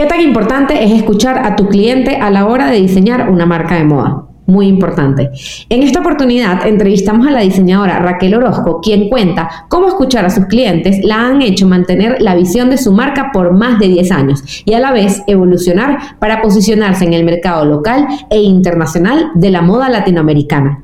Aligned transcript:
¿Qué 0.00 0.06
tan 0.06 0.22
importante 0.22 0.82
es 0.82 0.92
escuchar 0.92 1.44
a 1.44 1.56
tu 1.56 1.68
cliente 1.68 2.16
a 2.16 2.30
la 2.30 2.46
hora 2.46 2.70
de 2.70 2.80
diseñar 2.80 3.28
una 3.28 3.44
marca 3.44 3.74
de 3.74 3.84
moda? 3.84 4.22
Muy 4.46 4.66
importante. 4.66 5.28
En 5.68 5.82
esta 5.82 6.00
oportunidad 6.00 6.66
entrevistamos 6.66 7.26
a 7.26 7.30
la 7.30 7.42
diseñadora 7.42 7.98
Raquel 7.98 8.34
Orozco, 8.34 8.80
quien 8.80 9.10
cuenta 9.10 9.66
cómo 9.68 9.88
escuchar 9.88 10.24
a 10.24 10.30
sus 10.30 10.46
clientes 10.46 11.04
la 11.04 11.26
han 11.26 11.42
hecho 11.42 11.66
mantener 11.66 12.22
la 12.22 12.34
visión 12.34 12.70
de 12.70 12.78
su 12.78 12.92
marca 12.92 13.28
por 13.30 13.52
más 13.52 13.78
de 13.78 13.88
10 13.88 14.10
años 14.12 14.42
y 14.64 14.72
a 14.72 14.80
la 14.80 14.90
vez 14.90 15.22
evolucionar 15.26 15.98
para 16.18 16.40
posicionarse 16.40 17.04
en 17.04 17.12
el 17.12 17.24
mercado 17.24 17.66
local 17.66 18.06
e 18.30 18.40
internacional 18.40 19.32
de 19.34 19.50
la 19.50 19.60
moda 19.60 19.90
latinoamericana. 19.90 20.82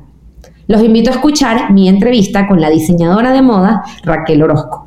Los 0.67 0.83
invito 0.83 1.09
a 1.09 1.13
escuchar 1.13 1.73
mi 1.73 1.89
entrevista 1.89 2.47
con 2.47 2.61
la 2.61 2.69
diseñadora 2.69 3.31
de 3.31 3.41
moda 3.41 3.81
Raquel 4.03 4.43
Orozco. 4.43 4.86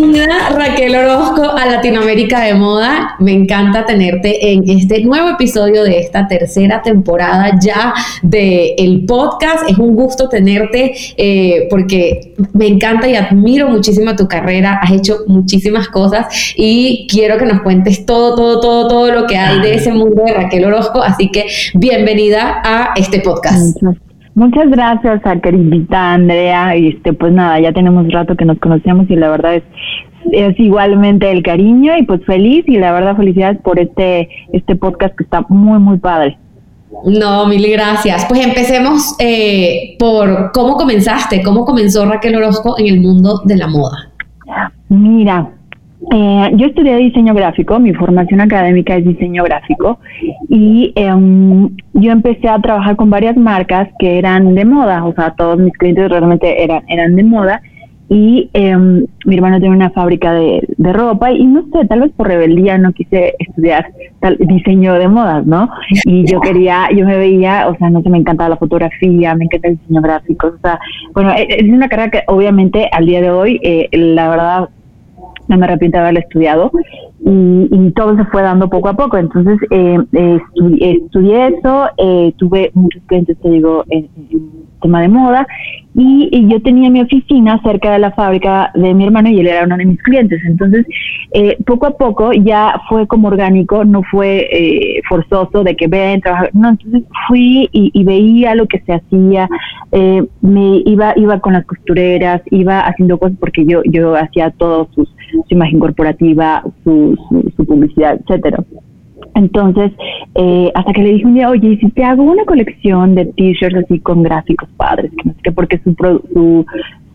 Raquel 0.00 0.96
Orozco 0.96 1.42
a 1.42 1.66
Latinoamérica 1.66 2.40
de 2.40 2.54
Moda. 2.54 3.16
Me 3.18 3.32
encanta 3.32 3.84
tenerte 3.84 4.52
en 4.52 4.68
este 4.68 5.02
nuevo 5.04 5.28
episodio 5.30 5.84
de 5.84 5.98
esta 5.98 6.26
tercera 6.26 6.80
temporada 6.80 7.58
ya 7.62 7.92
del 8.22 8.72
el 8.78 9.04
podcast. 9.04 9.68
Es 9.68 9.76
un 9.76 9.94
gusto 9.94 10.28
tenerte 10.28 10.94
eh, 11.16 11.66
porque 11.68 12.34
me 12.54 12.66
encanta 12.66 13.08
y 13.08 13.14
admiro 13.14 13.68
muchísimo 13.68 14.16
tu 14.16 14.26
carrera. 14.26 14.80
Has 14.82 14.92
hecho 14.92 15.18
muchísimas 15.26 15.88
cosas 15.88 16.54
y 16.56 17.06
quiero 17.10 17.36
que 17.36 17.44
nos 17.44 17.60
cuentes 17.60 18.06
todo, 18.06 18.34
todo, 18.34 18.60
todo, 18.60 18.88
todo 18.88 19.12
lo 19.12 19.26
que 19.26 19.36
hay 19.36 19.60
de 19.60 19.74
ese 19.74 19.92
mundo 19.92 20.22
de 20.24 20.32
Raquel 20.32 20.64
Orozco. 20.64 21.02
Así 21.02 21.30
que 21.30 21.46
bienvenida 21.74 22.62
a 22.64 22.94
este 22.96 23.20
podcast. 23.20 23.76
Muchas 24.34 24.70
gracias 24.70 25.24
a 25.26 25.40
querida 25.40 26.14
Andrea. 26.14 26.74
Este, 26.74 27.12
pues 27.12 27.32
nada, 27.32 27.60
ya 27.60 27.72
tenemos 27.72 28.10
rato 28.12 28.36
que 28.36 28.44
nos 28.44 28.58
conocemos 28.58 29.10
y 29.10 29.16
la 29.16 29.30
verdad 29.30 29.56
es, 29.56 29.64
es 30.32 30.58
igualmente 30.58 31.30
el 31.30 31.42
cariño 31.42 31.96
y 31.96 32.04
pues 32.04 32.24
feliz 32.24 32.64
y 32.66 32.78
la 32.78 32.92
verdad 32.92 33.16
felicidades 33.16 33.60
por 33.62 33.78
este, 33.78 34.28
este 34.52 34.76
podcast 34.76 35.16
que 35.16 35.24
está 35.24 35.44
muy, 35.48 35.78
muy 35.78 35.98
padre. 35.98 36.38
No, 37.04 37.46
mil 37.46 37.70
gracias. 37.70 38.26
Pues 38.26 38.44
empecemos 38.44 39.14
eh, 39.18 39.96
por 39.98 40.52
cómo 40.52 40.76
comenzaste, 40.76 41.42
cómo 41.42 41.64
comenzó 41.64 42.04
Raquel 42.04 42.36
Orozco 42.36 42.78
en 42.78 42.86
el 42.86 43.00
mundo 43.00 43.40
de 43.44 43.56
la 43.56 43.68
moda. 43.68 44.10
Mira, 44.88 45.50
eh, 46.12 46.50
yo 46.56 46.66
estudié 46.66 46.96
diseño 46.96 47.34
gráfico, 47.34 47.78
mi 47.78 47.92
formación 47.92 48.40
académica 48.40 48.96
es 48.96 49.04
diseño 49.04 49.44
gráfico 49.44 49.98
y 50.48 50.92
em, 50.96 51.68
yo 51.92 52.12
empecé 52.12 52.48
a 52.48 52.58
trabajar 52.58 52.96
con 52.96 53.10
varias 53.10 53.36
marcas 53.36 53.88
que 53.98 54.18
eran 54.18 54.54
de 54.54 54.64
moda, 54.64 55.04
o 55.04 55.12
sea, 55.12 55.34
todos 55.36 55.58
mis 55.58 55.74
clientes 55.74 56.08
realmente 56.08 56.62
eran, 56.62 56.82
eran 56.88 57.16
de 57.16 57.22
moda 57.22 57.60
y 58.08 58.50
em, 58.54 59.06
mi 59.26 59.36
hermano 59.36 59.60
tiene 59.60 59.76
una 59.76 59.90
fábrica 59.90 60.32
de, 60.32 60.66
ropa 60.78 61.30
y 61.30 61.44
no 61.44 61.62
sé, 61.70 61.86
tal 61.86 62.00
vez 62.00 62.10
por 62.16 62.26
rebeldía 62.26 62.78
no 62.78 62.92
quise 62.92 63.34
estudiar 63.38 63.92
diseño 64.38 64.94
de 64.94 65.06
modas, 65.06 65.46
¿no? 65.46 65.68
Y 66.06 66.24
yo 66.24 66.40
quería, 66.40 66.88
yo 66.96 67.06
me 67.06 67.18
veía, 67.18 67.68
o 67.68 67.76
sea, 67.76 67.88
no 67.90 68.02
sé, 68.02 68.10
me 68.10 68.18
encantaba 68.18 68.48
la 68.48 68.56
fotografía, 68.56 69.34
me 69.34 69.44
encanta 69.44 69.68
el 69.68 69.78
diseño 69.78 70.00
gráfico, 70.00 70.48
o 70.48 70.58
sea, 70.60 70.80
bueno, 71.14 71.30
e, 71.36 71.46
es 71.50 71.70
una 71.70 71.88
carrera 71.88 72.10
que 72.10 72.22
obviamente 72.26 72.88
al 72.90 73.06
día 73.06 73.20
de 73.20 73.30
hoy, 73.30 73.60
eh, 73.62 73.88
la 73.92 74.28
verdad, 74.28 74.68
no 75.50 75.58
me 75.58 75.66
arrepiento 75.66 75.98
de 75.98 76.02
haberlo 76.02 76.20
estudiado 76.20 76.70
y, 77.22 77.90
todo 77.96 78.16
se 78.16 78.24
fue 78.26 78.40
dando 78.42 78.70
poco 78.70 78.88
a 78.88 78.94
poco. 78.94 79.18
Entonces 79.18 79.58
eh, 79.70 79.98
estudié, 80.12 81.48
eso, 81.48 81.88
eh, 81.98 82.32
tuve 82.38 82.70
muchos 82.74 83.02
clientes, 83.06 83.36
te 83.42 83.50
digo, 83.50 83.84
en, 83.88 84.08
tema 84.80 85.02
de 85.02 85.08
moda 85.08 85.46
y, 85.94 86.48
yo 86.48 86.62
tenía 86.62 86.88
mi 86.90 87.00
oficina 87.00 87.60
cerca 87.62 87.92
de 87.92 87.98
la 87.98 88.12
fábrica 88.12 88.70
de 88.74 88.94
mi 88.94 89.04
hermano 89.04 89.28
y 89.28 89.40
él 89.40 89.48
era 89.48 89.64
uno 89.64 89.76
de 89.76 89.86
mis 89.86 90.02
clientes. 90.02 90.40
Entonces, 90.46 90.86
eh, 91.32 91.56
poco 91.66 91.86
a 91.86 91.96
poco 91.96 92.32
ya 92.32 92.80
fue 92.88 93.06
como 93.06 93.28
orgánico, 93.28 93.84
no 93.84 94.02
fue 94.10 94.48
eh, 94.50 95.02
forzoso 95.08 95.64
de 95.64 95.76
que 95.76 95.88
ven, 95.88 96.20
trabajar. 96.20 96.50
No, 96.54 96.70
entonces 96.70 97.02
fui 97.26 97.68
y, 97.72 98.04
veía 98.04 98.54
lo 98.54 98.66
que 98.66 98.80
se 98.80 98.94
hacía, 98.94 99.48
eh, 99.92 100.24
me 100.40 100.82
iba 100.86 101.12
iba 101.16 101.40
con 101.40 101.52
las 101.52 101.66
costureras, 101.66 102.42
iba 102.50 102.80
haciendo 102.80 103.18
cosas 103.18 103.36
porque 103.38 103.64
yo 103.66 103.82
yo 103.84 104.14
hacía 104.16 104.50
todo 104.50 104.88
su 104.94 105.06
imagen 105.48 105.78
corporativa, 105.78 106.62
su, 106.84 107.16
su 107.56 107.64
publicidad, 107.64 108.18
etcétera. 108.20 108.64
Entonces, 109.34 109.92
eh, 110.34 110.70
hasta 110.74 110.92
que 110.92 111.02
le 111.02 111.12
dije 111.14 111.26
un 111.26 111.34
día, 111.34 111.50
oye, 111.50 111.78
si 111.78 111.90
te 111.90 112.04
hago 112.04 112.22
una 112.22 112.44
colección 112.44 113.14
de 113.14 113.26
t-shirts 113.26 113.84
así 113.84 113.98
con 114.00 114.22
gráficos 114.22 114.68
padres, 114.76 115.10
que 115.10 115.28
no 115.28 115.34
sé 115.34 115.40
qué, 115.44 115.52
porque 115.52 115.78
su, 115.78 115.94
su, 116.32 116.66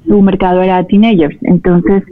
su 0.08 0.22
mercado 0.22 0.62
era 0.62 0.84
teenagers. 0.86 1.38
Entonces, 1.44 2.04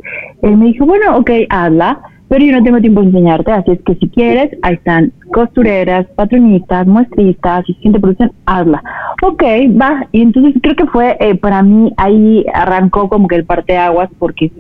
él 0.42 0.58
me 0.58 0.66
dijo, 0.66 0.86
bueno, 0.86 1.18
ok, 1.18 1.32
hazla, 1.50 2.00
pero 2.28 2.46
yo 2.46 2.52
no 2.54 2.64
tengo 2.64 2.82
tiempo 2.82 3.02
de 3.02 3.08
enseñarte, 3.08 3.52
así 3.52 3.72
es 3.72 3.82
que 3.84 3.96
si 3.96 4.10
quieres, 4.10 4.58
ahí 4.64 4.74
están 4.74 5.12
costureras, 5.32 6.08
patronistas, 6.16 6.88
muestristas, 6.88 7.60
asistente 7.62 7.98
de 7.98 8.02
producción, 8.02 8.32
hazla. 8.46 8.84
Ok, 9.22 9.44
va. 9.80 10.08
Y 10.12 10.22
entonces 10.22 10.56
creo 10.62 10.76
que 10.76 10.88
fue, 10.88 11.16
eh, 11.20 11.36
para 11.36 11.62
mí, 11.62 11.94
ahí 11.98 12.44
arrancó 12.54 13.08
como 13.08 13.28
que 13.28 13.36
el 13.36 13.46
parteaguas, 13.46 14.10
porque 14.18 14.52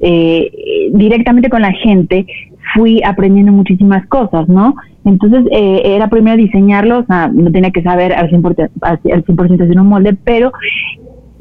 eh, 0.00 0.90
directamente 0.92 1.48
con 1.48 1.62
la 1.62 1.72
gente 1.72 2.26
fui 2.72 3.02
aprendiendo 3.04 3.52
muchísimas 3.52 4.06
cosas, 4.06 4.48
¿no? 4.48 4.74
Entonces 5.04 5.44
eh, 5.50 5.82
era 5.84 6.08
primero 6.08 6.36
diseñarlo, 6.36 7.00
o 7.00 7.04
sea, 7.04 7.28
no 7.28 7.50
tenía 7.52 7.70
que 7.70 7.82
saber 7.82 8.12
al 8.12 8.30
100%, 8.30 8.70
al 8.80 9.00
100 9.00 9.62
hacer 9.62 9.80
un 9.80 9.86
molde, 9.86 10.16
pero 10.24 10.52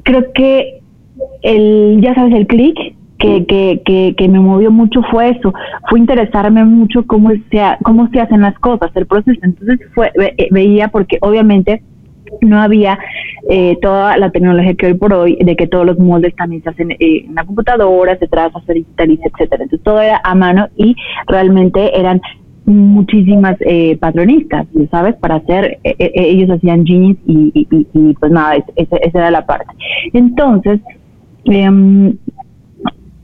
creo 0.03 0.33
que 0.33 0.81
el, 1.41 1.99
ya 2.01 2.13
sabes, 2.13 2.33
el 2.33 2.47
clic 2.47 2.75
que, 3.17 3.45
que, 3.45 3.81
que, 3.85 4.15
que, 4.17 4.27
me 4.27 4.39
movió 4.39 4.69
mucho 4.69 5.01
fue 5.09 5.29
eso, 5.29 5.53
fue 5.89 5.99
interesarme 5.99 6.65
mucho 6.65 7.05
cómo 7.07 7.29
se, 7.29 7.61
cómo 7.83 8.09
se 8.09 8.19
hacen 8.19 8.41
las 8.41 8.57
cosas, 8.59 8.91
el 8.95 9.05
proceso. 9.05 9.39
Entonces 9.43 9.79
fue, 9.93 10.11
veía 10.51 10.89
porque 10.89 11.19
obviamente 11.21 11.83
no 12.41 12.61
había 12.61 12.99
eh, 13.49 13.77
toda 13.81 14.17
la 14.17 14.31
tecnología 14.31 14.73
que 14.75 14.87
hoy 14.87 14.93
por 14.93 15.13
hoy, 15.13 15.37
de 15.39 15.55
que 15.55 15.67
todos 15.67 15.85
los 15.85 15.99
moldes 15.99 16.35
también 16.35 16.63
se 16.63 16.69
hacen 16.69 16.91
eh, 16.91 17.25
en 17.25 17.35
la 17.35 17.45
computadora, 17.45 18.17
se 18.17 18.27
trata, 18.27 18.59
se 18.65 18.73
digitaliza, 18.73 19.23
etcétera. 19.25 19.63
Entonces 19.63 19.83
todo 19.83 20.01
era 20.01 20.21
a 20.23 20.35
mano 20.35 20.67
y 20.75 20.95
realmente 21.27 21.99
eran 21.99 22.21
muchísimas 22.65 23.57
eh, 23.59 23.97
patronistas, 23.97 24.67
¿sabes? 24.89 25.15
Para 25.15 25.35
hacer, 25.35 25.79
ellos 25.83 26.49
hacían 26.49 26.85
jeans 26.85 27.17
y, 27.27 27.51
y, 27.53 28.13
pues 28.13 28.31
nada, 28.31 28.55
esa 28.75 28.97
era 29.19 29.31
la 29.31 29.45
parte. 29.45 29.67
Entonces, 30.13 30.79
eh, 31.45 31.69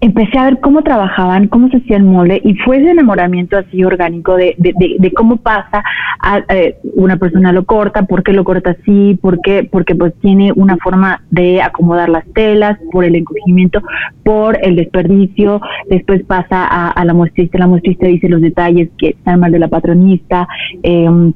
empecé 0.02 0.38
a 0.38 0.46
ver 0.46 0.60
cómo 0.60 0.82
trabajaban, 0.82 1.48
cómo 1.48 1.70
se 1.70 1.78
hacía 1.78 1.98
el 1.98 2.04
molde 2.04 2.42
y 2.44 2.56
fue 2.56 2.78
ese 2.78 2.92
enamoramiento 2.92 3.58
así 3.58 3.84
orgánico 3.84 4.36
de, 4.36 4.56
de, 4.58 5.12
cómo 5.14 5.38
pasa, 5.38 5.84
a, 6.22 6.40
eh, 6.50 6.78
una 6.96 7.18
persona 7.18 7.52
lo 7.52 7.66
corta, 7.66 8.04
por 8.04 8.24
qué 8.24 8.32
lo 8.32 8.44
corta 8.44 8.72
así, 8.72 9.18
por 9.22 9.42
qué, 9.42 9.68
porque 9.70 9.96
pues 9.96 10.14
tiene 10.22 10.54
una 10.56 10.78
forma 10.78 11.22
de 11.32 11.62
acomodar 11.62 12.10
las 12.10 12.26
telas, 12.34 12.78
por 12.92 13.04
el 13.04 13.16
encogimiento, 13.16 13.82
por 14.24 14.58
el 14.64 14.76
desperdicio, 14.76 15.62
después 15.90 16.24
pasa 16.24 16.66
a, 16.66 16.92
a 16.92 17.06
la 17.06 17.14
muestrista, 17.14 17.58
la 17.58 17.68
muestrista 17.68 18.08
dice 18.08 18.30
los 18.30 18.42
detalles 18.42 18.90
que 18.98 19.10
están 19.10 19.40
mal 19.42 19.52
de 19.52 19.60
la 19.60 19.68
patronista, 19.68 20.48
eh, 20.84 21.32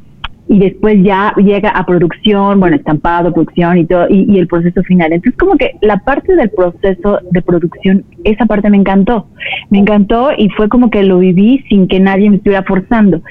y 0.48 0.60
después 0.60 1.02
ya 1.04 1.34
llega 1.38 1.70
a 1.70 1.86
producción, 1.86 2.60
bueno, 2.60 2.76
estampado, 2.76 3.34
producción 3.34 3.78
y 3.78 3.86
todo, 3.86 4.08
y, 4.10 4.38
el 4.38 4.48
proceso 4.48 4.84
final. 4.84 5.14
Entonces, 5.14 5.40
como 5.40 5.58
que 5.58 5.72
la 5.82 5.98
parte 5.98 6.36
del 6.36 6.50
proceso 6.50 7.20
de 7.32 7.42
producción, 7.42 8.04
esa 8.24 8.46
parte 8.46 8.70
me 8.70 8.78
encantó, 8.78 9.28
me 9.70 9.80
encantó 9.80 10.32
y 10.38 10.50
fue 10.50 10.70
como 10.70 10.90
que 10.90 11.04
lo 11.04 11.20
viví 11.20 11.64
sin 11.70 11.88
que 11.88 12.00
nadie 12.00 12.30
me 12.30 12.38
estuviera 12.38 12.64
forzando. 12.64 13.22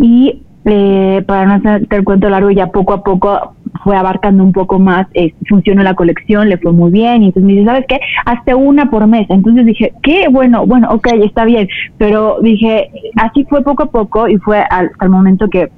Y 0.00 0.42
eh, 0.66 1.24
para 1.26 1.46
no 1.46 1.54
hacer 1.54 1.86
el 1.90 2.04
cuento 2.04 2.28
largo, 2.28 2.50
ya 2.50 2.66
poco 2.66 2.92
a 2.92 3.02
poco 3.02 3.54
fue 3.82 3.96
abarcando 3.96 4.44
un 4.44 4.52
poco 4.52 4.78
más, 4.78 5.06
eh, 5.14 5.32
funcionó 5.48 5.82
la 5.82 5.94
colección, 5.94 6.48
le 6.48 6.58
fue 6.58 6.72
muy 6.72 6.90
bien, 6.90 7.22
y 7.22 7.26
entonces 7.26 7.44
me 7.44 7.52
dice, 7.54 7.64
¿sabes 7.64 7.84
qué? 7.88 8.00
Hasta 8.26 8.56
una 8.56 8.90
por 8.90 9.06
mes. 9.06 9.26
Entonces 9.30 9.64
dije, 9.64 9.94
qué 10.02 10.26
bueno, 10.30 10.66
bueno, 10.66 10.88
ok, 10.90 11.08
está 11.24 11.44
bien, 11.44 11.68
pero 11.96 12.38
dije, 12.42 12.90
así 13.16 13.44
fue 13.48 13.62
poco 13.62 13.84
a 13.84 13.90
poco 13.90 14.28
y 14.28 14.36
fue 14.36 14.62
al 14.68 15.08
momento 15.08 15.48
que 15.48 15.70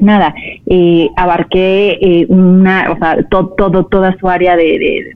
nada, 0.00 0.34
eh, 0.66 1.08
abarqué 1.16 1.98
eh, 2.00 2.26
una, 2.28 2.92
o 2.92 2.98
sea, 2.98 3.22
todo, 3.28 3.86
toda 3.86 4.16
su 4.18 4.28
área 4.28 4.56
de, 4.56 5.14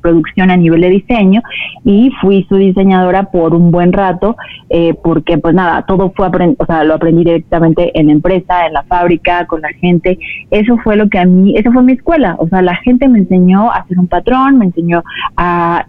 producción 0.00 0.50
a 0.50 0.56
nivel 0.56 0.80
de 0.80 0.90
diseño 0.90 1.42
y 1.84 2.10
fui 2.20 2.46
su 2.48 2.56
diseñadora 2.56 3.30
por 3.30 3.54
un 3.54 3.70
buen 3.70 3.92
rato 3.92 4.36
eh, 4.68 4.94
porque 5.02 5.38
pues 5.38 5.54
nada, 5.54 5.84
todo 5.86 6.12
fue, 6.14 6.28
o 6.28 6.66
sea, 6.66 6.84
lo 6.84 6.94
aprendí 6.94 7.24
directamente 7.24 7.98
en 7.98 8.06
la 8.06 8.12
empresa, 8.12 8.66
en 8.66 8.72
la 8.72 8.82
fábrica, 8.84 9.46
con 9.46 9.60
la 9.60 9.70
gente. 9.70 10.18
Eso 10.50 10.76
fue 10.78 10.96
lo 10.96 11.08
que 11.08 11.18
a 11.18 11.24
mí, 11.24 11.54
eso 11.56 11.72
fue 11.72 11.82
mi 11.82 11.92
escuela, 11.92 12.36
o 12.38 12.48
sea, 12.48 12.62
la 12.62 12.76
gente 12.76 13.08
me 13.08 13.18
enseñó 13.18 13.70
a 13.70 13.78
hacer 13.78 13.98
un 13.98 14.06
patrón, 14.06 14.58
me 14.58 14.66
enseñó 14.66 15.02
a 15.36 15.86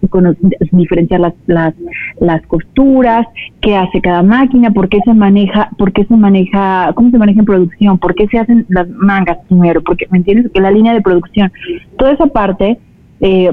diferenciar 0.71 1.19
las, 1.19 1.33
las, 1.47 1.73
las 2.19 2.41
costuras, 2.47 3.27
qué 3.61 3.75
hace 3.75 4.01
cada 4.01 4.23
máquina, 4.23 4.71
por 4.71 4.89
qué 4.89 4.99
se 5.05 5.13
maneja, 5.13 5.69
por 5.77 5.93
qué 5.93 6.05
se 6.05 6.15
maneja, 6.15 6.91
cómo 6.95 7.11
se 7.11 7.17
maneja 7.17 7.39
en 7.39 7.45
producción, 7.45 7.97
por 7.97 8.15
qué 8.15 8.27
se 8.27 8.39
hacen 8.39 8.65
las 8.69 8.87
mangas 8.89 9.37
primero, 9.47 9.81
porque, 9.81 10.07
¿me 10.09 10.17
entiendes? 10.17 10.51
Que 10.51 10.61
la 10.61 10.71
línea 10.71 10.93
de 10.93 11.01
producción, 11.01 11.51
toda 11.97 12.11
esa 12.11 12.27
parte 12.27 12.79
eh, 13.21 13.51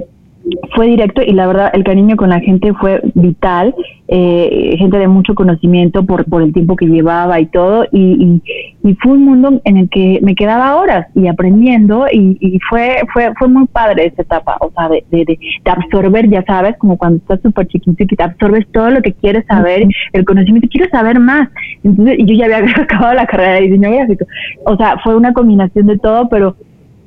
fue 0.74 0.86
directo 0.86 1.22
y 1.22 1.32
la 1.32 1.46
verdad 1.46 1.70
el 1.74 1.84
cariño 1.84 2.16
con 2.16 2.30
la 2.30 2.40
gente 2.40 2.72
fue 2.74 3.00
vital, 3.14 3.74
eh, 4.08 4.74
gente 4.78 4.98
de 4.98 5.08
mucho 5.08 5.34
conocimiento 5.34 6.06
por, 6.06 6.24
por 6.24 6.42
el 6.42 6.52
tiempo 6.52 6.76
que 6.76 6.86
llevaba 6.86 7.40
y 7.40 7.46
todo, 7.46 7.84
y, 7.92 8.40
y, 8.82 8.94
fue 9.02 9.12
un 9.12 9.24
mundo 9.24 9.60
en 9.64 9.76
el 9.76 9.90
que 9.90 10.18
me 10.22 10.34
quedaba 10.34 10.76
horas 10.76 11.08
y 11.14 11.26
aprendiendo 11.26 12.06
y, 12.10 12.58
fue, 12.70 13.02
fue, 13.12 13.32
fue 13.38 13.48
muy 13.48 13.66
padre 13.66 14.06
esta 14.06 14.22
etapa, 14.22 14.56
o 14.60 14.70
sea, 14.70 14.88
de, 14.88 15.04
de, 15.10 15.24
de, 15.26 15.38
absorber, 15.70 16.30
ya 16.30 16.42
sabes, 16.44 16.76
como 16.78 16.96
cuando 16.96 17.18
estás 17.18 17.40
súper 17.42 17.66
chiquito 17.66 18.02
y 18.02 18.06
que 18.06 18.16
te 18.16 18.22
absorbes 18.22 18.66
todo 18.72 18.90
lo 18.90 19.02
que 19.02 19.12
quieres 19.12 19.44
saber, 19.46 19.86
el 20.14 20.24
conocimiento, 20.24 20.68
quiero 20.70 20.88
saber 20.90 21.20
más, 21.20 21.50
entonces 21.84 22.16
yo 22.20 22.34
ya 22.34 22.46
había 22.46 22.60
acabado 22.82 23.14
la 23.14 23.26
carrera 23.26 23.54
de 23.54 23.62
diseño 23.62 23.90
gráfico, 23.90 24.24
o 24.64 24.76
sea, 24.76 24.96
fue 25.04 25.14
una 25.14 25.34
combinación 25.34 25.86
de 25.86 25.98
todo, 25.98 26.28
pero 26.30 26.56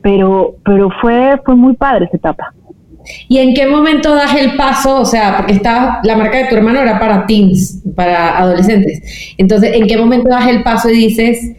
pero 0.01 0.55
pero 0.63 0.89
fue 1.01 1.39
fue 1.45 1.55
muy 1.55 1.73
padre 1.75 2.05
esa 2.05 2.17
etapa. 2.17 2.53
¿Y 3.27 3.39
en 3.39 3.53
qué 3.53 3.67
momento 3.67 4.13
das 4.13 4.35
el 4.35 4.55
paso? 4.55 5.01
O 5.01 5.05
sea, 5.05 5.37
porque 5.37 5.53
estaba, 5.53 5.99
la 6.03 6.15
marca 6.15 6.37
de 6.37 6.45
tu 6.45 6.55
hermano 6.55 6.79
era 6.79 6.99
para 6.99 7.25
teens, 7.25 7.83
para 7.95 8.37
adolescentes. 8.37 9.33
Entonces, 9.37 9.75
¿en 9.75 9.87
qué 9.87 9.97
momento 9.97 10.29
das 10.29 10.47
el 10.47 10.63
paso 10.63 10.89
y 10.89 10.97
dices, 10.97 11.55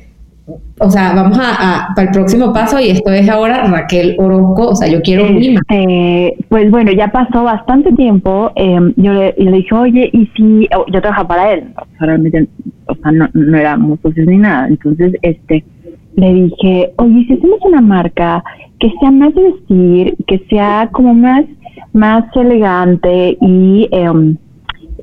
o 0.79 0.91
sea, 0.91 1.12
vamos 1.15 1.39
a, 1.41 1.89
para 1.94 2.09
el 2.09 2.12
próximo 2.12 2.53
paso 2.53 2.81
y 2.81 2.91
esto 2.91 3.12
es 3.12 3.29
ahora 3.29 3.67
Raquel 3.69 4.17
Orozco, 4.19 4.71
o 4.71 4.75
sea, 4.75 4.88
yo 4.88 5.00
quiero 5.00 5.29
un 5.29 5.61
eh, 5.71 6.37
Pues 6.49 6.71
bueno, 6.71 6.91
ya 6.93 7.09
pasó 7.09 7.45
bastante 7.45 7.93
tiempo. 7.93 8.50
Em, 8.56 8.93
yo 8.97 9.12
le, 9.12 9.35
dije, 9.37 9.75
oye, 9.75 10.11
y 10.12 10.27
si 10.37 10.69
oh, 10.77 10.85
yo 10.93 11.00
trabajaba 11.00 11.29
para 11.29 11.53
él, 11.53 11.65
o 11.77 11.87
sea, 11.99 12.06
realmente, 12.06 12.49
o 12.87 12.95
sea, 12.97 13.12
no, 13.12 13.29
no 13.33 13.56
éramos 13.56 14.00
socios 14.00 14.27
ni 14.27 14.38
nada. 14.38 14.67
Entonces, 14.67 15.15
este, 15.23 15.65
le 16.17 16.35
dije, 16.35 16.93
oye, 16.97 17.25
si 17.26 17.32
hacemos 17.35 17.59
una 17.62 17.81
marca 17.81 18.44
que 18.79 18.93
sea 19.00 19.11
más 19.11 19.35
vestir, 19.35 20.17
que 20.26 20.38
sea 20.50 20.88
como 20.93 21.14
más, 21.14 21.44
más 21.93 22.25
elegante 22.37 23.38
y 23.41 23.88
eh, 23.93 24.37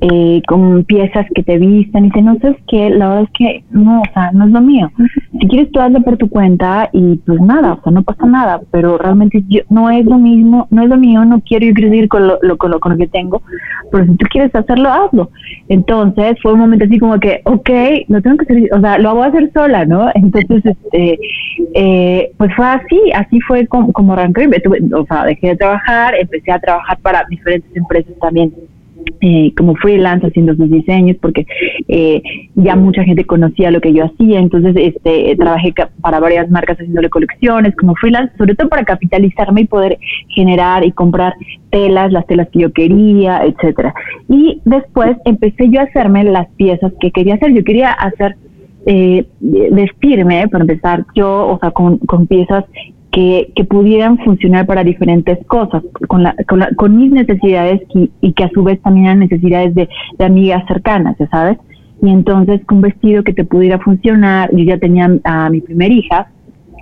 eh, 0.02 0.40
con 0.46 0.84
piezas 0.84 1.26
que 1.34 1.42
te 1.42 1.58
vistan 1.58 2.04
y 2.04 2.08
dice, 2.08 2.22
no 2.22 2.38
sabes 2.38 2.56
qué, 2.68 2.88
la 2.88 3.08
verdad 3.08 3.24
es 3.24 3.30
que 3.36 3.64
no, 3.70 4.00
o 4.00 4.12
sea, 4.14 4.30
no 4.32 4.46
es 4.46 4.50
lo 4.50 4.60
mío. 4.62 4.90
Si 5.38 5.46
quieres 5.46 5.70
tú 5.72 5.80
hazlo 5.80 6.00
por 6.00 6.16
tu 6.16 6.28
cuenta 6.30 6.88
y 6.92 7.16
pues 7.16 7.40
nada, 7.40 7.74
o 7.74 7.82
sea, 7.82 7.92
no 7.92 8.02
pasa 8.02 8.24
nada, 8.24 8.60
pero 8.70 8.96
realmente 8.96 9.44
yo, 9.48 9.60
no 9.68 9.90
es 9.90 10.06
lo 10.06 10.16
mismo, 10.18 10.66
no 10.70 10.82
es 10.82 10.88
lo 10.88 10.96
mío, 10.96 11.24
no 11.26 11.42
quiero 11.42 11.66
ir 11.66 11.74
crecer 11.74 12.08
con 12.08 12.28
lo, 12.28 12.38
con, 12.56 12.70
lo, 12.70 12.80
con 12.80 12.92
lo 12.92 12.98
que 12.98 13.08
tengo, 13.08 13.42
pero 13.92 14.06
si 14.06 14.16
tú 14.16 14.26
quieres 14.30 14.54
hacerlo, 14.54 14.88
hazlo. 14.88 15.30
Entonces 15.68 16.36
fue 16.42 16.54
un 16.54 16.60
momento 16.60 16.86
así 16.86 16.98
como 16.98 17.20
que, 17.20 17.42
ok, 17.44 17.70
no 18.08 18.22
tengo 18.22 18.38
que 18.38 18.44
hacer, 18.44 18.68
o 18.72 18.80
sea, 18.80 18.98
lo 18.98 19.14
voy 19.14 19.24
a 19.24 19.28
hacer 19.28 19.50
sola, 19.52 19.84
¿no? 19.84 20.08
Entonces, 20.14 20.64
este, 20.64 21.18
eh, 21.74 22.32
pues 22.38 22.54
fue 22.54 22.66
así, 22.66 23.00
así 23.14 23.38
fue 23.42 23.66
como, 23.66 23.92
como 23.92 24.14
arranqué, 24.14 24.48
o 24.94 25.04
sea, 25.04 25.26
dejé 25.26 25.48
de 25.48 25.56
trabajar, 25.56 26.14
empecé 26.18 26.52
a 26.52 26.58
trabajar 26.58 26.98
para 27.02 27.26
diferentes 27.28 27.76
empresas 27.76 28.14
también 28.18 28.50
eh, 29.20 29.52
como 29.56 29.74
freelance 29.76 30.26
haciendo 30.26 30.54
sus 30.54 30.70
diseños 30.70 31.16
porque 31.20 31.46
eh, 31.88 32.22
ya 32.54 32.76
mucha 32.76 33.04
gente 33.04 33.24
conocía 33.24 33.70
lo 33.70 33.80
que 33.80 33.92
yo 33.92 34.04
hacía, 34.04 34.38
entonces 34.38 34.74
este 34.76 35.36
trabajé 35.36 35.74
para 36.00 36.20
varias 36.20 36.50
marcas 36.50 36.78
haciéndole 36.78 37.10
colecciones 37.10 37.76
como 37.76 37.94
freelance, 37.96 38.36
sobre 38.38 38.54
todo 38.54 38.68
para 38.68 38.84
capitalizarme 38.84 39.62
y 39.62 39.66
poder 39.66 39.98
generar 40.28 40.84
y 40.84 40.92
comprar 40.92 41.34
telas, 41.70 42.12
las 42.12 42.26
telas 42.26 42.48
que 42.48 42.60
yo 42.60 42.72
quería, 42.72 43.42
etcétera. 43.44 43.94
Y 44.28 44.60
después 44.64 45.16
empecé 45.24 45.68
yo 45.68 45.80
a 45.80 45.84
hacerme 45.84 46.24
las 46.24 46.48
piezas 46.56 46.92
que 47.00 47.10
quería 47.10 47.34
hacer, 47.34 47.52
yo 47.52 47.64
quería 47.64 47.92
hacer 47.92 48.36
eh, 48.86 49.26
vestirme, 49.40 50.48
para 50.48 50.64
empezar, 50.64 51.04
yo, 51.14 51.48
o 51.48 51.58
sea, 51.58 51.70
con, 51.70 51.98
con 51.98 52.26
piezas 52.26 52.64
que, 53.12 53.52
que 53.56 53.64
pudieran 53.64 54.18
funcionar 54.18 54.66
para 54.66 54.84
diferentes 54.84 55.38
cosas, 55.46 55.82
con, 56.08 56.22
la, 56.22 56.34
con, 56.48 56.60
la, 56.60 56.70
con 56.76 56.96
mis 56.96 57.10
necesidades 57.10 57.82
y, 57.94 58.10
y, 58.20 58.32
que 58.32 58.44
a 58.44 58.50
su 58.50 58.62
vez 58.62 58.80
también 58.82 59.06
eran 59.06 59.18
necesidades 59.20 59.74
de, 59.74 59.88
de 60.18 60.24
amigas 60.24 60.64
cercanas, 60.68 61.16
ya 61.18 61.28
sabes. 61.28 61.58
Y 62.02 62.08
entonces 62.08 62.60
un 62.70 62.80
vestido 62.80 63.22
que 63.24 63.34
te 63.34 63.44
pudiera 63.44 63.78
funcionar, 63.78 64.50
yo 64.52 64.64
ya 64.64 64.78
tenía 64.78 65.10
a 65.24 65.50
mi 65.50 65.60
primera 65.60 65.92
hija, 65.92 66.28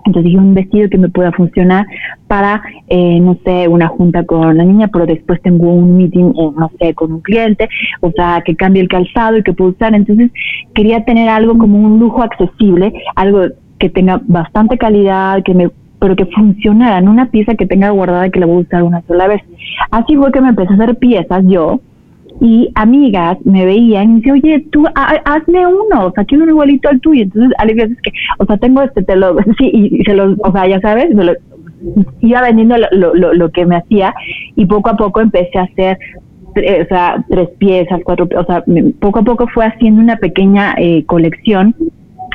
entonces 0.04 0.25
dije 0.25 0.38
un 0.38 0.54
vestido 0.54 0.88
que 0.88 0.98
me 0.98 1.08
pueda 1.08 1.32
funcionar 1.32 1.86
para, 2.26 2.62
eh, 2.88 3.20
no 3.20 3.36
sé, 3.44 3.69
una 3.69 3.88
junta 3.88 4.25
con 4.25 4.56
la 4.56 4.64
niña, 4.64 4.88
pero 4.88 5.06
después 5.06 5.40
tengo 5.42 5.72
un 5.72 5.96
meeting, 5.96 6.30
eh, 6.30 6.50
no 6.56 6.70
sé, 6.78 6.94
con 6.94 7.12
un 7.12 7.20
cliente, 7.20 7.69
o 8.00 8.10
sea, 8.12 8.42
que 8.44 8.56
cambie 8.56 8.82
el 8.82 8.88
calzado 8.88 9.38
y 9.38 9.42
que 9.42 9.52
pueda 9.52 9.70
usar. 9.72 9.94
Entonces 9.94 10.30
quería 10.75 11.04
tener 11.04 11.28
algo 11.28 11.58
como 11.58 11.78
un 11.78 11.98
lujo 11.98 12.22
accesible, 12.22 12.92
algo 13.16 13.46
que 13.78 13.90
tenga 13.90 14.20
bastante 14.26 14.78
calidad, 14.78 15.42
que 15.42 15.54
me 15.54 15.70
pero 15.98 16.16
que 16.16 16.26
funcionara, 16.26 17.00
no 17.00 17.10
una 17.10 17.30
pieza 17.30 17.54
que 17.54 17.66
tenga 17.66 17.90
guardada 17.90 18.30
que 18.30 18.40
la 18.40 18.46
voy 18.46 18.58
a 18.58 18.60
usar 18.60 18.82
una 18.82 19.02
sola 19.02 19.26
vez. 19.26 19.42
Así 19.90 20.16
fue 20.16 20.32
que 20.32 20.40
me 20.40 20.50
empecé 20.50 20.72
a 20.72 20.76
hacer 20.76 20.96
piezas 20.96 21.44
yo 21.46 21.80
y 22.40 22.70
amigas 22.74 23.38
me 23.44 23.64
veían 23.64 24.04
y 24.04 24.08
me 24.08 24.16
decían, 24.16 24.36
oye, 24.36 24.66
tú 24.70 24.86
hazme 24.94 25.66
uno, 25.66 26.06
o 26.06 26.12
sea, 26.12 26.24
quiero 26.24 26.44
uno 26.44 26.52
igualito 26.52 26.88
al 26.88 27.00
tuyo. 27.00 27.22
Entonces, 27.24 27.52
hay 27.58 27.74
veces 27.74 27.98
que, 28.02 28.12
o 28.38 28.46
sea, 28.46 28.56
tengo 28.58 28.82
este, 28.82 29.02
te 29.02 29.16
lo, 29.16 29.36
sí, 29.58 29.70
y, 29.72 30.04
se 30.04 30.14
lo, 30.14 30.36
o 30.38 30.52
sea, 30.52 30.68
ya 30.68 30.80
sabes, 30.80 31.12
me 31.14 31.24
lo, 31.24 31.32
iba 32.20 32.42
vendiendo 32.42 32.76
lo, 32.92 33.14
lo, 33.14 33.34
lo, 33.34 33.50
que 33.50 33.66
me 33.66 33.76
hacía 33.76 34.14
y 34.56 34.66
poco 34.66 34.90
a 34.90 34.96
poco 34.96 35.20
empecé 35.20 35.58
a 35.58 35.62
hacer 35.62 35.98
o 36.56 36.88
sea, 36.88 37.24
tres 37.28 37.50
piezas, 37.58 38.00
cuatro, 38.04 38.28
o 38.36 38.44
sea, 38.44 38.64
poco 39.00 39.20
a 39.20 39.22
poco 39.22 39.46
fue 39.48 39.64
haciendo 39.64 40.00
una 40.00 40.16
pequeña 40.16 40.74
eh, 40.76 41.04
colección 41.06 41.74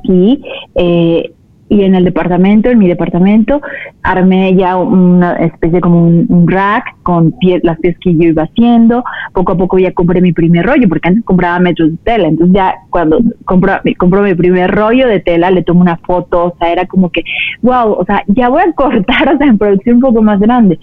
y 0.03 0.41
eh, 0.75 1.31
y 1.69 1.83
en 1.83 1.95
el 1.95 2.03
departamento, 2.03 2.69
en 2.69 2.77
mi 2.77 2.87
departamento, 2.87 3.61
armé 4.03 4.55
ya 4.55 4.77
una 4.77 5.33
especie 5.37 5.81
como 5.81 6.03
un, 6.03 6.47
rack 6.47 6.85
con 7.03 7.31
pie, 7.39 7.61
las 7.63 7.79
piezas 7.79 7.99
que 8.01 8.15
yo 8.15 8.29
iba 8.29 8.43
haciendo. 8.43 9.03
Poco 9.33 9.53
a 9.53 9.57
poco 9.57 9.79
ya 9.79 9.93
compré 9.93 10.21
mi 10.21 10.33
primer 10.33 10.65
rollo, 10.65 10.87
porque 10.87 11.07
antes 11.07 11.23
compraba 11.23 11.59
metros 11.59 11.91
de 11.91 11.97
tela. 12.03 12.27
Entonces 12.27 12.53
ya 12.53 12.75
cuando 12.89 13.19
compro, 13.45 13.73
compro 13.97 14.21
mi 14.21 14.35
primer 14.35 14.69
rollo 14.71 15.07
de 15.07 15.21
tela, 15.21 15.49
le 15.51 15.63
tomo 15.63 15.81
una 15.81 15.97
foto, 15.97 16.45
o 16.45 16.55
sea, 16.59 16.71
era 16.71 16.85
como 16.85 17.09
que, 17.09 17.23
wow, 17.61 17.93
o 17.93 18.05
sea, 18.05 18.23
ya 18.27 18.49
voy 18.49 18.61
a 18.61 18.71
cortar, 18.75 19.33
o 19.33 19.37
sea, 19.37 19.47
en 19.47 19.57
producción 19.57 19.95
un 19.95 20.01
poco 20.01 20.21
más 20.21 20.39
grande. 20.39 20.77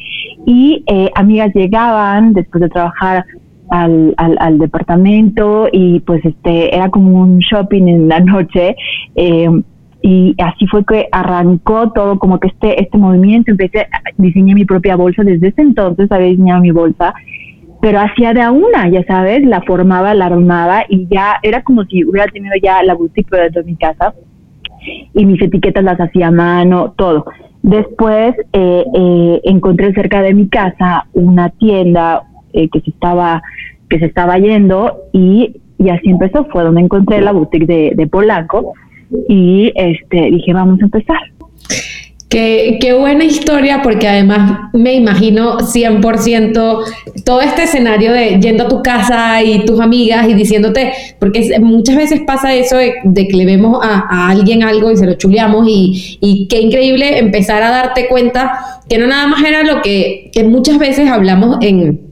Y 0.47 0.83
eh, 0.87 1.11
amigas 1.14 1.55
llegaban 1.55 2.33
después 2.33 2.62
de 2.62 2.69
trabajar 2.69 3.25
al, 3.71 4.14
al, 4.16 4.37
al, 4.40 4.59
departamento 4.59 5.69
y 5.71 6.00
pues 6.00 6.25
este 6.25 6.75
era 6.75 6.90
como 6.90 7.21
un 7.23 7.38
shopping 7.38 7.87
en 7.87 8.09
la 8.09 8.19
noche 8.19 8.75
eh, 9.14 9.49
y 10.02 10.35
así 10.38 10.66
fue 10.66 10.85
que 10.85 11.09
arrancó 11.12 11.92
todo 11.92 12.19
como 12.19 12.40
que 12.40 12.49
este 12.49 12.83
este 12.83 12.99
movimiento. 12.99 13.50
Empecé 13.50 13.87
diseñé 14.16 14.54
mi 14.54 14.64
propia 14.64 14.97
bolsa 14.97 15.23
desde 15.23 15.49
ese 15.49 15.62
entonces 15.62 16.11
había 16.11 16.28
diseñado 16.28 16.62
mi 16.62 16.71
bolsa 16.71 17.14
pero 17.80 17.99
hacía 17.99 18.35
de 18.35 18.42
a 18.42 18.50
una 18.50 18.88
ya 18.88 19.02
sabes 19.04 19.45
la 19.45 19.62
formaba 19.62 20.14
la 20.14 20.26
armaba 20.26 20.85
y 20.88 21.07
ya 21.11 21.37
era 21.42 21.62
como 21.62 21.85
si 21.85 22.04
hubiera 22.04 22.30
tenido 22.30 22.54
ya 22.62 22.83
la 22.83 22.95
boutique 22.95 23.30
dentro 23.30 23.62
de 23.62 23.71
mi 23.71 23.76
casa 23.76 24.14
y 25.14 25.26
mis 25.26 25.40
etiquetas 25.42 25.85
las 25.85 26.00
hacía 26.00 26.28
a 26.28 26.30
mano 26.30 26.92
todo. 26.97 27.26
Después 27.62 28.35
eh, 28.52 28.85
eh, 28.95 29.40
encontré 29.45 29.92
cerca 29.92 30.23
de 30.23 30.35
mi 30.35 30.49
casa 30.49 31.07
una 31.12 31.50
tienda 31.50 32.23
eh, 32.52 32.69
que 32.69 32.80
se 32.80 32.90
estaba 32.90 33.42
que 33.88 33.99
se 33.99 34.07
estaba 34.07 34.38
yendo 34.38 34.99
y, 35.12 35.61
y 35.78 35.88
así 35.88 36.11
empezó 36.11 36.45
fue 36.47 36.62
donde 36.62 36.83
encontré 36.83 37.21
la 37.21 37.33
boutique 37.33 37.66
de, 37.66 37.92
de 37.97 38.07
Polanco 38.07 38.75
y 39.29 39.73
este, 39.75 40.31
dije, 40.31 40.52
vamos 40.52 40.81
a 40.81 40.85
empezar. 40.85 41.19
Qué, 42.29 42.79
qué, 42.81 42.93
buena 42.93 43.25
historia, 43.25 43.83
porque 43.83 44.07
además 44.07 44.71
me 44.73 44.95
imagino 44.95 45.59
100% 45.59 46.85
todo 47.25 47.40
este 47.40 47.64
escenario 47.64 48.12
de 48.12 48.38
yendo 48.40 48.64
a 48.64 48.69
tu 48.69 48.83
casa 48.83 49.43
y 49.43 49.64
tus 49.64 49.81
amigas 49.81 50.29
y 50.29 50.35
diciéndote, 50.35 50.93
porque 51.19 51.59
muchas 51.59 51.97
veces 51.97 52.21
pasa 52.25 52.55
eso 52.55 52.76
de, 52.76 53.26
que 53.26 53.37
le 53.37 53.47
vemos 53.47 53.81
a, 53.83 54.29
alguien 54.29 54.62
algo 54.62 54.93
y 54.93 54.97
se 54.97 55.07
lo 55.07 55.14
chuleamos 55.14 55.67
y, 55.69 56.19
y, 56.21 56.47
qué 56.47 56.61
increíble 56.61 57.19
empezar 57.19 57.64
a 57.64 57.71
darte 57.71 58.07
cuenta 58.07 58.81
que 58.88 58.99
no 58.99 59.09
nada 59.09 59.26
más 59.26 59.43
era 59.43 59.64
lo 59.64 59.83
que, 59.83 60.31
que 60.33 60.45
muchas 60.45 60.79
veces 60.79 61.11
hablamos 61.11 61.59
en 61.62 62.10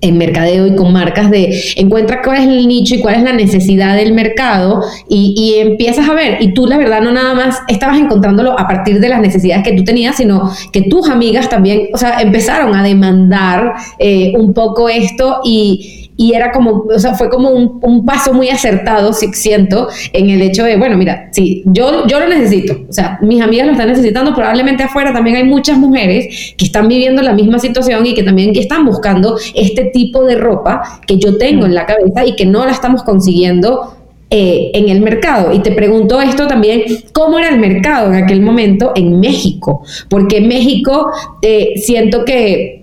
en 0.00 0.18
mercadeo 0.18 0.66
y 0.66 0.76
con 0.76 0.92
marcas 0.92 1.30
de 1.30 1.60
encuentra 1.76 2.22
cuál 2.22 2.38
es 2.38 2.48
el 2.48 2.68
nicho 2.68 2.94
y 2.94 3.00
cuál 3.00 3.16
es 3.16 3.22
la 3.22 3.32
necesidad 3.32 3.96
del 3.96 4.12
mercado 4.12 4.82
y, 5.08 5.34
y, 5.36 5.60
empiezas 5.60 6.08
a 6.08 6.14
ver. 6.14 6.40
Y 6.40 6.54
tú 6.54 6.66
la 6.66 6.78
verdad 6.78 7.00
no 7.00 7.12
nada 7.12 7.34
más 7.34 7.58
estabas 7.68 7.98
encontrándolo 7.98 8.58
a 8.58 8.68
partir 8.68 9.00
de 9.00 9.08
las 9.08 9.20
necesidades 9.20 9.64
que 9.64 9.72
tú 9.72 9.84
tenías 9.84 10.16
sino 10.16 10.50
que 10.72 10.82
tus 10.82 11.08
amigas 11.08 11.48
también 11.48 11.88
o 11.92 11.98
sea 11.98 12.20
empezaron 12.20 12.74
a 12.74 12.82
demandar 12.82 13.74
eh, 13.98 14.32
un 14.36 14.52
poco 14.54 14.88
esto 14.88 15.40
y 15.44 16.01
y 16.22 16.34
era 16.34 16.52
como, 16.52 16.84
o 16.88 16.98
sea, 17.00 17.14
fue 17.14 17.28
como 17.28 17.50
un, 17.50 17.80
un, 17.82 18.06
paso 18.06 18.32
muy 18.32 18.48
acertado, 18.48 19.12
si 19.12 19.26
siento, 19.32 19.88
en 20.12 20.30
el 20.30 20.40
hecho 20.40 20.62
de, 20.62 20.76
bueno, 20.76 20.96
mira, 20.96 21.28
sí, 21.32 21.64
yo, 21.66 22.06
yo 22.06 22.20
lo 22.20 22.28
necesito, 22.28 22.76
o 22.88 22.92
sea, 22.92 23.18
mis 23.22 23.42
amigas 23.42 23.66
lo 23.66 23.72
están 23.72 23.88
necesitando, 23.88 24.32
probablemente 24.32 24.84
afuera 24.84 25.12
también 25.12 25.34
hay 25.34 25.42
muchas 25.42 25.76
mujeres 25.78 26.54
que 26.56 26.64
están 26.64 26.86
viviendo 26.86 27.22
la 27.22 27.32
misma 27.32 27.58
situación 27.58 28.06
y 28.06 28.14
que 28.14 28.22
también 28.22 28.52
están 28.54 28.84
buscando 28.84 29.36
este 29.56 29.86
tipo 29.86 30.24
de 30.24 30.36
ropa 30.36 31.00
que 31.08 31.18
yo 31.18 31.38
tengo 31.38 31.66
en 31.66 31.74
la 31.74 31.86
cabeza 31.86 32.24
y 32.24 32.36
que 32.36 32.46
no 32.46 32.64
la 32.64 32.70
estamos 32.70 33.02
consiguiendo 33.02 33.96
eh, 34.30 34.70
en 34.74 34.88
el 34.88 35.00
mercado. 35.00 35.52
Y 35.52 35.58
te 35.58 35.72
pregunto 35.72 36.20
esto 36.20 36.46
también, 36.46 36.84
¿cómo 37.12 37.38
era 37.38 37.48
el 37.48 37.58
mercado 37.58 38.12
en 38.12 38.22
aquel 38.22 38.42
momento 38.42 38.92
en 38.94 39.18
México? 39.18 39.82
Porque 40.08 40.40
México 40.40 41.10
eh, 41.42 41.72
siento 41.76 42.24
que 42.24 42.81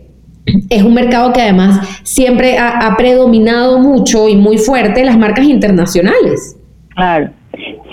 es 0.69 0.83
un 0.83 0.93
mercado 0.93 1.33
que 1.33 1.41
además 1.41 2.01
siempre 2.03 2.57
ha, 2.57 2.95
predominado 2.97 3.79
mucho 3.79 4.27
y 4.27 4.35
muy 4.35 4.57
fuerte 4.57 5.03
las 5.03 5.17
marcas 5.17 5.45
internacionales. 5.45 6.57
Claro. 6.95 7.29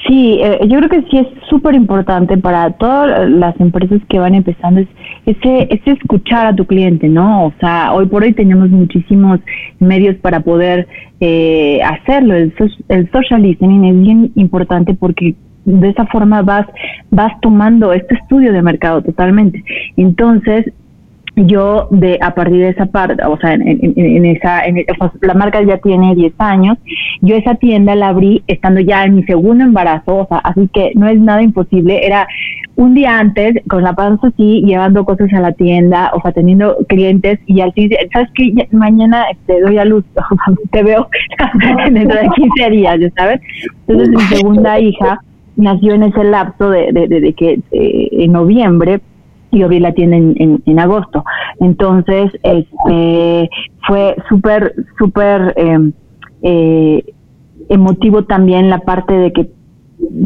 Sí, 0.06 0.38
eh, 0.40 0.58
yo 0.68 0.78
creo 0.78 0.88
que 0.88 1.02
sí 1.10 1.18
es 1.18 1.26
súper 1.48 1.75
importante 1.75 2.36
para 2.36 2.70
todas 2.72 3.28
las 3.28 3.58
empresas 3.60 4.00
que 4.08 4.18
van 4.18 4.34
empezando 4.34 4.80
es 4.80 4.88
ese, 5.26 5.66
ese 5.70 5.90
escuchar 5.90 6.46
a 6.46 6.54
tu 6.54 6.64
cliente, 6.64 7.08
¿no? 7.08 7.46
O 7.46 7.52
sea, 7.58 7.92
hoy 7.92 8.06
por 8.06 8.22
hoy 8.22 8.32
tenemos 8.32 8.70
muchísimos 8.70 9.40
medios 9.80 10.14
para 10.16 10.40
poder 10.40 10.86
eh, 11.20 11.80
hacerlo. 11.82 12.34
El, 12.34 12.54
el 12.88 13.10
social 13.10 13.42
listening 13.42 13.84
es 13.84 14.00
bien 14.00 14.32
importante 14.36 14.94
porque 14.94 15.34
de 15.66 15.88
esa 15.88 16.06
forma 16.06 16.42
vas, 16.42 16.66
vas 17.10 17.32
tomando 17.42 17.92
este 17.92 18.14
estudio 18.14 18.52
de 18.52 18.62
mercado 18.62 19.02
totalmente. 19.02 19.62
Entonces, 19.96 20.66
yo 21.37 21.88
de 21.90 22.19
a 22.23 22.35
partir 22.35 22.61
de 22.61 22.71
esa 22.71 22.87
parte, 22.87 23.23
o 23.25 23.37
sea, 23.38 23.52
en, 23.55 24.25
esa, 24.25 24.62
la 25.21 25.35
marca 25.35 25.62
ya 25.62 25.76
tiene 25.78 26.14
10 26.14 26.33
años, 26.38 26.78
yo 27.21 27.37
esa 27.37 27.57
tienda 27.57 27.95
la 27.95 28.09
abrí 28.09 28.43
estando 28.47 28.81
ya 28.81 29.05
en 29.05 29.16
mi 29.16 29.23
segundo 29.25 29.62
embarazo, 29.62 30.16
o 30.16 30.26
sea, 30.26 30.38
así 30.38 30.69
que 30.73 30.93
no 30.95 31.07
es 31.07 31.21
nada 31.21 31.43
imposible, 31.43 32.07
era 32.07 32.26
un 32.76 32.95
día 32.95 33.19
antes 33.19 33.55
con 33.69 33.83
la 33.83 33.93
panza 33.93 34.28
así, 34.28 34.62
llevando 34.62 35.05
cosas 35.05 35.31
a 35.35 35.40
la 35.40 35.52
tienda, 35.52 36.11
o 36.14 36.23
sea, 36.23 36.33
teniendo 36.33 36.78
clientes 36.88 37.38
y 37.47 37.61
al 37.61 37.73
fin, 37.75 37.90
¿sabes 38.12 38.31
qué? 38.35 38.69
Mañana 38.73 39.25
te 39.47 39.52
este, 39.52 39.66
doy 39.66 39.78
a 39.78 39.85
luz, 39.85 40.05
te 40.71 40.83
veo 40.83 41.07
dentro 41.93 42.19
de 42.19 42.28
15 42.35 42.71
días, 42.71 42.99
¿sabes? 43.14 43.40
Entonces 43.87 44.09
mi 44.09 44.37
segunda 44.37 44.81
hija 44.81 45.21
nació 45.57 45.95
en 45.95 46.05
ese 46.05 46.25
lapso 46.25 46.71
de, 46.71 46.93
de, 46.93 47.33
que 47.35 47.61
eh, 47.73 48.09
en 48.12 48.33
noviembre 48.33 49.00
y 49.56 49.62
abrí 49.62 49.80
la 49.80 49.92
tienda 49.92 50.16
en, 50.16 50.62
en, 50.64 50.78
agosto. 50.78 51.25
Entonces, 51.60 52.30
este, 52.42 53.50
fue 53.86 54.16
súper, 54.28 54.75
súper 54.98 55.54
em, 55.56 55.92
eh, 56.42 57.02
emotivo 57.68 58.25
también 58.25 58.68
la 58.68 58.80
parte 58.80 59.14
de 59.14 59.32
que 59.32 59.50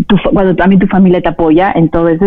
tu, 0.09 0.17
cuando 0.33 0.57
también 0.57 0.81
tu 0.81 0.89
familia 0.89 1.21
te 1.21 1.29
apoya, 1.29 1.73
entonces 1.75 2.21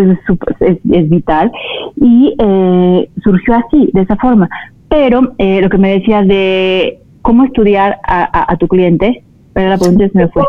es, 0.60 0.78
es, 0.90 1.10
vital. 1.10 1.52
Y 1.98 2.34
eh, 2.40 3.10
surgió 3.22 3.56
así, 3.56 3.90
de 3.94 4.02
esa 4.02 4.16
forma. 4.16 4.50
Pero 4.88 5.34
eh, 5.38 5.62
lo 5.62 5.70
que 5.70 5.78
me 5.78 5.92
decías 5.92 6.26
de 6.28 7.00
cómo 7.22 7.44
estudiar 7.44 8.00
a, 8.06 8.56
tu 8.58 8.68
cliente, 8.68 9.24
pero 9.54 9.70
la 9.70 9.78
pregunta 9.78 10.08
se 10.08 10.18
me 10.18 10.28
fue. 10.30 10.44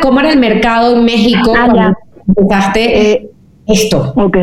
¿Cómo 0.00 0.20
era, 0.20 0.32
el 0.32 0.38
mercado 0.38 0.96
en 0.96 1.04
México 1.04 1.52
ah, 1.56 1.66
cuando 1.66 1.96
empezaste 2.36 3.29
esto? 3.70 4.12
Ok. 4.16 4.36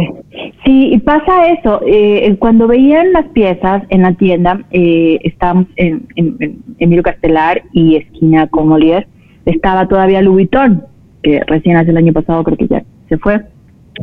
Sí, 0.65 1.01
pasa 1.05 1.49
eso. 1.51 1.81
Eh, 1.85 2.35
cuando 2.39 2.67
veían 2.67 3.13
las 3.13 3.25
piezas 3.29 3.83
en 3.89 4.01
la 4.01 4.13
tienda, 4.13 4.61
eh, 4.71 5.19
estábamos 5.23 5.67
en, 5.75 6.07
en, 6.15 6.59
Emilio 6.79 7.03
Castelar 7.03 7.63
y 7.73 7.95
esquina 7.95 8.47
con 8.47 8.67
Molière, 8.67 9.07
estaba 9.45 9.87
todavía 9.87 10.21
Vuitton, 10.27 10.83
que 11.23 11.41
recién 11.47 11.77
hace 11.77 11.91
el 11.91 11.97
año 11.97 12.13
pasado 12.13 12.43
creo 12.43 12.57
que 12.57 12.67
ya 12.67 12.83
se 13.09 13.17
fue. 13.17 13.41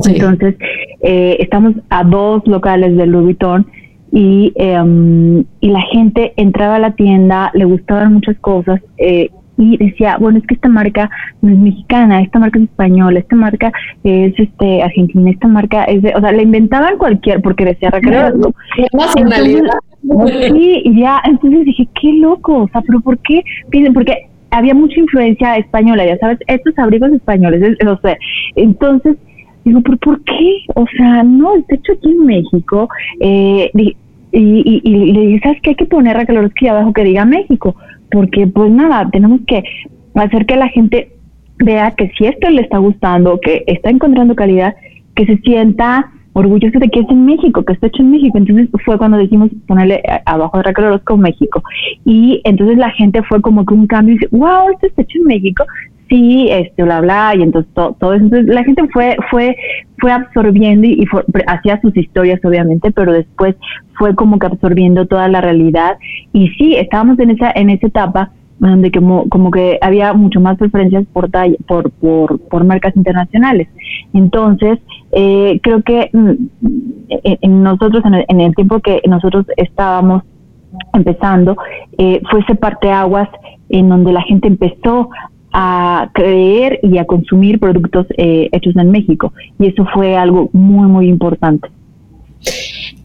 Entonces, 0.07 0.55
eh, 1.01 1.37
estamos 1.39 1.73
a 1.89 2.03
dos 2.03 2.45
locales 2.45 2.97
de 2.97 3.05
Vuitton 3.05 3.65
y, 4.11 4.51
em, 4.55 5.45
y 5.61 5.69
la 5.69 5.81
gente 5.91 6.33
entraba 6.35 6.75
a 6.75 6.79
la 6.79 6.95
tienda, 6.95 7.51
le 7.53 7.65
gustaban 7.65 8.13
muchas 8.13 8.37
cosas, 8.39 8.81
eh, 8.97 9.29
y 9.57 9.77
decía, 9.77 10.17
bueno, 10.19 10.39
es 10.39 10.47
que 10.47 10.55
esta 10.55 10.69
marca 10.69 11.09
no 11.41 11.51
es 11.51 11.57
mexicana, 11.57 12.21
esta 12.21 12.39
marca 12.39 12.59
es 12.59 12.65
española, 12.65 13.19
esta 13.19 13.35
marca 13.35 13.71
es 14.03 14.33
este 14.37 14.83
argentina, 14.83 15.29
esta 15.29 15.47
marca 15.47 15.83
es 15.85 16.01
de, 16.01 16.13
o 16.15 16.21
sea, 16.21 16.31
le 16.31 16.43
inventaban 16.43 16.97
cualquier, 16.97 17.41
porque 17.41 17.65
decía 17.65 17.89
Raquel. 17.89 18.33
Sí, 20.47 20.81
y 20.83 20.99
ya, 20.99 21.21
entonces 21.25 21.65
dije, 21.65 21.87
qué 21.99 22.13
loco, 22.13 22.63
o 22.63 22.67
sea, 22.69 22.81
pero 22.81 22.99
¿por 22.99 23.17
qué 23.19 23.41
piden? 23.69 23.93
Porque 23.93 24.27
había 24.51 24.73
mucha 24.73 24.99
influencia 24.99 25.57
española, 25.57 26.05
ya 26.05 26.17
sabes, 26.17 26.39
estos 26.47 26.77
abrigos 26.77 27.11
españoles, 27.11 27.77
o 27.85 27.97
sea, 28.01 28.17
entonces 28.55 29.17
digo, 29.63 29.81
¿pero 29.81 29.97
por 29.97 30.23
qué? 30.23 30.59
O 30.75 30.85
sea, 30.95 31.23
no, 31.23 31.53
de 31.55 31.75
hecho 31.75 31.93
aquí 31.93 32.11
en 32.11 32.25
México, 32.25 32.87
eh, 33.19 33.71
y, 34.35 34.61
y, 34.65 34.81
y, 34.83 35.13
le 35.13 35.21
dije, 35.27 35.39
¿sabes 35.43 35.61
qué? 35.61 35.69
Hay 35.71 35.75
que 35.75 35.85
poner 35.85 36.17
Raquel 36.17 36.51
que 36.53 36.69
abajo 36.69 36.93
que 36.93 37.03
diga 37.03 37.25
México, 37.25 37.75
porque 38.11 38.47
pues 38.47 38.71
nada, 38.71 39.09
tenemos 39.09 39.41
que 39.47 39.63
hacer 40.13 40.45
que 40.45 40.55
la 40.55 40.67
gente 40.67 41.13
vea 41.57 41.91
que 41.91 42.11
si 42.17 42.25
esto 42.25 42.49
le 42.49 42.61
está 42.61 42.77
gustando, 42.79 43.39
que 43.39 43.63
está 43.67 43.89
encontrando 43.89 44.35
calidad, 44.35 44.75
que 45.15 45.25
se 45.25 45.37
sienta 45.37 46.11
orgulloso 46.33 46.79
de 46.79 46.89
que 46.89 46.99
es 46.99 47.09
en 47.09 47.25
México, 47.25 47.63
que 47.63 47.73
está 47.73 47.87
hecho 47.87 48.03
en 48.03 48.11
México. 48.11 48.37
Entonces 48.37 48.67
fue 48.83 48.97
cuando 48.97 49.17
decimos 49.17 49.49
ponerle 49.67 50.03
abajo 50.25 50.57
de 50.57 50.63
Raquel 50.63 50.85
Orozco 50.85 51.15
México. 51.15 51.63
Y 52.03 52.41
entonces 52.43 52.77
la 52.77 52.91
gente 52.91 53.23
fue 53.23 53.41
como 53.41 53.65
que 53.65 53.73
un 53.73 53.87
cambio 53.87 54.15
y 54.15 54.17
dice, 54.17 54.27
wow, 54.31 54.69
esto 54.73 54.87
está 54.87 55.03
hecho 55.03 55.17
en 55.19 55.25
México. 55.25 55.63
Sí, 56.07 56.47
este, 56.51 56.83
bla, 56.83 57.01
bla, 57.01 57.33
y 57.35 57.41
entonces 57.41 57.71
todo, 57.73 57.93
todo 57.99 58.13
eso. 58.13 58.25
Entonces 58.25 58.53
la 58.53 58.63
gente 58.63 58.83
fue, 58.93 59.17
fue, 59.31 59.55
fue 59.97 60.11
absorbiendo 60.11 60.85
y, 60.87 61.07
hacía 61.47 61.81
sus 61.81 61.97
historias, 61.97 62.39
obviamente, 62.43 62.91
pero 62.91 63.11
después 63.11 63.55
fue 63.97 64.13
como 64.15 64.37
que 64.37 64.45
absorbiendo 64.45 65.07
toda 65.07 65.27
la 65.27 65.41
realidad. 65.41 65.97
Y 66.31 66.49
sí, 66.49 66.75
estábamos 66.75 67.17
en 67.19 67.31
esa, 67.31 67.51
en 67.55 67.71
esa 67.71 67.87
etapa 67.87 68.31
donde 68.59 68.91
como, 68.91 69.27
como 69.29 69.51
que 69.51 69.77
había 69.81 70.13
mucho 70.13 70.39
más 70.39 70.57
preferencias 70.57 71.05
por, 71.11 71.29
por, 71.65 71.91
por, 71.91 72.39
por 72.39 72.63
marcas 72.63 72.95
internacionales. 72.95 73.67
Entonces, 74.13 74.79
eh, 75.11 75.59
creo 75.61 75.81
que 75.81 76.09
mm, 76.13 76.31
en, 77.09 77.63
nosotros, 77.63 78.03
en 78.05 78.41
el, 78.41 78.55
tiempo 78.55 78.79
que 78.79 79.01
nosotros 79.07 79.45
estábamos 79.57 80.23
empezando, 80.93 81.57
eh, 81.97 82.21
fue 82.29 82.41
ese 82.41 82.55
parteaguas 82.55 83.29
en 83.69 83.89
donde 83.89 84.13
la 84.13 84.21
gente 84.21 84.47
empezó 84.47 85.09
a 85.57 86.09
creer 86.13 86.81
y 86.83 86.97
a 86.97 87.05
consumir 87.05 87.61
productos 87.61 88.07
eh, 88.17 88.49
hechos 88.51 88.75
en 88.75 88.91
México. 88.91 89.31
Y 89.57 89.67
eso 89.67 89.87
fue 89.93 90.17
algo 90.17 90.49
muy, 90.51 90.87
muy 90.87 91.07
importante. 91.07 91.69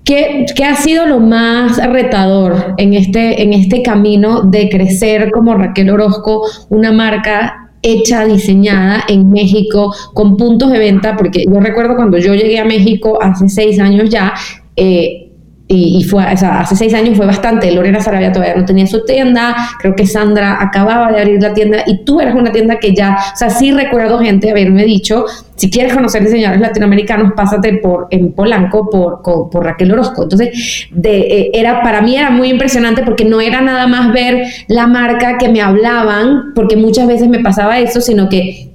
¿Qué, 0.05 0.45
ha 0.65 0.75
sido 0.75 1.07
lo 1.07 1.21
más 1.21 1.79
retador 1.93 2.75
en 2.77 2.95
este, 2.95 3.41
en 3.41 3.53
este 3.53 3.83
camino 3.83 4.43
de 4.43 4.69
crecer 4.69 5.31
como 5.31 5.55
Raquel 5.55 5.91
Orozco, 5.91 6.45
una 6.71 6.91
marca 6.91 7.71
hecha, 7.83 8.25
diseñada 8.25 9.05
en 9.07 9.31
México, 9.31 9.95
con 10.13 10.37
puntos 10.37 10.73
de 10.73 10.81
venta? 10.81 11.17
Porque 11.17 11.45
yo 11.45 11.61
recuerdo 11.61 11.95
cuando 11.95 12.19
yo 12.19 12.35
llegué 12.35 12.59
a 12.59 12.65
México 12.65 13.17
hace 13.23 13.49
seis 13.49 13.79
años 13.79 14.11
ya, 14.11 14.35
eh, 14.75 15.30
y, 15.73 16.03
fue, 16.03 16.25
o 16.25 16.37
sea, 16.37 16.63
hace 16.63 16.75
seis 16.75 16.93
años 16.95 17.17
fue 17.17 17.27
bastante. 17.27 17.71
Lorena 17.71 18.01
Sarabia 18.01 18.33
todavía 18.33 18.57
no 18.57 18.65
tenía 18.65 18.89
su 18.89 19.05
tienda, 19.05 19.55
creo 19.79 19.95
que 19.95 20.05
Sandra 20.05 20.61
acababa 20.61 21.13
de 21.13 21.21
abrir 21.21 21.41
la 21.41 21.55
tienda 21.55 21.85
y 21.87 22.05
tú 22.05 22.21
eras 22.21 22.35
una 22.35 22.51
tienda 22.51 22.81
que 22.81 22.93
ya, 22.93 23.17
o 23.33 23.37
sea, 23.37 23.51
sí 23.51 23.71
recuerdo 23.71 24.19
gente 24.19 24.51
haberme 24.51 24.85
dicho, 24.85 25.27
si 25.55 25.71
quieres 25.71 25.95
conocer 25.95 26.25
diseñadores 26.25 26.61
latinoamericanos, 26.61 27.35
pásate 27.37 27.75
por 27.75 28.09
en 28.11 28.33
Polanco 28.33 28.91
por, 28.91 29.23
por, 29.23 29.65
Raquel 29.65 29.93
Orozco. 29.93 30.25
Entonces, 30.25 30.89
de, 30.91 31.19
eh, 31.21 31.51
era, 31.55 31.83
para 31.83 32.01
mí 32.01 32.17
era 32.17 32.31
muy 32.31 32.49
impresionante 32.49 33.03
porque 33.03 33.25
no 33.25 33.41
era 33.41 33.61
nada 33.61 33.87
más 33.87 34.13
ver 34.13 34.43
la 34.67 34.89
marca 34.89 35.39
que 35.39 35.49
me 35.49 35.61
hablaban, 35.61 36.53
porque 36.57 36.77
muchas 36.77 37.07
veces 37.07 37.29
me 37.29 37.39
pasaba 37.39 37.79
eso, 37.79 38.01
sino 38.01 38.29
que 38.29 38.70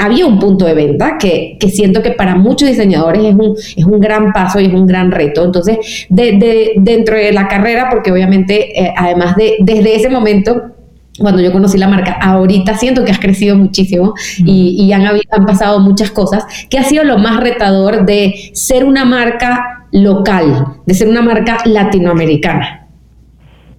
había 0.00 0.26
un 0.26 0.38
punto 0.38 0.64
de 0.64 0.74
venta 0.74 1.18
que, 1.18 1.58
siento 1.72 2.02
que 2.02 2.12
para 2.12 2.34
muchos 2.34 2.68
diseñadores 2.68 3.24
es 3.24 3.34
un, 3.34 3.54
es 3.76 3.84
un 3.84 4.00
gran 4.00 4.32
paso 4.32 4.60
y 4.60 4.66
es 4.66 4.74
un 4.74 4.86
gran 4.86 5.10
reto. 5.10 5.44
Entonces, 5.44 6.06
de, 6.08 6.74
dentro 6.76 7.16
de 7.16 7.32
la 7.32 7.48
carrera, 7.48 7.88
porque 7.90 8.12
obviamente, 8.12 8.80
eh, 8.80 8.94
además 8.96 9.36
de 9.36 9.56
desde 9.60 9.96
ese 9.96 10.08
momento, 10.08 10.74
cuando 11.18 11.42
yo 11.42 11.52
conocí 11.52 11.78
la 11.78 11.88
marca, 11.88 12.12
ahorita 12.12 12.76
siento 12.76 13.04
que 13.04 13.10
has 13.10 13.18
crecido 13.18 13.56
muchísimo 13.56 14.14
y, 14.38 14.92
han, 14.92 15.04
han, 15.04 15.46
pasado 15.46 15.80
muchas 15.80 16.10
cosas, 16.10 16.44
¿qué 16.70 16.78
ha 16.78 16.84
sido 16.84 17.04
lo 17.04 17.18
más 17.18 17.40
retador 17.40 18.06
de 18.06 18.34
ser 18.52 18.84
una 18.84 19.04
marca 19.04 19.86
local, 19.90 20.76
de 20.86 20.94
ser 20.94 21.08
una 21.08 21.22
marca 21.22 21.58
latinoamericana? 21.64 22.86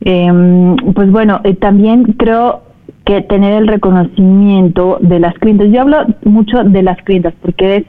Em, 0.01 0.75
pues 0.93 1.11
bueno, 1.11 1.41
eh, 1.43 1.55
también 1.55 2.03
creo 2.17 2.61
que 3.09 3.21
tener 3.21 3.53
el 3.53 3.67
reconocimiento 3.67 4.99
de 5.01 5.19
las 5.19 5.33
clientes. 5.39 5.71
Yo 5.71 5.81
hablo 5.81 5.97
mucho 6.25 6.63
de 6.63 6.83
las 6.83 7.01
clientes 7.01 7.33
porque 7.41 7.77
es 7.77 7.85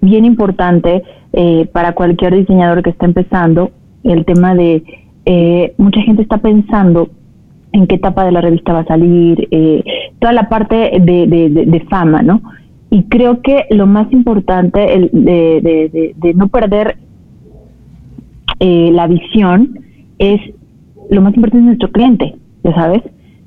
bien 0.00 0.24
importante 0.24 1.02
eh, 1.32 1.68
para 1.72 1.92
cualquier 1.94 2.36
diseñador 2.36 2.84
que 2.84 2.90
está 2.90 3.04
empezando 3.04 3.72
el 4.04 4.24
tema 4.24 4.54
de 4.54 4.84
eh, 5.24 5.74
mucha 5.76 6.00
gente 6.02 6.22
está 6.22 6.38
pensando 6.38 7.08
en 7.72 7.88
qué 7.88 7.96
etapa 7.96 8.24
de 8.24 8.30
la 8.30 8.42
revista 8.42 8.72
va 8.72 8.80
a 8.80 8.84
salir, 8.84 9.48
eh, 9.50 9.82
toda 10.20 10.32
la 10.32 10.48
parte 10.48 11.00
de, 11.00 11.86
fama, 11.90 12.22
¿no? 12.22 12.40
Y 12.90 13.02
creo 13.08 13.42
que 13.42 13.64
lo 13.70 13.88
más 13.88 14.12
importante 14.12 14.94
el, 14.94 15.10
de, 15.12 16.32
no 16.36 16.46
perder 16.46 16.96
la 18.60 19.08
visión 19.08 19.80
es 20.20 20.40
lo 21.10 21.22
más 21.22 21.34
importante 21.34 21.58
es 21.58 21.64
nuestro 21.64 21.90
cliente, 21.90 22.36
ya 22.62 22.72
sabes. 22.72 23.02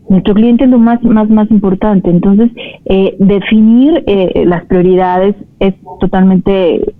Nuestro 0.10 0.34
cliente 0.34 0.64
es 0.64 0.70
lo 0.70 0.80
más, 0.80 1.04
más, 1.04 1.30
más 1.30 1.50
importante. 1.52 2.10
Entonces, 2.10 2.52
eh, 2.86 3.16
definir 3.20 4.04
eh, 4.08 4.44
las 4.46 4.66
prioridades 4.66 5.36
es 5.60 5.74
totalmente 6.00 6.94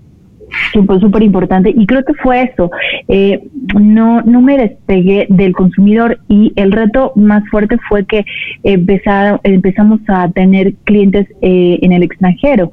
súper, 0.72 1.22
importante. 1.22 1.72
Y 1.74 1.86
creo 1.86 2.04
que 2.04 2.14
fue 2.14 2.42
eso. 2.42 2.70
Eh, 3.08 3.48
no, 3.78 4.22
no 4.22 4.40
me 4.40 4.58
despegué 4.58 5.26
del 5.30 5.52
consumidor 5.52 6.18
y 6.28 6.52
el 6.56 6.72
reto 6.72 7.12
más 7.16 7.42
fuerte 7.50 7.78
fue 7.88 8.04
que 8.04 8.24
empezar, 8.62 9.40
empezamos 9.44 10.00
a 10.08 10.28
tener 10.30 10.74
clientes 10.84 11.26
en 11.40 11.92
el 11.92 12.02
extranjero, 12.02 12.70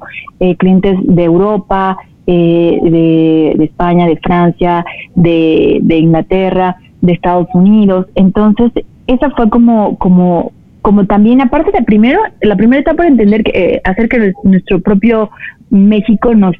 clientes 0.58 0.98
de 1.02 1.24
Europa, 1.24 1.96
de, 2.26 3.54
de, 3.56 3.64
España, 3.64 4.06
de 4.06 4.16
Francia, 4.16 4.84
de 5.14 5.80
Inglaterra 5.88 6.76
de 7.00 7.12
Estados 7.12 7.48
Unidos. 7.54 8.06
Entonces, 8.14 8.72
esa 9.06 9.30
fue 9.30 9.48
como, 9.50 9.96
como, 9.98 10.52
como 10.82 11.06
también, 11.06 11.40
aparte 11.40 11.70
de 11.72 11.82
primero, 11.84 12.20
la 12.42 12.56
primera 12.56 12.80
etapa 12.80 13.04
de 13.04 13.10
entender 13.10 13.42
que, 13.42 13.52
eh, 13.54 13.80
hacer 13.84 14.08
que 14.08 14.32
nuestro 14.44 14.80
propio 14.80 15.30
México 15.70 16.34
nos, 16.34 16.56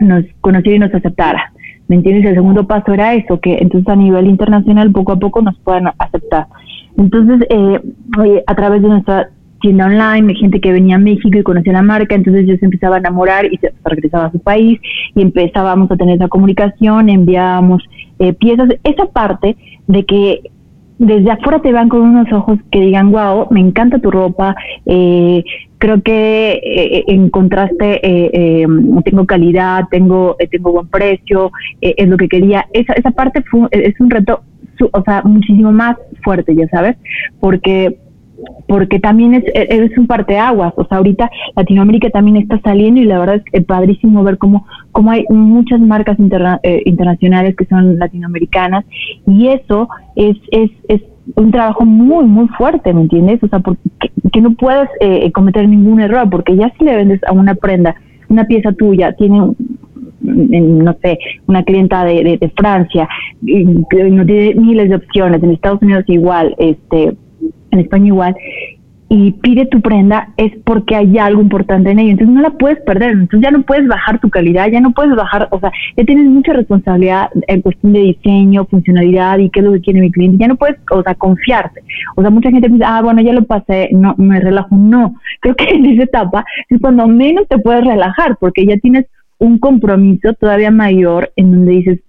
nos 0.00 0.24
conociera 0.40 0.76
y 0.76 0.80
nos 0.80 0.94
aceptara. 0.94 1.52
¿Me 1.88 1.96
entiendes? 1.96 2.24
El 2.26 2.36
segundo 2.36 2.66
paso 2.66 2.92
era 2.92 3.14
eso, 3.14 3.40
que 3.40 3.58
entonces 3.58 3.88
a 3.88 3.96
nivel 3.96 4.26
internacional 4.26 4.92
poco 4.92 5.12
a 5.12 5.18
poco 5.18 5.42
nos 5.42 5.58
puedan 5.58 5.88
aceptar. 5.98 6.46
Entonces, 6.96 7.46
eh, 7.50 7.80
a 8.46 8.54
través 8.54 8.82
de 8.82 8.88
nuestra 8.88 9.30
tienda 9.60 9.86
online, 9.86 10.34
gente 10.34 10.60
que 10.60 10.72
venía 10.72 10.96
a 10.96 10.98
México 10.98 11.36
y 11.38 11.42
conocía 11.42 11.72
la 11.72 11.82
marca, 11.82 12.14
entonces 12.14 12.46
yo 12.46 12.56
se 12.56 12.64
empezaba 12.64 12.96
a 12.96 12.98
enamorar 12.98 13.46
y 13.46 13.56
se 13.58 13.72
regresaba 13.84 14.26
a 14.26 14.32
su 14.32 14.38
país 14.38 14.80
y 15.14 15.22
empezábamos 15.22 15.90
a 15.90 15.96
tener 15.96 16.16
esa 16.16 16.28
comunicación, 16.28 17.08
enviábamos 17.08 17.82
eh, 18.18 18.32
piezas, 18.32 18.68
esa 18.84 19.06
parte 19.06 19.56
de 19.86 20.04
que 20.04 20.40
desde 21.00 21.30
afuera 21.30 21.62
te 21.62 21.72
van 21.72 21.88
con 21.88 22.02
unos 22.02 22.30
ojos 22.30 22.58
que 22.70 22.78
digan, 22.78 23.10
wow, 23.10 23.46
me 23.50 23.60
encanta 23.60 24.00
tu 24.00 24.10
ropa, 24.10 24.54
eh, 24.84 25.42
creo 25.78 26.02
que 26.02 26.60
eh, 26.62 27.04
encontraste, 27.08 28.00
eh, 28.02 28.66
tengo 29.06 29.24
calidad, 29.24 29.84
tengo, 29.90 30.36
tengo 30.50 30.72
buen 30.72 30.88
precio, 30.88 31.52
es 31.80 32.06
lo 32.06 32.18
que 32.18 32.28
quería. 32.28 32.66
Esa, 32.74 32.92
esa 32.92 33.12
parte 33.12 33.42
fue, 33.50 33.66
es 33.70 33.98
un 33.98 34.10
reto, 34.10 34.42
o 34.92 35.02
sea, 35.02 35.22
muchísimo 35.22 35.72
más 35.72 35.96
fuerte, 36.22 36.54
ya 36.54 36.68
sabes, 36.68 36.98
porque 37.40 37.96
porque 38.66 38.98
también 39.00 39.34
es, 39.34 39.44
e, 39.54 39.90
un 39.98 40.06
parteaguas, 40.06 40.72
o 40.76 40.86
sea, 40.86 40.98
ahorita 40.98 41.30
Latinoamérica 41.56 42.10
también 42.10 42.36
está 42.36 42.60
saliendo 42.60 43.00
y 43.00 43.04
la 43.04 43.18
verdad 43.18 43.42
es, 43.52 43.64
padrísimo 43.64 44.22
ver 44.22 44.38
cómo, 44.38 44.66
cómo 44.92 45.10
hay 45.10 45.24
muchas 45.28 45.80
marcas 45.80 46.16
eh, 46.62 46.82
internacionales 46.84 47.56
que 47.56 47.64
son 47.66 47.98
latinoamericanas 47.98 48.84
y 49.26 49.48
eso 49.48 49.88
es, 50.16 50.36
es, 50.50 50.70
es 50.88 51.02
un 51.36 51.50
trabajo 51.50 51.84
muy, 51.84 52.24
muy 52.24 52.48
fuerte, 52.48 52.92
¿me 52.92 53.02
entiendes? 53.02 53.42
O 53.42 53.48
sea, 53.48 53.60
porque, 53.60 53.80
que, 54.32 54.40
no 54.40 54.54
puedes 54.54 54.88
eh, 55.00 55.30
cometer 55.32 55.68
ningún 55.68 56.00
error, 56.00 56.28
porque 56.28 56.56
ya 56.56 56.72
si 56.78 56.84
le 56.84 56.96
vendes 56.96 57.20
a 57.24 57.32
una 57.32 57.54
prenda, 57.54 57.94
una 58.28 58.44
pieza 58.44 58.72
tuya, 58.72 59.12
tiene 59.12 59.54
no 60.22 60.96
sé, 61.02 61.18
una 61.46 61.62
clienta 61.62 62.04
de, 62.04 62.36
de, 62.38 62.52
Francia, 62.56 63.08
no 63.40 64.26
tiene 64.26 64.54
miles 64.54 64.90
de 64.90 64.96
opciones, 64.96 65.42
en 65.42 65.50
Estados 65.52 65.80
Unidos 65.82 66.04
igual, 66.08 66.54
este 66.58 67.16
en 67.70 67.78
España 67.78 68.08
igual, 68.08 68.36
y 69.12 69.32
pide 69.32 69.66
tu 69.66 69.80
prenda 69.80 70.28
es 70.36 70.52
porque 70.64 70.94
hay 70.94 71.18
algo 71.18 71.42
importante 71.42 71.90
en 71.90 71.98
ella. 71.98 72.12
Entonces 72.12 72.32
no 72.32 72.42
la 72.42 72.50
puedes 72.50 72.78
perder. 72.82 73.10
Entonces 73.10 73.40
ya 73.42 73.50
no 73.50 73.62
puedes 73.62 73.88
bajar 73.88 74.20
tu 74.20 74.30
calidad, 74.30 74.68
ya 74.70 74.80
no 74.80 74.92
puedes 74.92 75.16
bajar, 75.16 75.48
o 75.50 75.58
sea, 75.58 75.72
ya 75.96 76.04
tienes 76.04 76.26
mucha 76.26 76.52
responsabilidad 76.52 77.28
en 77.48 77.60
cuestión 77.60 77.92
de 77.92 77.98
diseño, 78.02 78.66
funcionalidad 78.66 79.38
y 79.38 79.50
qué 79.50 79.58
es 79.58 79.66
lo 79.66 79.72
que 79.72 79.80
quiere 79.80 80.00
mi 80.00 80.12
cliente. 80.12 80.38
Ya 80.38 80.46
no 80.46 80.54
puedes, 80.54 80.76
o 80.92 81.02
sea, 81.02 81.16
confiarte. 81.16 81.82
O 82.14 82.22
sea, 82.22 82.30
mucha 82.30 82.52
gente 82.52 82.68
piensa, 82.68 82.96
ah, 82.96 83.02
bueno, 83.02 83.20
ya 83.20 83.32
lo 83.32 83.42
pasé, 83.46 83.88
no, 83.90 84.14
me 84.16 84.38
relajo. 84.38 84.76
No, 84.76 85.16
creo 85.40 85.56
que 85.56 85.64
en 85.64 85.86
esa 85.86 86.04
etapa 86.04 86.44
es 86.68 86.80
cuando 86.80 87.08
menos 87.08 87.48
te 87.48 87.58
puedes 87.58 87.84
relajar 87.84 88.36
porque 88.38 88.64
ya 88.64 88.76
tienes 88.76 89.06
un 89.38 89.58
compromiso 89.58 90.34
todavía 90.34 90.70
mayor 90.70 91.32
en 91.34 91.50
donde 91.50 91.72
dices, 91.72 92.00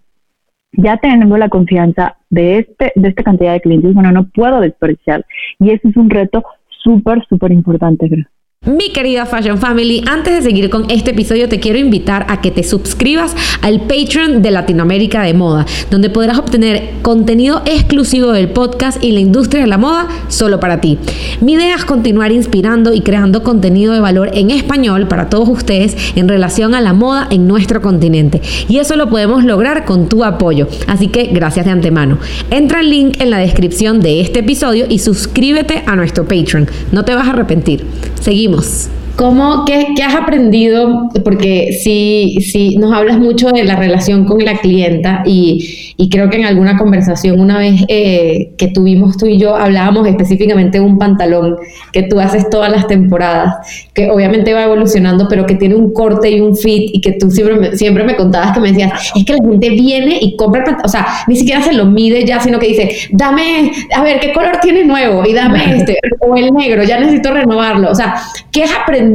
ya 0.74 0.98
tengo 0.98 1.36
la 1.38 1.50
confianza 1.50 2.18
de 2.30 2.60
este 2.60 2.94
de 2.96 3.10
esta 3.10 3.24
cantidad 3.24 3.54
de 3.54 3.62
clientes, 3.62 3.94
bueno, 3.94 4.12
no 4.12 4.28
puedo 4.28 4.62
desperdiciar. 4.62 5.26
Y 5.60 5.72
eso 5.72 5.90
es 5.90 5.98
un 5.98 6.12
reto 6.12 6.44
súper, 6.84 7.26
súper 7.28 7.52
importante, 7.52 8.10
creo. 8.10 8.26
Mi 8.64 8.90
querida 8.90 9.26
Fashion 9.26 9.58
Family, 9.58 10.04
antes 10.06 10.36
de 10.36 10.44
seguir 10.44 10.70
con 10.70 10.92
este 10.92 11.10
episodio 11.10 11.50
te 11.50 11.60
quiero 11.60 11.80
invitar 11.80 12.28
a 12.30 12.42
que 12.42 12.52
te 12.52 12.62
suscribas 12.62 13.36
al 13.64 13.82
Patreon 13.82 14.44
de 14.44 14.52
Latinoamérica 14.52 15.24
de 15.24 15.34
Moda, 15.34 15.66
donde 15.90 16.12
podrás 16.12 16.38
obtener 16.38 16.92
contenido 17.02 17.64
exclusivo 17.66 18.32
del 18.32 18.50
podcast 18.50 19.04
y 19.04 19.14
la 19.14 19.20
industria 19.20 19.62
de 19.62 19.68
la 19.68 19.80
moda 19.80 20.08
solo 20.28 20.60
para 20.60 20.80
ti. 20.80 21.00
Mi 21.42 21.54
idea 21.54 21.76
es 21.76 21.86
continuar 21.86 22.32
inspirando 22.32 22.94
y 22.94 23.02
creando 23.02 23.42
contenido 23.42 23.96
de 23.96 24.00
valor 24.00 24.30
en 24.36 24.52
español 24.52 25.08
para 25.08 25.28
todos 25.28 25.50
ustedes 25.50 25.98
en 26.16 26.30
relación 26.30 26.76
a 26.76 26.82
la 26.82 26.94
moda 26.94 27.28
en 27.32 27.48
nuestro 27.48 27.82
continente. 27.82 28.44
Y 28.70 28.78
eso 28.78 28.96
lo 28.96 29.10
podemos 29.10 29.44
lograr 29.44 29.86
con 29.86 30.08
tu 30.08 30.24
apoyo. 30.24 30.68
Así 30.86 31.08
que 31.08 31.24
gracias 31.34 31.66
de 31.66 31.72
antemano. 31.72 32.20
Entra 32.52 32.82
al 32.82 32.92
link 32.92 33.20
en 33.22 33.32
la 33.32 33.40
descripción 33.40 34.02
de 34.02 34.22
este 34.22 34.42
episodio 34.42 34.86
y 34.88 35.00
suscríbete 35.00 35.82
a 35.88 35.96
nuestro 35.96 36.26
Patreon. 36.26 36.70
No 36.92 37.04
te 37.04 37.16
vas 37.16 37.28
a 37.28 37.32
arrepentir. 37.32 37.86
Seguimos. 38.22 38.88
¿Cómo, 39.22 39.66
qué, 39.66 39.90
qué, 39.96 40.02
has 40.02 40.16
aprendido? 40.16 41.08
Porque 41.24 41.78
si, 41.80 42.42
si 42.42 42.78
nos 42.78 42.92
hablas 42.92 43.20
mucho 43.20 43.52
de 43.52 43.64
la 43.64 43.76
relación 43.76 44.26
con 44.26 44.44
la 44.44 44.58
clienta 44.58 45.22
y, 45.28 45.94
y 45.96 46.10
creo 46.10 46.32
que 46.32 46.38
en 46.38 46.46
alguna 46.46 46.76
conversación 46.76 47.40
una 47.40 47.60
vez 47.60 47.82
eh, 47.88 48.54
que 48.58 48.70
tuvimos 48.70 49.18
tú 49.18 49.28
y 49.28 49.38
yo 49.38 49.56
hablábamos 49.56 50.08
específicamente 50.08 50.80
de 50.80 50.84
un 50.84 50.98
pantalón 50.98 51.58
que 51.94 52.02
tú 52.02 52.20
haces 52.20 52.50
todas 52.50 52.72
las 52.72 52.88
temporadas, 52.88 53.90
que 53.94 54.10
obviamente 54.10 54.56
va 54.56 54.64
evolucionando, 54.64 55.28
pero 55.30 55.46
que 55.46 55.54
tiene 55.54 55.76
un 55.76 55.94
corte 55.94 56.32
y 56.32 56.42
un 56.42 56.58
fit 56.58 56.90
y 56.92 57.00
que 57.00 57.12
tú 57.12 57.30
siempre 57.30 57.58
me, 57.58 57.76
siempre 57.78 58.04
me 58.04 58.16
contabas 58.16 58.54
que 58.54 58.60
me 58.60 58.70
decías, 58.70 59.12
es 59.16 59.24
que 59.24 59.34
la 59.34 59.44
gente 59.48 59.70
viene 59.70 60.18
y 60.20 60.36
compra 60.36 60.62
el 60.62 60.66
pantalón, 60.66 60.86
o 60.88 60.90
sea, 60.90 61.06
ni 61.28 61.36
siquiera 61.36 61.62
se 61.62 61.74
lo 61.74 61.86
mide 61.86 62.26
ya, 62.26 62.40
sino 62.40 62.58
que 62.58 62.70
dice, 62.70 62.90
dame, 63.12 63.72
a 63.96 64.02
ver, 64.02 64.20
¿qué 64.20 64.34
color 64.34 64.58
tiene 64.64 64.84
nuevo? 64.84 65.24
Y 65.28 65.34
dame 65.34 65.78
este, 65.78 66.00
o 66.22 66.36
el 66.36 66.52
negro, 66.52 66.82
ya 66.82 67.00
necesito 67.00 67.32
renovarlo. 67.32 67.92
O 67.92 67.96
sea, 67.96 68.16
¿qué 68.52 68.64
has 68.64 68.72
aprendido 68.74 69.11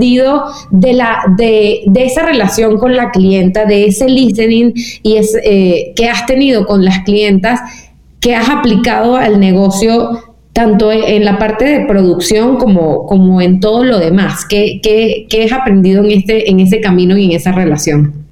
de, 0.71 0.93
la, 0.93 1.19
de, 1.37 1.83
de 1.87 2.05
esa 2.05 2.23
relación 2.23 2.79
con 2.79 2.97
la 2.97 3.11
clienta, 3.11 3.65
de 3.65 3.87
ese 3.87 4.09
listening 4.09 4.73
y 5.03 5.17
es, 5.17 5.37
eh, 5.43 5.93
que 5.97 6.09
has 6.09 6.27
tenido 6.27 6.67
con 6.67 6.85
las 6.85 7.01
clientas 7.01 7.61
que 8.21 8.35
has 8.35 8.49
aplicado 8.49 9.17
al 9.17 9.39
negocio 9.39 10.21
tanto 10.53 10.91
en 10.91 11.25
la 11.25 11.39
parte 11.39 11.67
de 11.67 11.85
producción 11.85 12.57
como, 12.57 13.05
como 13.05 13.43
en 13.43 13.61
todo 13.61 13.85
lo 13.85 13.99
demás? 13.99 14.47
¿Qué, 14.49 14.81
qué, 14.83 15.27
qué 15.29 15.45
has 15.45 15.53
aprendido 15.53 16.03
en, 16.03 16.13
este, 16.13 16.51
en 16.51 16.61
ese 16.61 16.81
camino 16.81 17.17
y 17.19 17.27
en 17.27 17.33
esa 17.33 17.53
relación? 17.53 18.26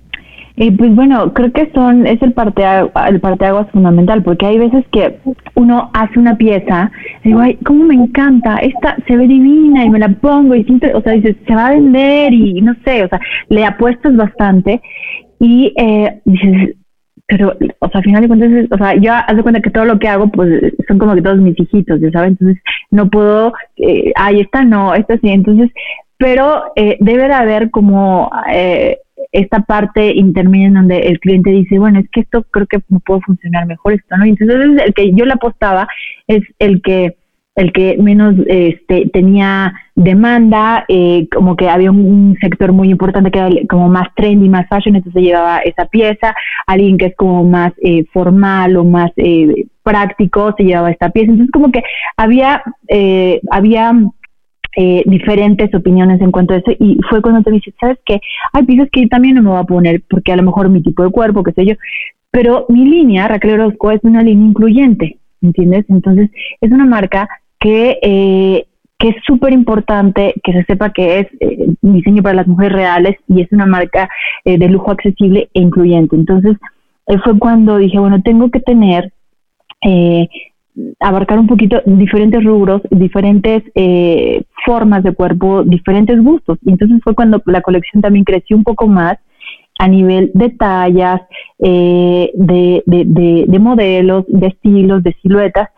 Eh, 0.57 0.71
pues 0.77 0.95
bueno, 0.95 1.35
creo 1.35 1.53
que 1.53 1.69
son 1.75 2.07
es 2.07 2.23
el 2.23 2.33
parte 2.33 2.63
el 3.09 3.21
parteaguas 3.21 3.69
fundamental, 3.73 4.23
porque 4.23 4.47
hay 4.47 4.59
veces 4.59 4.85
que 4.93 5.19
uno 5.57 5.91
hace 5.93 6.17
una 6.19 6.37
pieza, 6.37 6.93
y 7.25 7.29
digo, 7.29 7.41
ay, 7.41 7.59
cómo 7.65 7.85
me 7.85 7.95
encanta, 7.95 8.59
esta 8.59 8.97
se 9.09 9.17
ve 9.17 9.27
divina 9.27 9.85
y 9.85 9.91
me 9.91 9.99
la 9.99 10.11
pongo 10.11 10.55
y 10.55 10.63
siempre, 10.63 10.95
o 10.95 11.03
sea, 11.03 11.15
dices, 11.15 11.37
se 11.45 11.55
va 11.57 11.67
a 11.69 11.73
vender 11.73 12.33
y 12.33 12.61
no 12.61 12.75
sé, 12.85 13.03
o 13.05 13.09
sea, 13.09 13.21
le 13.49 13.65
apuestas 13.65 14.15
bastante 14.15 14.81
y 15.41 15.75
eh, 15.77 16.21
dices, 16.25 16.77
pero, 17.27 17.57
o 17.81 17.89
sea, 17.89 17.99
al 17.99 18.05
final 18.05 18.23
de 18.23 18.29
cuentas, 18.29 18.51
o 18.71 18.77
sea, 18.77 18.95
yo 18.95 19.13
haz 19.13 19.37
de 19.37 19.43
cuenta 19.43 19.61
que 19.61 19.71
todo 19.71 19.87
lo 19.87 19.99
que 19.99 20.09
hago, 20.09 20.29
pues, 20.29 20.73
son 20.87 20.99
como 20.99 21.17
que 21.17 21.23
todos 21.23 21.39
mis 21.39 21.59
hijitos, 21.59 22.01
ya 22.01 22.11
sabes, 22.13 22.31
entonces 22.31 22.63
no 22.93 23.11
puedo, 23.11 23.55
eh, 23.77 24.13
ay, 24.15 24.41
esta 24.41 24.65
no, 24.65 24.95
esta 24.95 25.17
sí, 25.19 25.31
entonces, 25.31 25.71
pero 26.17 26.63
eh, 26.77 26.97
debe 27.01 27.27
de 27.27 27.35
haber 27.35 27.71
como 27.71 28.31
eh, 28.53 28.99
esta 29.35 29.61
parte 29.61 30.13
intermedia 30.15 30.69
en 30.69 30.75
donde 30.75 30.99
el 31.01 31.19
cliente 31.19 31.51
dice, 31.51 31.79
bueno, 31.79 31.99
es 31.99 32.09
que 32.11 32.21
esto 32.21 32.45
creo 32.51 32.67
que 32.67 32.79
no 32.89 33.01
puede 33.01 33.21
funcionar 33.23 33.67
mejor 33.67 33.95
esto, 33.95 34.17
¿no? 34.17 34.25
Entonces 34.25 34.57
el 34.87 34.95
que 34.95 35.13
yo 35.13 35.25
le 35.25 35.33
apostaba 35.33 35.89
es 36.29 36.43
el 36.59 36.81
que 36.83 37.17
el 37.57 37.73
que 37.73 37.97
menos 37.99 38.35
este, 38.49 39.09
tenía 39.13 39.73
demanda, 39.95 40.85
eh, 40.89 41.29
como 41.33 41.55
que 41.55 41.69
había 41.69 41.93
un, 41.93 42.37
sector 42.41 42.73
muy 42.73 42.91
importante 42.91 43.31
que 43.31 43.39
era 43.39 43.51
como 43.69 43.89
más 43.89 44.09
trendy, 44.17 44.49
más 44.49 44.69
fashion, 44.69 44.97
entonces 44.97 45.21
se 45.21 45.27
llevaba 45.27 45.59
esa 45.59 45.87
pieza, 45.87 46.35
alguien 46.67 46.99
que 46.99 47.07
es 47.07 47.17
como 47.17 47.45
más 47.45 47.73
eh, 47.81 48.05
formal 48.13 48.77
o 48.77 48.85
más 48.85 49.13
eh, 49.17 49.67
práctico 49.85 50.53
se 50.57 50.65
llevaba 50.65 50.91
esta 50.91 51.11
pieza, 51.11 51.31
entonces 51.31 51.53
como 51.53 51.71
que 51.71 51.83
había, 52.17 52.61
había 53.51 53.93
diferentes 54.77 55.73
opiniones 55.75 56.21
en 56.21 56.33
cuanto 56.33 56.55
a 56.55 56.57
eso 56.57 56.73
y 56.79 56.99
fue 57.09 57.23
cuando 57.23 57.43
te 57.43 57.51
dije, 57.51 57.73
¿sabes 57.81 57.99
qué? 58.05 58.21
Hay 58.53 58.65
piezas 58.65 58.89
que 58.91 59.07
también 59.07 59.37
no 59.37 59.43
me 59.43 59.51
voy 59.51 59.61
a 59.61 59.65
poner 59.65 60.03
porque 60.09 60.33
a 60.33 60.37
lo 60.37 60.43
mejor 60.43 60.69
mi 60.69 60.83
tipo 60.83 61.03
de 61.03 61.11
cuerpo, 61.11 61.43
qué 61.43 61.53
sé 61.53 61.65
yo, 61.65 61.75
pero 62.35 62.67
mi 62.69 62.85
línea, 62.85 63.29
Raquel 63.29 63.61
Orozco, 63.61 63.93
es 63.93 64.01
una 64.03 64.21
línea 64.21 64.49
incluyente, 64.49 65.19
¿entiendes? 65.41 65.85
Entonces 65.89 66.31
es 66.61 66.73
una 66.73 66.85
marca 66.85 67.29
que, 67.61 67.97
eh, 68.03 68.67
que 68.99 69.11
es 69.11 69.17
súper 69.25 69.53
importante 69.53 70.35
que 70.43 70.53
se 70.53 70.65
sepa 70.65 70.93
que 70.93 71.21
es 71.21 71.27
eh, 71.39 71.69
diseño 71.81 72.25
para 72.25 72.35
las 72.35 72.49
mujeres 72.49 72.73
reales 72.73 73.17
y 73.29 73.41
es 73.41 73.53
una 73.53 73.67
marca 73.67 74.09
eh, 74.45 74.59
de 74.59 74.69
lujo 74.69 74.91
accesible 74.91 75.49
e 75.55 75.61
incluyente. 75.61 76.17
Entonces, 76.17 76.57
fue 77.23 77.39
cuando 77.39 77.79
dije, 77.79 78.01
bueno, 78.01 78.21
tengo 78.21 78.51
que 78.51 78.59
tener, 78.59 79.13
abarcar 81.01 81.39
un 81.39 81.47
poquito 81.47 81.81
diferentes 81.87 82.43
rubros, 82.43 82.83
diferentes 82.91 83.63
formas 84.65 85.03
de 85.03 85.13
cuerpo, 85.13 85.63
diferentes 85.65 86.21
gustos. 86.23 86.59
Y 86.63 86.71
entonces 86.71 87.01
fue 87.03 87.15
cuando 87.15 87.43
la 87.47 87.61
colección 87.61 88.03
también 88.03 88.25
creció 88.25 88.57
un 88.57 88.65
poco 88.65 88.87
más 88.87 89.19
a 89.79 89.89
nivel 89.89 90.31
de 90.35 90.51
tallas, 90.51 91.21
de, 91.59 92.33
de, 92.35 93.47
de, 93.47 93.59
modelos, 93.59 94.25
de 94.29 94.49
estilos, 94.49 95.03
de 95.03 95.15
siluetas, 95.23 95.69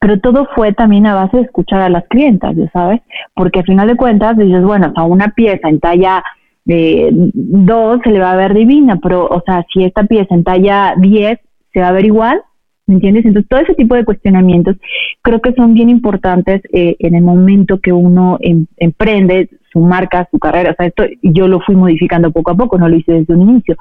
pero 0.00 0.20
todo 0.20 0.48
fue 0.54 0.72
también 0.72 1.06
a 1.06 1.14
base 1.14 1.38
de 1.38 1.42
escuchar 1.44 1.80
a 1.80 1.88
las 1.88 2.04
clientas, 2.08 2.54
ya 2.56 2.70
sabes, 2.70 3.00
porque 3.34 3.60
al 3.60 3.64
final 3.66 3.88
de 3.88 3.96
cuentas 3.96 4.36
dices, 4.36 4.62
bueno, 4.62 4.92
a 4.94 5.04
una 5.04 5.28
pieza 5.28 5.68
en 5.68 5.80
talla 5.80 6.22
eh, 6.66 7.08
2 7.12 8.00
se 8.04 8.10
le 8.10 8.20
va 8.20 8.32
a 8.32 8.36
ver 8.36 8.54
divina, 8.54 8.98
pero, 9.02 9.26
o 9.26 9.42
sea, 9.44 9.64
si 9.72 9.84
esta 9.84 10.04
pieza 10.04 10.34
en 10.34 10.44
talla 10.44 10.94
10 10.98 11.38
se 11.72 11.80
va 11.80 11.88
a 11.88 11.92
ver 11.92 12.04
igual, 12.04 12.42
¿me 12.88 12.94
entiendes? 12.94 13.24
Entonces, 13.24 13.48
todo 13.48 13.60
ese 13.60 13.74
tipo 13.74 13.94
de 13.94 14.04
cuestionamientos 14.04 14.76
creo 15.22 15.40
que 15.40 15.52
son 15.52 15.74
bien 15.74 15.90
importantes 15.90 16.62
eh, 16.72 16.96
en 16.98 17.14
el 17.14 17.22
momento 17.22 17.78
que 17.80 17.92
uno 17.92 18.38
em, 18.40 18.66
emprende 18.78 19.48
su 19.72 19.80
marca, 19.80 20.26
su 20.30 20.38
carrera. 20.38 20.72
O 20.72 20.74
sea, 20.74 20.86
esto 20.86 21.04
yo 21.22 21.46
lo 21.46 21.60
fui 21.60 21.76
modificando 21.76 22.32
poco 22.32 22.50
a 22.50 22.56
poco, 22.56 22.78
no 22.78 22.88
lo 22.88 22.96
hice 22.96 23.12
desde 23.12 23.34
un 23.34 23.48
inicio. 23.48 23.76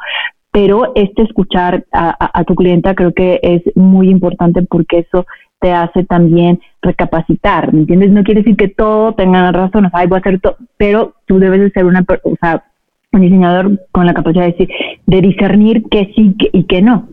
Pero 0.51 0.91
este 0.95 1.23
escuchar 1.23 1.85
a, 1.91 2.43
tu 2.45 2.55
clienta 2.55 2.95
creo 2.95 3.13
que 3.13 3.39
es 3.43 3.61
muy 3.75 4.09
importante 4.09 4.61
porque 4.63 4.99
eso 4.99 5.25
te 5.59 5.71
hace 5.71 6.03
también 6.03 6.59
recapacitar, 6.81 7.73
¿me 7.73 7.81
entiendes? 7.81 8.11
No 8.11 8.23
quiere 8.23 8.41
decir 8.41 8.55
que 8.55 8.67
todo 8.67 9.13
tenga 9.13 9.51
razón, 9.51 9.85
o 9.85 9.89
sea, 9.89 10.05
voy 10.05 10.17
a 10.17 10.19
hacer 10.19 10.39
todo, 10.39 10.57
pero 10.77 11.15
tú 11.25 11.39
debes 11.39 11.61
de 11.61 11.71
ser 11.71 11.85
una, 11.85 12.05
o 12.23 12.35
sea, 12.39 12.63
un 13.11 13.21
diseñador 13.21 13.87
con 13.91 14.05
la 14.05 14.13
capacidad 14.13 14.45
de 14.45 14.51
decir, 14.51 14.69
de 15.05 15.21
discernir 15.21 15.83
que 15.89 16.11
sí 16.15 16.35
y 16.53 16.63
que 16.63 16.81
no. 16.81 17.07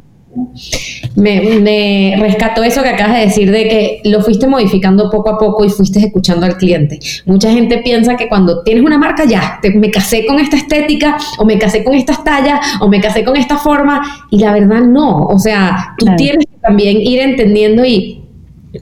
Me, 1.16 1.60
me, 1.60 2.16
rescató 2.18 2.64
eso 2.64 2.82
que 2.82 2.88
acabas 2.88 3.14
de 3.14 3.20
decir 3.20 3.50
de 3.50 3.68
que 3.68 4.00
lo 4.04 4.20
fuiste 4.22 4.46
modificando 4.46 5.10
poco 5.10 5.30
a 5.30 5.38
poco 5.38 5.64
y 5.64 5.70
fuiste 5.70 6.00
escuchando 6.00 6.46
al 6.46 6.56
cliente. 6.56 6.98
Mucha 7.26 7.50
gente 7.52 7.78
piensa 7.78 8.16
que 8.16 8.28
cuando 8.28 8.62
tienes 8.62 8.84
una 8.84 8.98
marca 8.98 9.24
ya, 9.24 9.60
me 9.74 9.90
casé 9.90 10.26
con 10.26 10.38
esta 10.38 10.56
estética 10.56 11.16
o 11.38 11.44
me 11.44 11.58
casé 11.58 11.84
con 11.84 11.94
estas 11.94 12.24
tallas 12.24 12.60
o 12.80 12.88
me 12.88 13.00
casé 13.00 13.24
con 13.24 13.36
esta 13.36 13.58
forma 13.58 14.02
y 14.30 14.38
la 14.38 14.52
verdad 14.52 14.80
no. 14.80 15.26
O 15.26 15.38
sea, 15.38 15.94
tú 15.98 16.06
tienes 16.16 16.46
que 16.46 16.58
también 16.60 17.00
ir 17.00 17.20
entendiendo 17.20 17.84
y 17.84 18.23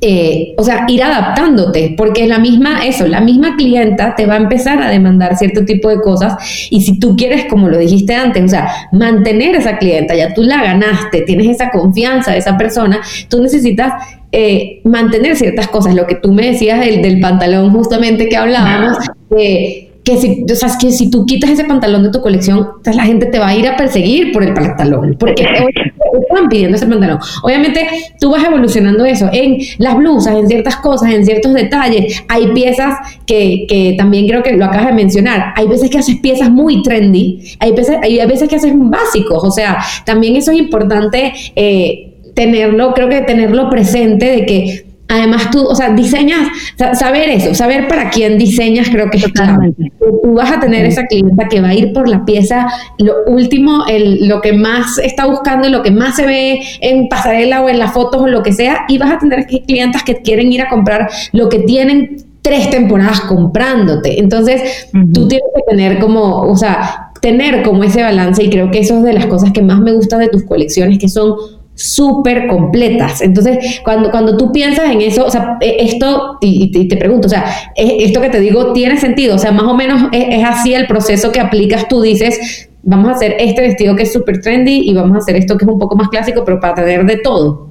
eh, 0.01 0.55
o 0.57 0.65
sea, 0.65 0.87
ir 0.89 1.03
adaptándote, 1.03 1.95
porque 1.97 2.27
la 2.27 2.39
misma, 2.39 2.87
eso, 2.87 3.07
la 3.07 3.21
misma 3.21 3.57
clienta 3.57 4.15
te 4.15 4.25
va 4.25 4.35
a 4.35 4.39
empezar 4.39 4.81
a 4.83 4.89
demandar 4.89 5.37
cierto 5.37 5.65
tipo 5.65 5.91
de 5.91 6.01
cosas 6.01 6.35
y 6.71 6.81
si 6.81 6.99
tú 6.99 7.15
quieres, 7.15 7.45
como 7.47 7.69
lo 7.69 7.79
dijiste 7.79 8.15
antes, 8.15 8.45
o 8.45 8.49
sea, 8.49 8.69
mantener 8.93 9.55
esa 9.55 9.77
clienta, 9.77 10.15
ya 10.15 10.33
tú 10.33 10.43
la 10.43 10.63
ganaste, 10.63 11.23
tienes 11.23 11.49
esa 11.49 11.71
confianza 11.71 12.33
de 12.33 12.39
esa 12.39 12.57
persona, 12.57 13.01
tú 13.29 13.43
necesitas 13.43 13.93
eh, 14.33 14.81
mantener 14.85 15.37
ciertas 15.37 15.69
cosas, 15.69 15.95
lo 15.95 16.07
que 16.07 16.15
tú 16.15 16.33
me 16.33 16.47
decías 16.47 16.81
del, 16.81 17.03
del 17.03 17.21
pantalón 17.21 17.71
justamente 17.71 18.31
que 18.31 18.37
hablábamos, 18.37 18.97
eh, 19.37 19.92
que 20.05 20.17
si, 20.17 20.45
o 20.51 20.55
sea, 20.55 20.71
que 20.81 20.91
si 20.91 21.11
tú 21.11 21.25
quitas 21.27 21.51
ese 21.51 21.65
pantalón 21.65 22.03
de 22.03 22.11
tu 22.11 22.21
colección, 22.21 22.69
la 22.85 23.05
gente 23.05 23.27
te 23.27 23.39
va 23.39 23.49
a 23.49 23.57
ir 23.57 23.69
a 23.69 23.77
perseguir 23.77 24.33
por 24.33 24.43
el 24.43 24.53
pantalón, 24.53 25.17
porque 25.19 25.43
están 25.43 26.49
pidiendo 26.49 26.77
ese 26.77 26.87
pantalón. 26.87 27.19
Obviamente 27.43 27.87
tú 28.21 28.31
vas 28.31 28.45
evolucionando 28.45 29.05
eso 29.05 29.29
en 29.33 29.59
las 29.79 29.97
blusas, 29.97 30.37
en 30.37 30.49
ciertas 30.49 30.77
cosas, 30.77 31.13
en 31.13 31.25
ciertos 31.25 31.55
detalles. 31.55 32.25
Hay 32.29 32.49
piezas 32.49 32.97
que, 33.27 33.67
que 33.69 33.95
también 33.97 34.27
creo 34.27 34.43
que 34.43 34.57
lo 34.57 34.65
acabas 34.65 34.89
de 34.89 34.93
mencionar. 34.95 35.53
Hay 35.57 35.69
veces 35.69 35.91
que 35.91 35.99
haces 35.99 36.17
piezas 36.17 36.51
muy 36.51 36.83
trendy, 36.83 37.57
hay 37.61 37.73
veces, 37.73 37.97
hay 38.03 38.25
veces 38.27 38.49
que 38.49 38.57
haces 38.57 38.73
básicos, 38.75 39.45
o 39.45 39.51
sea, 39.51 39.79
también 40.05 40.37
eso 40.37 40.51
es 40.51 40.59
importante. 40.59 41.33
Eh, 41.55 42.09
tenerlo, 42.35 42.95
creo 42.95 43.09
que 43.09 43.21
tenerlo 43.21 43.69
presente 43.69 44.25
de 44.25 44.47
que 44.47 44.92
Además, 45.13 45.51
tú, 45.51 45.63
o 45.63 45.75
sea, 45.75 45.91
diseñas, 45.91 46.49
saber 46.95 47.29
eso, 47.29 47.55
saber 47.55 47.87
para 47.87 48.09
quién 48.09 48.39
diseñas, 48.39 48.89
creo 48.89 49.11
que 49.11 49.19
es 49.19 49.29
clave. 49.29 49.75
Tú, 49.77 50.33
vas 50.35 50.51
a 50.51 50.59
tener 50.59 50.87
esa 50.87 51.05
clienta 51.05 51.49
que 51.49 51.61
va 51.61 51.69
a 51.69 51.75
ir 51.75 51.93
por 51.93 52.09
la 52.09 52.25
pieza, 52.25 52.67
lo 52.97 53.13
último, 53.27 53.85
el, 53.87 54.27
lo 54.27 54.41
que 54.41 54.55
más 54.55 54.97
está 54.97 55.27
buscando, 55.27 55.69
lo 55.69 55.83
que 55.83 55.91
más 55.91 56.17
se 56.17 56.25
ve 56.25 56.61
en 56.81 57.11
pasarela 57.11 57.61
o 57.63 57.69
en 57.69 57.79
las 57.79 57.93
fotos 57.93 58.23
o 58.23 58.27
lo 58.27 58.43
que 58.43 58.55
sea, 58.55 58.87
y 58.89 58.97
vas 58.97 59.13
a 59.13 59.19
tener 59.19 59.47
clientas 59.47 60.03
que 60.03 60.23
quieren 60.23 60.51
ir 60.51 60.63
a 60.63 60.71
comprar 60.71 61.11
lo 61.33 61.51
que 61.51 61.59
tienen 61.59 62.17
tres 62.41 62.71
temporadas 62.71 63.21
comprándote. 63.21 64.19
Entonces, 64.19 64.89
tú 65.13 65.29
tienes 65.29 65.49
que 65.55 65.63
tener 65.69 65.99
como, 65.99 66.39
o 66.41 66.57
sea, 66.57 67.11
tener 67.21 67.63
como 67.63 67.85
ese 67.85 68.03
balance, 68.03 68.43
y 68.43 68.49
creo 68.49 68.71
que 68.71 68.79
eso 68.79 68.97
es 68.97 69.05
de 69.05 69.13
las 69.13 69.27
cosas 69.27 69.53
que 69.53 69.61
más 69.61 69.79
me 69.79 69.93
gustan 69.93 70.21
de 70.21 70.29
tus 70.29 70.45
colecciones, 70.45 70.99
que 70.99 71.11
son 71.11 71.35
súper 71.75 72.47
completas. 72.47 73.23
Entonces, 73.23 73.81
cuando, 73.85 74.11
cuando 74.11 74.37
tú 74.37 74.53
piensas 74.53 74.91
en 74.91 75.01
eso, 75.01 75.25
o 75.25 75.31
sea, 75.31 75.57
e, 75.61 75.77
esto, 75.81 76.39
y, 76.41 76.89
te 76.89 76.97
pregunto, 76.97 77.27
o 77.27 77.31
sea, 77.31 77.45
e, 77.77 78.05
esto 78.05 78.21
que 78.21 78.31
te 78.31 78.41
digo 78.41 78.73
tiene 78.73 78.97
sentido, 78.99 79.37
o 79.37 79.39
sea, 79.39 79.53
más 79.53 79.65
o 79.65 79.75
menos 79.75 80.03
es, 80.13 80.45
así 80.45 80.75
el 80.75 80.87
proceso 80.87 81.33
que 81.33 81.41
aplicas, 81.41 81.89
tú 81.89 82.01
dices, 82.03 82.71
vamos 82.83 83.09
a 83.09 83.13
hacer 83.13 83.37
este 83.39 83.63
vestido 83.63 83.97
que 83.97 84.03
es 84.03 84.13
súper 84.13 84.41
trendy 84.41 84.83
y 84.85 84.95
vamos 84.95 85.15
a 85.15 85.19
hacer 85.19 85.37
esto 85.37 85.57
que 85.57 85.65
es 85.65 85.71
un 85.71 85.79
poco 85.79 85.97
más 85.97 86.09
clásico, 86.09 86.45
pero 86.45 86.61
para 86.61 86.75
tener 86.75 87.07
de 87.07 87.17
todo. 87.19 87.71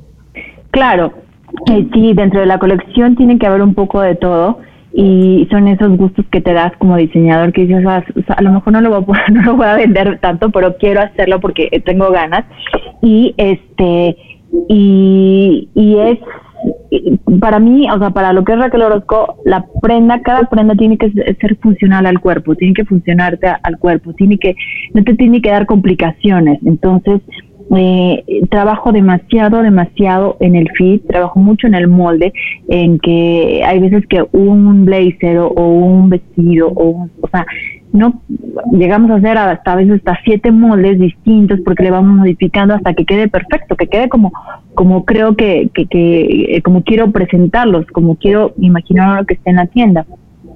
Claro, 0.72 1.14
eh, 1.72 1.88
sí, 1.94 2.14
dentro 2.14 2.40
de 2.40 2.46
la 2.46 2.58
colección 2.60 3.16
tiene 3.16 3.38
que 3.38 3.46
haber 3.46 3.62
un 3.62 3.74
poco 3.74 4.02
de 4.02 4.16
todo 4.16 4.60
y 4.94 5.48
son 5.50 5.68
esos 5.68 5.96
gustos 5.98 6.26
que 6.32 6.42
te 6.42 6.54
das 6.54 6.74
como 6.78 6.98
diseñador 6.98 7.54
que 7.54 7.66
dices, 7.66 7.86
ah, 7.88 8.04
a 8.28 8.42
lo 8.42 8.52
mejor 8.52 8.74
no 8.74 8.82
lo, 8.82 9.02
voy 9.02 9.18
a, 9.18 9.32
no 9.32 9.42
lo 9.42 9.56
voy 9.56 9.66
a 9.66 9.76
vender 9.76 10.20
tanto, 10.20 10.50
pero 10.50 10.78
quiero 10.78 11.02
hacerlo 11.02 11.40
porque 11.40 11.70
tengo 11.86 12.12
ganas 12.12 12.46
y 13.02 13.34
este 13.38 14.18
y, 14.68 15.70
y 15.74 15.98
es 15.98 16.20
para 17.40 17.60
mí, 17.60 17.90
o 17.90 17.98
sea, 17.98 18.10
para 18.12 18.34
lo 18.34 18.44
que 18.44 18.54
es 18.54 18.60
Raquel 18.60 18.84
Orozco, 18.84 19.38
la 19.46 19.66
prenda, 19.82 20.22
cada 20.22 20.44
prenda 20.50 20.76
tiene 20.76 20.98
que 20.98 21.10
ser 21.12 21.56
funcional 21.58 22.06
al 22.06 22.20
cuerpo, 22.20 22.56
tiene 22.56 22.74
que 22.74 22.86
funcionarte 22.86 23.48
al 23.64 23.78
cuerpo, 23.80 24.14
tiene 24.14 24.38
que, 24.38 24.56
no 24.94 25.04
te 25.04 25.16
tiene 25.16 25.42
que 25.42 25.50
dar 25.50 25.66
complicaciones. 25.66 26.60
Entonces, 26.66 27.22
eh, 27.78 28.24
trabajo 28.50 28.92
demasiado, 28.92 29.62
demasiado 29.62 30.38
en 30.40 30.56
el 30.56 30.70
fit, 30.78 31.06
trabajo 31.08 31.40
mucho 31.40 31.68
en 31.68 31.76
el 31.76 31.88
molde, 31.88 32.34
en 32.68 33.00
que 33.00 33.62
hay 33.66 33.80
veces 33.80 34.06
que 34.08 34.24
un 34.34 34.86
blazer 34.86 35.38
o, 35.40 35.50
un 35.50 36.10
vestido 36.10 36.70
o, 36.70 37.08
o 37.22 37.28
sea, 37.30 37.46
no 37.94 38.22
llegamos 38.72 39.12
a 39.12 39.16
hacer 39.16 39.38
hasta 39.38 39.74
a 39.74 39.76
veces 39.76 39.96
hasta 39.96 40.20
siete 40.24 40.52
moldes 40.52 41.00
distintos 41.00 41.60
porque 41.66 41.84
le 41.84 41.92
vamos 41.92 42.18
modificando 42.18 42.74
hasta 42.74 42.94
que 42.94 43.06
quede 43.06 43.28
perfecto, 43.28 43.76
que 43.76 43.88
quede 43.88 44.10
como 44.10 44.32
como 44.74 45.04
creo 45.06 45.36
que, 45.36 45.70
que, 45.74 45.86
que 45.86 46.56
eh, 46.56 46.62
como 46.62 46.84
quiero 46.84 47.12
presentarlos, 47.12 47.86
como 47.88 48.16
quiero 48.16 48.54
imaginar 48.58 49.20
lo 49.20 49.26
que 49.26 49.34
esté 49.34 49.50
en 49.50 49.58
la 49.58 49.68
tienda. 49.68 50.06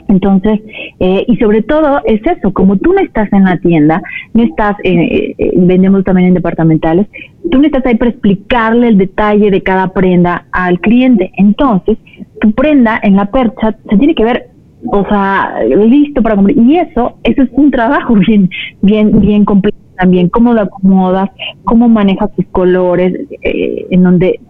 Entonces, 0.07 0.61
eh, 0.99 1.25
y 1.27 1.37
sobre 1.37 1.61
todo 1.61 2.01
es 2.05 2.21
eso, 2.25 2.53
como 2.53 2.77
tú 2.77 2.93
no 2.93 2.99
estás 2.99 3.31
en 3.33 3.43
la 3.43 3.57
tienda, 3.57 4.01
no 4.33 4.43
estás, 4.43 4.75
eh, 4.83 5.35
eh, 5.37 5.53
vendemos 5.55 6.03
también 6.03 6.29
en 6.29 6.33
departamentales, 6.35 7.07
tú 7.51 7.59
no 7.59 7.65
estás 7.65 7.85
ahí 7.85 7.95
para 7.95 8.11
explicarle 8.11 8.87
el 8.89 8.97
detalle 8.97 9.51
de 9.51 9.61
cada 9.61 9.93
prenda 9.93 10.45
al 10.51 10.79
cliente. 10.79 11.31
Entonces, 11.37 11.97
tu 12.39 12.51
prenda 12.51 12.99
en 13.01 13.15
la 13.15 13.25
percha 13.25 13.75
se 13.89 13.97
tiene 13.97 14.15
que 14.15 14.25
ver, 14.25 14.49
o 14.87 15.05
sea, 15.07 15.63
listo 15.63 16.21
para 16.21 16.35
comprar. 16.35 16.57
Y 16.57 16.77
eso, 16.77 17.17
eso 17.23 17.41
es 17.41 17.49
un 17.53 17.71
trabajo 17.71 18.13
bien, 18.27 18.49
bien, 18.81 19.19
bien 19.19 19.45
complejo 19.45 19.77
también, 19.97 20.29
cómo 20.29 20.53
lo 20.53 20.61
acomodas, 20.61 21.29
cómo 21.63 21.87
manejas 21.87 22.29
tus 22.35 22.45
colores, 22.47 23.13
en 23.41 24.03
donde 24.03 24.41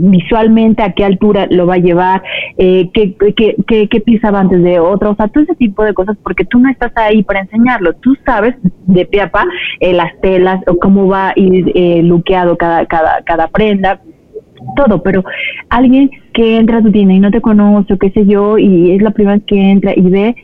visualmente 0.00 0.82
a 0.82 0.92
qué 0.92 1.04
altura 1.04 1.46
lo 1.50 1.66
va 1.66 1.74
a 1.74 1.78
llevar, 1.78 2.22
eh, 2.56 2.90
qué, 2.92 3.14
qué, 3.36 3.88
qué, 3.88 4.00
pieza 4.00 4.30
va 4.30 4.40
antes 4.40 4.62
de 4.62 4.78
otra, 4.80 5.10
o 5.10 5.16
sea, 5.16 5.28
todo 5.28 5.44
ese 5.44 5.54
tipo 5.54 5.84
de 5.84 5.94
cosas, 5.94 6.16
porque 6.22 6.44
tú 6.44 6.58
no 6.58 6.70
estás 6.70 6.92
ahí 6.96 7.22
para 7.22 7.40
enseñarlo, 7.40 7.92
tú 7.94 8.16
sabes 8.24 8.54
de 8.86 9.04
pie 9.06 9.22
a 9.22 9.30
pa 9.30 9.44
eh, 9.80 9.92
las 9.92 10.18
telas 10.20 10.60
o 10.66 10.76
cómo 10.78 11.08
va 11.08 11.30
a 11.30 11.32
ir 11.36 11.72
eh, 11.74 12.02
luqueado 12.02 12.56
cada, 12.56 12.86
cada, 12.86 13.22
cada 13.24 13.48
prenda, 13.48 14.00
todo, 14.76 15.02
pero 15.02 15.24
alguien 15.68 16.10
que 16.32 16.56
entra 16.56 16.78
a 16.78 16.82
tu 16.82 16.90
tienda 16.90 17.14
y 17.14 17.20
no 17.20 17.30
te 17.30 17.40
conoce 17.40 17.94
o 17.94 17.98
qué 17.98 18.10
sé 18.10 18.26
yo 18.26 18.58
y 18.58 18.92
es 18.92 19.02
la 19.02 19.10
primera 19.10 19.36
vez 19.36 19.44
que 19.46 19.70
entra 19.70 19.92
y 19.94 20.02
ve 20.02 20.34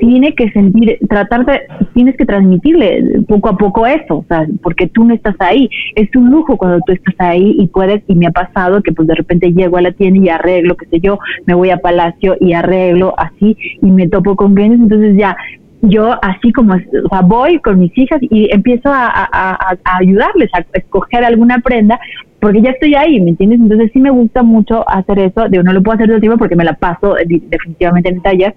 tiene 0.00 0.34
que 0.34 0.50
sentir, 0.50 0.98
tratar 1.08 1.44
de, 1.44 1.60
tienes 1.94 2.16
que 2.16 2.24
transmitirle 2.24 3.22
poco 3.28 3.50
a 3.50 3.56
poco 3.56 3.86
eso, 3.86 4.18
o 4.18 4.24
sea, 4.26 4.46
porque 4.62 4.88
tú 4.88 5.04
no 5.04 5.14
estás 5.14 5.36
ahí. 5.38 5.68
Es 5.94 6.08
un 6.16 6.30
lujo 6.30 6.56
cuando 6.56 6.80
tú 6.86 6.92
estás 6.92 7.14
ahí 7.18 7.54
y 7.58 7.66
puedes, 7.68 8.02
y 8.08 8.14
me 8.14 8.26
ha 8.26 8.30
pasado 8.30 8.82
que 8.82 8.92
pues 8.92 9.06
de 9.06 9.14
repente 9.14 9.52
llego 9.52 9.76
a 9.76 9.82
la 9.82 9.92
tienda 9.92 10.20
y 10.20 10.28
arreglo, 10.30 10.76
qué 10.76 10.86
sé 10.86 11.00
yo, 11.00 11.18
me 11.46 11.54
voy 11.54 11.70
a 11.70 11.76
Palacio 11.76 12.36
y 12.40 12.54
arreglo 12.54 13.14
así 13.18 13.56
y 13.82 13.90
me 13.90 14.08
topo 14.08 14.34
con 14.36 14.54
clientes, 14.54 14.80
entonces 14.80 15.16
ya 15.16 15.36
yo 15.82 16.12
así 16.22 16.52
como, 16.52 16.74
o 16.74 17.08
sea, 17.08 17.22
voy 17.22 17.58
con 17.60 17.78
mis 17.78 17.96
hijas 17.96 18.20
y 18.22 18.52
empiezo 18.52 18.90
a, 18.92 19.76
ayudarles 19.84 20.50
a 20.52 20.64
escoger 20.74 21.24
alguna 21.24 21.58
prenda 21.60 21.98
porque 22.38 22.62
ya 22.62 22.70
estoy 22.70 22.94
ahí, 22.94 23.20
¿me 23.20 23.30
entiendes? 23.30 23.60
Entonces 23.60 23.90
sí 23.92 24.00
me 24.00 24.10
gusta 24.10 24.42
mucho 24.42 24.88
hacer 24.88 25.18
eso, 25.18 25.48
digo, 25.48 25.62
no 25.62 25.72
lo 25.72 25.82
puedo 25.82 25.94
hacer 25.94 26.06
todo 26.06 26.16
el 26.16 26.20
tiempo 26.20 26.38
porque 26.38 26.56
me 26.56 26.64
la 26.64 26.74
paso 26.74 27.14
definitivamente 27.26 28.08
en 28.08 28.22
taller, 28.22 28.54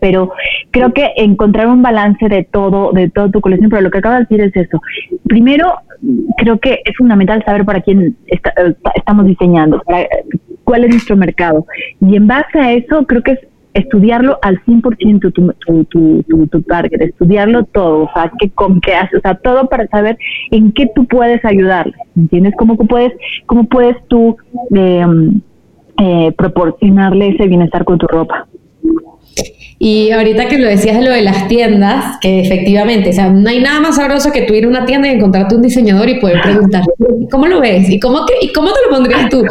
pero 0.00 0.32
creo 0.70 0.92
que 0.92 1.12
encontrar 1.16 1.68
un 1.68 1.82
balance 1.82 2.28
de 2.28 2.44
todo, 2.44 2.92
de 2.92 3.10
toda 3.10 3.30
tu 3.30 3.40
colección, 3.40 3.70
pero 3.70 3.82
lo 3.82 3.90
que 3.90 3.98
acabo 3.98 4.14
de 4.14 4.20
decir 4.22 4.40
es 4.40 4.56
eso. 4.56 4.80
Primero, 5.24 5.74
creo 6.36 6.58
que 6.58 6.80
es 6.84 6.96
fundamental 6.96 7.42
saber 7.44 7.64
para 7.64 7.80
quién 7.80 8.16
estamos 8.94 9.26
diseñando, 9.26 9.82
cuál 10.64 10.84
es 10.84 10.90
nuestro 10.90 11.16
mercado. 11.16 11.66
Y 12.00 12.16
en 12.16 12.26
base 12.26 12.58
a 12.58 12.72
eso, 12.72 13.06
creo 13.06 13.22
que 13.22 13.32
es 13.32 13.40
estudiarlo 13.76 14.38
al 14.42 14.58
100% 14.64 15.32
tu, 15.32 15.52
tu, 15.84 15.84
tu, 16.24 16.46
tu, 16.46 16.62
target, 16.62 17.00
estudiarlo 17.02 17.64
todo, 17.64 18.04
o 18.04 18.10
sea, 18.14 18.32
qué, 18.38 18.50
con 18.50 18.80
qué 18.80 18.94
haces, 18.94 19.18
o 19.18 19.20
sea, 19.20 19.34
todo 19.34 19.68
para 19.68 19.86
saber 19.88 20.16
en 20.50 20.72
qué 20.72 20.90
tú 20.94 21.06
puedes 21.06 21.44
ayudar, 21.44 21.92
¿entiendes? 22.16 22.54
¿Cómo 22.56 22.76
puedes, 22.76 23.12
cómo 23.44 23.64
puedes 23.64 23.96
tú 24.08 24.36
eh, 24.74 25.04
eh, 25.98 26.32
proporcionarle 26.38 27.28
ese 27.28 27.46
bienestar 27.48 27.84
con 27.84 27.98
tu 27.98 28.06
ropa? 28.06 28.48
Y 29.78 30.10
ahorita 30.10 30.48
que 30.48 30.58
lo 30.58 30.68
decías 30.68 30.96
de 30.96 31.04
lo 31.04 31.10
de 31.10 31.20
las 31.20 31.48
tiendas, 31.48 32.16
que 32.20 32.40
efectivamente, 32.40 33.10
o 33.10 33.12
sea, 33.12 33.28
no 33.28 33.48
hay 33.48 33.60
nada 33.60 33.80
más 33.80 33.96
sabroso 33.96 34.32
que 34.32 34.42
tú 34.42 34.54
ir 34.54 34.64
a 34.64 34.68
una 34.68 34.86
tienda 34.86 35.08
y 35.08 35.12
encontrarte 35.12 35.54
un 35.54 35.62
diseñador 35.62 36.08
y 36.08 36.18
poder 36.18 36.40
preguntar, 36.40 36.82
¿cómo 37.30 37.46
lo 37.46 37.60
ves? 37.60 37.88
¿Y 37.90 38.00
cómo, 38.00 38.24
y 38.40 38.52
cómo 38.52 38.72
te 38.72 38.80
lo 38.86 38.96
pondrías 38.96 39.28
tú? 39.28 39.44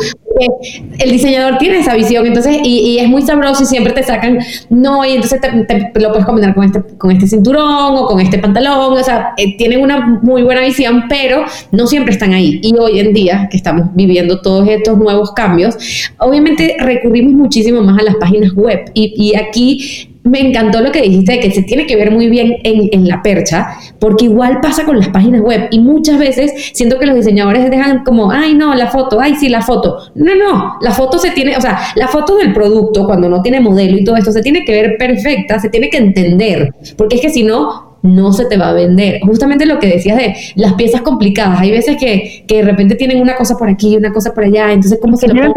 El 0.98 1.12
diseñador 1.12 1.58
tiene 1.58 1.80
esa 1.80 1.95
visión, 1.95 2.26
entonces, 2.26 2.58
y, 2.63 2.98
es 3.00 3.08
muy 3.08 3.21
sabroso 3.21 3.63
y 3.63 3.65
siempre 3.65 3.93
te 3.93 4.04
sacan, 4.04 4.39
no, 4.69 5.06
y 5.06 5.13
entonces 5.13 5.39
te, 5.41 6.00
lo 6.00 6.10
puedes 6.10 6.26
combinar 6.26 6.54
con 6.54 6.65
este, 6.65 6.82
con 6.98 7.12
este 7.12 7.28
cinturón 7.28 7.95
o 7.98 8.06
con 8.06 8.19
este 8.19 8.38
pantalón, 8.38 8.93
o 8.93 9.04
sea, 9.04 9.34
eh, 9.38 9.58
tienen 9.58 9.82
una 9.82 10.19
muy 10.21 10.43
buena 10.43 10.62
visión, 10.62 11.06
pero 11.08 11.45
no 11.71 11.88
siempre 11.88 12.13
están 12.13 12.34
ahí. 12.34 12.60
Y 12.62 12.76
hoy 12.78 13.00
en 13.00 13.13
día, 13.13 13.48
que 13.50 13.58
estamos 13.58 13.88
viviendo 13.93 14.41
todos 14.41 14.67
estos 14.67 14.98
nuevos 14.98 15.32
cambios, 15.32 15.78
obviamente 16.17 16.76
recurrimos 16.80 17.34
muchísimo 17.34 17.82
más 17.82 18.00
a 18.00 18.04
las 18.04 18.15
páginas 18.15 18.54
web. 18.54 18.91
Y, 18.93 19.13
y 19.15 19.36
aquí 19.36 20.14
me 20.26 20.40
encantó 20.40 20.82
lo 20.82 20.92
que 20.92 21.04
dijiste 21.04 21.34
de 21.34 21.40
que 21.40 21.52
se 21.52 21.62
tiene 21.62 21.86
que 21.86 21.96
ver 21.96 22.12
muy 22.12 22.30
bien 22.30 22.58
en, 22.64 23.08
la 23.08 23.22
percha, 23.22 23.78
porque 24.00 24.26
igual 24.26 24.60
pasa 24.60 24.84
con 24.84 24.98
las 24.98 25.10
páginas 25.10 25.42
web 25.42 25.68
y 25.70 25.80
muchas 25.80 26.18
veces 26.18 26.72
siento 26.74 26.98
que 26.98 27.06
los 27.06 27.16
diseñadores 27.16 27.70
dejan 27.70 28.04
como, 28.04 28.32
ay 28.32 28.56
no, 28.56 28.74
la 28.74 28.88
foto, 28.88 29.20
ay 29.22 29.36
sí, 29.36 29.50
la 29.50 29.62
foto. 29.62 29.98
No, 30.16 30.34
no, 30.36 30.78
la 30.82 30.92
foto 30.92 31.20
se 31.20 31.30
tiene, 31.32 31.56
o 31.56 31.62
sea, 31.62 31.78
la 31.96 32.08
foto 32.08 32.38
del 32.38 32.54
producto 32.54 33.06
cuando 33.06 33.30
no 33.30 33.44
tiene 33.44 33.60
modelo 33.60 33.98
y 33.98 34.04
todo 34.04 34.18
esto 34.18 34.32
se 34.32 34.42
tiene 34.42 34.66
que 34.66 34.72
ver 34.72 34.98
perfecta, 34.98 35.60
se 35.60 35.70
tiene 35.70 35.90
que 35.90 35.98
entender, 35.98 36.74
porque 36.98 37.18
es 37.18 37.22
que 37.22 37.30
si 37.30 37.44
no, 37.44 37.96
no 38.02 38.32
se 38.32 38.46
te 38.46 38.58
va 38.58 38.70
a 38.70 38.74
vender. 38.74 39.20
Justamente 39.22 39.66
lo 39.66 39.80
que 39.80 39.88
decías 39.88 40.18
de 40.18 40.36
las 40.56 40.74
piezas 40.74 41.02
complicadas. 41.02 41.60
Hay 41.60 41.72
veces 41.72 41.98
que, 41.98 42.44
que 42.48 42.58
de 42.58 42.62
repente 42.62 42.96
tienen 42.96 43.22
una 43.22 43.36
cosa 43.36 43.58
por 43.58 43.68
aquí 43.68 43.94
y 43.94 43.98
una 43.98 44.14
cosa 44.14 44.34
por 44.34 44.44
allá. 44.44 44.72
Entonces, 44.72 45.00
¿cómo 45.02 45.18
se 45.18 45.28
lo 45.28 45.34
pongo? 45.34 45.54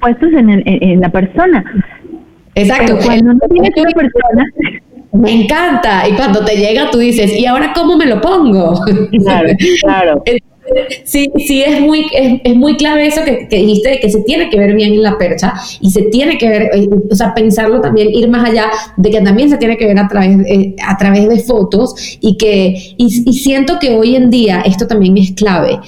puestos 0.00 0.32
en, 0.32 0.62
en, 0.66 1.00
la 1.00 1.10
persona. 1.10 1.64
Exacto. 2.54 2.98
cuando 3.04 3.34
no 3.34 3.40
tienes 3.48 3.72
una 3.76 3.90
persona, 3.90 4.44
me 5.12 5.42
encanta. 5.42 6.08
Y 6.08 6.12
cuando 6.12 6.44
te 6.44 6.56
llega, 6.56 6.90
tú 6.90 6.98
dices, 6.98 7.32
¿y 7.38 7.46
ahora 7.46 7.72
cómo 7.74 7.96
me 7.96 8.06
lo 8.06 8.20
pongo? 8.20 8.74
Claro, 9.22 9.48
claro. 9.82 10.22
Sí, 11.04 11.28
sí, 11.46 11.62
es 11.62 11.80
muy, 11.80 12.06
es, 12.12 12.54
muy 12.54 12.76
clave 12.76 13.06
eso 13.06 13.22
que, 13.24 13.48
dijiste, 13.50 13.88
de 13.88 13.98
que 13.98 14.08
se 14.08 14.22
tiene 14.22 14.50
que 14.50 14.58
ver 14.58 14.74
bien 14.74 14.92
en 14.92 15.02
la 15.02 15.18
percha 15.18 15.54
y 15.80 15.90
se 15.90 16.02
tiene 16.02 16.38
que 16.38 16.48
ver, 16.48 16.70
eh, 16.72 16.88
o 17.10 17.14
sea, 17.14 17.34
pensarlo 17.34 17.80
también, 17.80 18.10
ir 18.10 18.28
más 18.28 18.48
allá 18.48 18.70
de 18.96 19.10
que 19.10 19.20
también 19.20 19.50
se 19.50 19.56
tiene 19.56 19.76
que 19.76 19.86
ver 19.86 19.98
a 19.98 20.06
través, 20.06 20.38
a 20.86 20.96
través 20.96 21.28
de 21.28 21.40
fotos 21.40 22.18
y 22.20 22.36
que, 22.36 22.94
y 22.96 23.32
siento 23.32 23.80
que 23.80 23.96
hoy 23.96 24.14
en 24.14 24.30
día 24.30 24.60
esto 24.60 24.86
también 24.86 25.16
es 25.18 25.32
clave. 25.32 25.80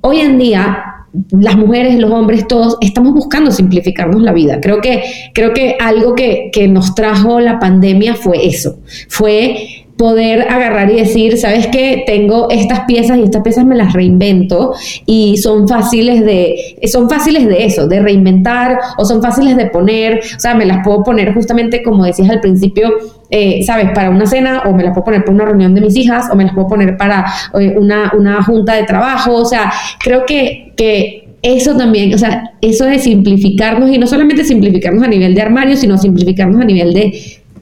Hoy 0.00 0.20
en 0.20 0.38
día 0.38 0.93
las 1.30 1.56
mujeres, 1.56 1.98
los 1.98 2.10
hombres, 2.10 2.46
todos 2.48 2.76
estamos 2.80 3.12
buscando 3.12 3.50
simplificarnos 3.50 4.22
la 4.22 4.32
vida. 4.32 4.60
Creo 4.60 4.80
que, 4.80 5.02
creo 5.32 5.52
que 5.52 5.76
algo 5.80 6.14
que, 6.14 6.50
que 6.52 6.68
nos 6.68 6.94
trajo 6.94 7.40
la 7.40 7.58
pandemia 7.58 8.14
fue 8.14 8.46
eso, 8.46 8.78
fue 9.08 9.84
poder 9.96 10.42
agarrar 10.50 10.90
y 10.90 10.96
decir, 10.96 11.38
¿sabes 11.38 11.68
qué? 11.68 12.02
Tengo 12.06 12.50
estas 12.50 12.80
piezas 12.80 13.18
y 13.18 13.22
estas 13.22 13.42
piezas 13.42 13.64
me 13.64 13.76
las 13.76 13.92
reinvento 13.92 14.74
y 15.06 15.36
son 15.38 15.68
fáciles 15.68 16.24
de, 16.24 16.76
son 16.90 17.08
fáciles 17.08 17.46
de 17.46 17.64
eso, 17.64 17.86
de 17.86 18.00
reinventar 18.00 18.78
o 18.98 19.04
son 19.04 19.22
fáciles 19.22 19.56
de 19.56 19.66
poner, 19.66 20.20
o 20.36 20.40
sea, 20.40 20.54
me 20.54 20.66
las 20.66 20.84
puedo 20.84 21.04
poner 21.04 21.32
justamente 21.32 21.82
como 21.82 22.04
decías 22.04 22.30
al 22.30 22.40
principio, 22.40 22.92
eh, 23.30 23.62
¿sabes? 23.64 23.90
Para 23.94 24.10
una 24.10 24.26
cena 24.26 24.62
o 24.66 24.72
me 24.72 24.82
las 24.82 24.92
puedo 24.92 25.04
poner 25.04 25.24
para 25.24 25.34
una 25.34 25.44
reunión 25.44 25.74
de 25.74 25.80
mis 25.80 25.96
hijas 25.96 26.28
o 26.30 26.36
me 26.36 26.44
las 26.44 26.54
puedo 26.54 26.68
poner 26.68 26.96
para 26.96 27.24
eh, 27.58 27.74
una, 27.76 28.12
una 28.16 28.42
junta 28.42 28.74
de 28.74 28.84
trabajo, 28.84 29.34
o 29.34 29.44
sea, 29.44 29.72
creo 30.02 30.24
que, 30.26 30.72
que 30.76 31.28
eso 31.42 31.76
también, 31.76 32.14
o 32.14 32.18
sea, 32.18 32.52
eso 32.60 32.86
de 32.86 32.98
simplificarnos 32.98 33.90
y 33.90 33.98
no 33.98 34.06
solamente 34.06 34.44
simplificarnos 34.44 35.04
a 35.04 35.08
nivel 35.08 35.34
de 35.34 35.42
armario, 35.42 35.76
sino 35.76 35.98
simplificarnos 35.98 36.60
a 36.60 36.64
nivel 36.64 36.94
de 36.94 37.12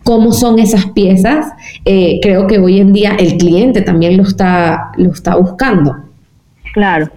cómo 0.05 0.33
son 0.33 0.59
esas 0.59 0.87
piezas, 0.87 1.47
eh, 1.85 2.19
creo 2.23 2.47
que 2.47 2.59
hoy 2.59 2.81
en 2.81 2.93
día 2.93 3.17
el 3.19 3.37
cliente 3.37 3.83
también 3.83 4.17
lo 4.17 4.25
está, 4.25 4.93
lo 4.97 5.11
está 5.11 5.37
buscando. 5.37 5.97
Claro, 6.75 7.11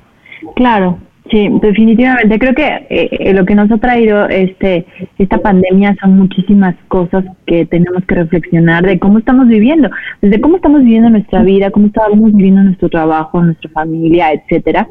claro, 0.55 0.97
sí, 1.29 1.49
definitivamente. 1.61 2.39
Creo 2.39 2.53
que 2.53 2.88
eh, 2.89 3.33
lo 3.33 3.45
que 3.45 3.55
nos 3.55 3.71
ha 3.71 3.77
traído 3.77 4.27
este 4.27 4.85
esta 5.17 5.38
pandemia 5.38 5.95
son 6.01 6.17
muchísimas 6.17 6.75
cosas 6.88 7.25
que 7.45 7.65
tenemos 7.65 8.03
que 8.05 8.15
reflexionar 8.15 8.85
de 8.85 8.99
cómo 8.99 9.19
estamos 9.19 9.47
viviendo, 9.47 9.89
desde 10.21 10.41
cómo 10.41 10.57
estamos 10.57 10.83
viviendo 10.83 11.09
nuestra 11.09 11.43
vida, 11.43 11.71
cómo 11.71 11.88
estamos 11.88 12.33
viviendo 12.33 12.63
nuestro 12.63 12.89
trabajo, 12.89 13.41
nuestra 13.43 13.69
familia, 13.71 14.31
etcétera 14.31 14.88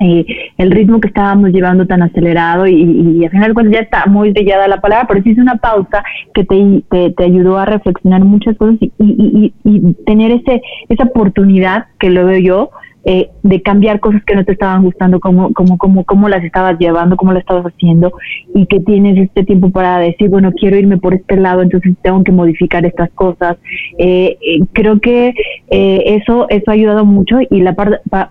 eh, 0.00 0.24
el 0.58 0.70
ritmo 0.70 1.00
que 1.00 1.08
estábamos 1.08 1.50
llevando 1.50 1.86
tan 1.86 2.02
acelerado 2.02 2.66
y, 2.66 2.74
y, 2.74 3.24
al 3.24 3.30
final 3.30 3.54
cuando 3.54 3.72
ya 3.72 3.80
está 3.80 4.06
muy 4.06 4.32
brillada 4.32 4.66
la 4.68 4.80
palabra, 4.80 5.06
pero 5.06 5.22
sí 5.22 5.30
es 5.30 5.38
una 5.38 5.56
pausa 5.56 6.02
que 6.34 6.44
te, 6.44 6.82
te, 7.16 7.24
ayudó 7.24 7.58
a 7.58 7.66
reflexionar 7.66 8.24
muchas 8.24 8.56
cosas 8.56 8.76
y, 8.80 8.92
y, 8.98 9.54
y, 9.64 9.94
tener 10.04 10.32
ese 10.32 10.62
esa 10.88 11.04
oportunidad 11.04 11.86
que 12.00 12.10
lo 12.10 12.26
veo 12.26 12.40
yo 12.40 12.70
eh, 13.04 13.30
de 13.42 13.62
cambiar 13.62 14.00
cosas 14.00 14.22
que 14.24 14.34
no 14.34 14.44
te 14.44 14.52
estaban 14.52 14.82
gustando, 14.82 15.18
cómo, 15.18 15.52
cómo, 15.52 15.76
cómo, 15.76 16.04
cómo 16.04 16.28
las 16.28 16.44
estabas 16.44 16.78
llevando, 16.78 17.16
cómo 17.16 17.32
las 17.32 17.40
estabas 17.40 17.66
haciendo 17.66 18.12
y 18.54 18.66
que 18.66 18.80
tienes 18.80 19.18
este 19.18 19.44
tiempo 19.44 19.70
para 19.70 19.98
decir, 19.98 20.28
bueno, 20.28 20.52
quiero 20.52 20.76
irme 20.76 20.98
por 20.98 21.14
este 21.14 21.36
lado, 21.36 21.62
entonces 21.62 21.94
tengo 22.02 22.22
que 22.22 22.32
modificar 22.32 22.86
estas 22.86 23.10
cosas. 23.10 23.56
Eh, 23.98 24.36
eh 24.40 24.60
creo 24.72 25.00
que 25.00 25.34
eh, 25.70 26.02
eso, 26.22 26.46
eso 26.48 26.70
ha 26.70 26.74
ayudado 26.74 27.04
mucho 27.04 27.38
y 27.50 27.60
la, 27.60 27.74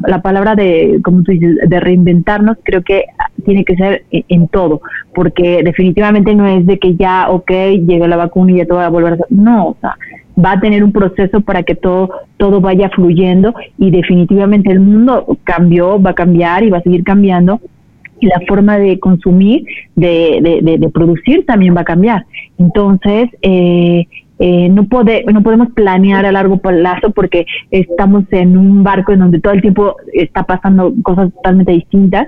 la 0.07 0.21
palabra 0.21 0.55
de, 0.55 0.99
como 1.03 1.23
tú 1.23 1.31
dices, 1.31 1.57
de 1.67 1.79
reinventarnos, 1.79 2.57
creo 2.63 2.81
que 2.81 3.03
tiene 3.45 3.65
que 3.65 3.75
ser 3.75 4.05
en, 4.11 4.47
todo, 4.47 4.81
porque 5.13 5.61
definitivamente 5.63 6.35
no 6.35 6.47
es 6.47 6.65
de 6.65 6.79
que 6.79 6.95
ya, 6.95 7.29
ok, 7.29 7.51
llega 7.85 8.07
la 8.07 8.17
vacuna 8.17 8.51
y 8.51 8.57
ya 8.57 8.65
todo 8.65 8.77
va 8.77 8.85
a 8.85 8.89
volver 8.89 9.13
a. 9.13 9.17
No, 9.29 9.69
o 9.69 9.77
sea, 9.81 9.95
va 10.43 10.53
a 10.53 10.59
tener 10.59 10.83
un 10.83 10.91
proceso 10.91 11.41
para 11.41 11.63
que 11.63 11.75
todo, 11.75 12.09
todo 12.37 12.61
vaya 12.61 12.89
fluyendo 12.89 13.53
y 13.77 13.91
definitivamente 13.91 14.71
el 14.71 14.79
mundo 14.79 15.37
cambió, 15.43 16.01
va 16.01 16.11
a 16.11 16.15
cambiar 16.15 16.63
y 16.63 16.69
va 16.69 16.79
a 16.79 16.83
seguir 16.83 17.03
cambiando 17.03 17.59
y 18.21 18.27
la 18.27 18.39
forma 18.47 18.77
de 18.77 18.99
consumir, 18.99 19.65
de, 19.95 20.61
de, 20.61 20.89
producir 20.89 21.45
también 21.45 21.75
va 21.75 21.81
a 21.81 21.85
cambiar. 21.85 22.25
Entonces, 22.59 23.29
eh, 23.41 24.05
eh, 24.37 24.69
no, 24.69 24.85
puede, 24.85 25.23
no 25.25 25.41
podemos 25.41 25.71
planear 25.73 26.25
a 26.25 26.31
largo 26.31 26.57
plazo 26.57 27.11
porque 27.11 27.45
estamos 27.71 28.23
en 28.31 28.57
un 28.57 28.83
barco 28.83 29.11
en 29.11 29.19
donde 29.19 29.39
todo 29.39 29.53
el 29.53 29.61
tiempo 29.61 29.95
está 30.13 30.43
pasando 30.43 30.93
cosas 31.03 31.33
totalmente 31.33 31.73
distintas, 31.73 32.27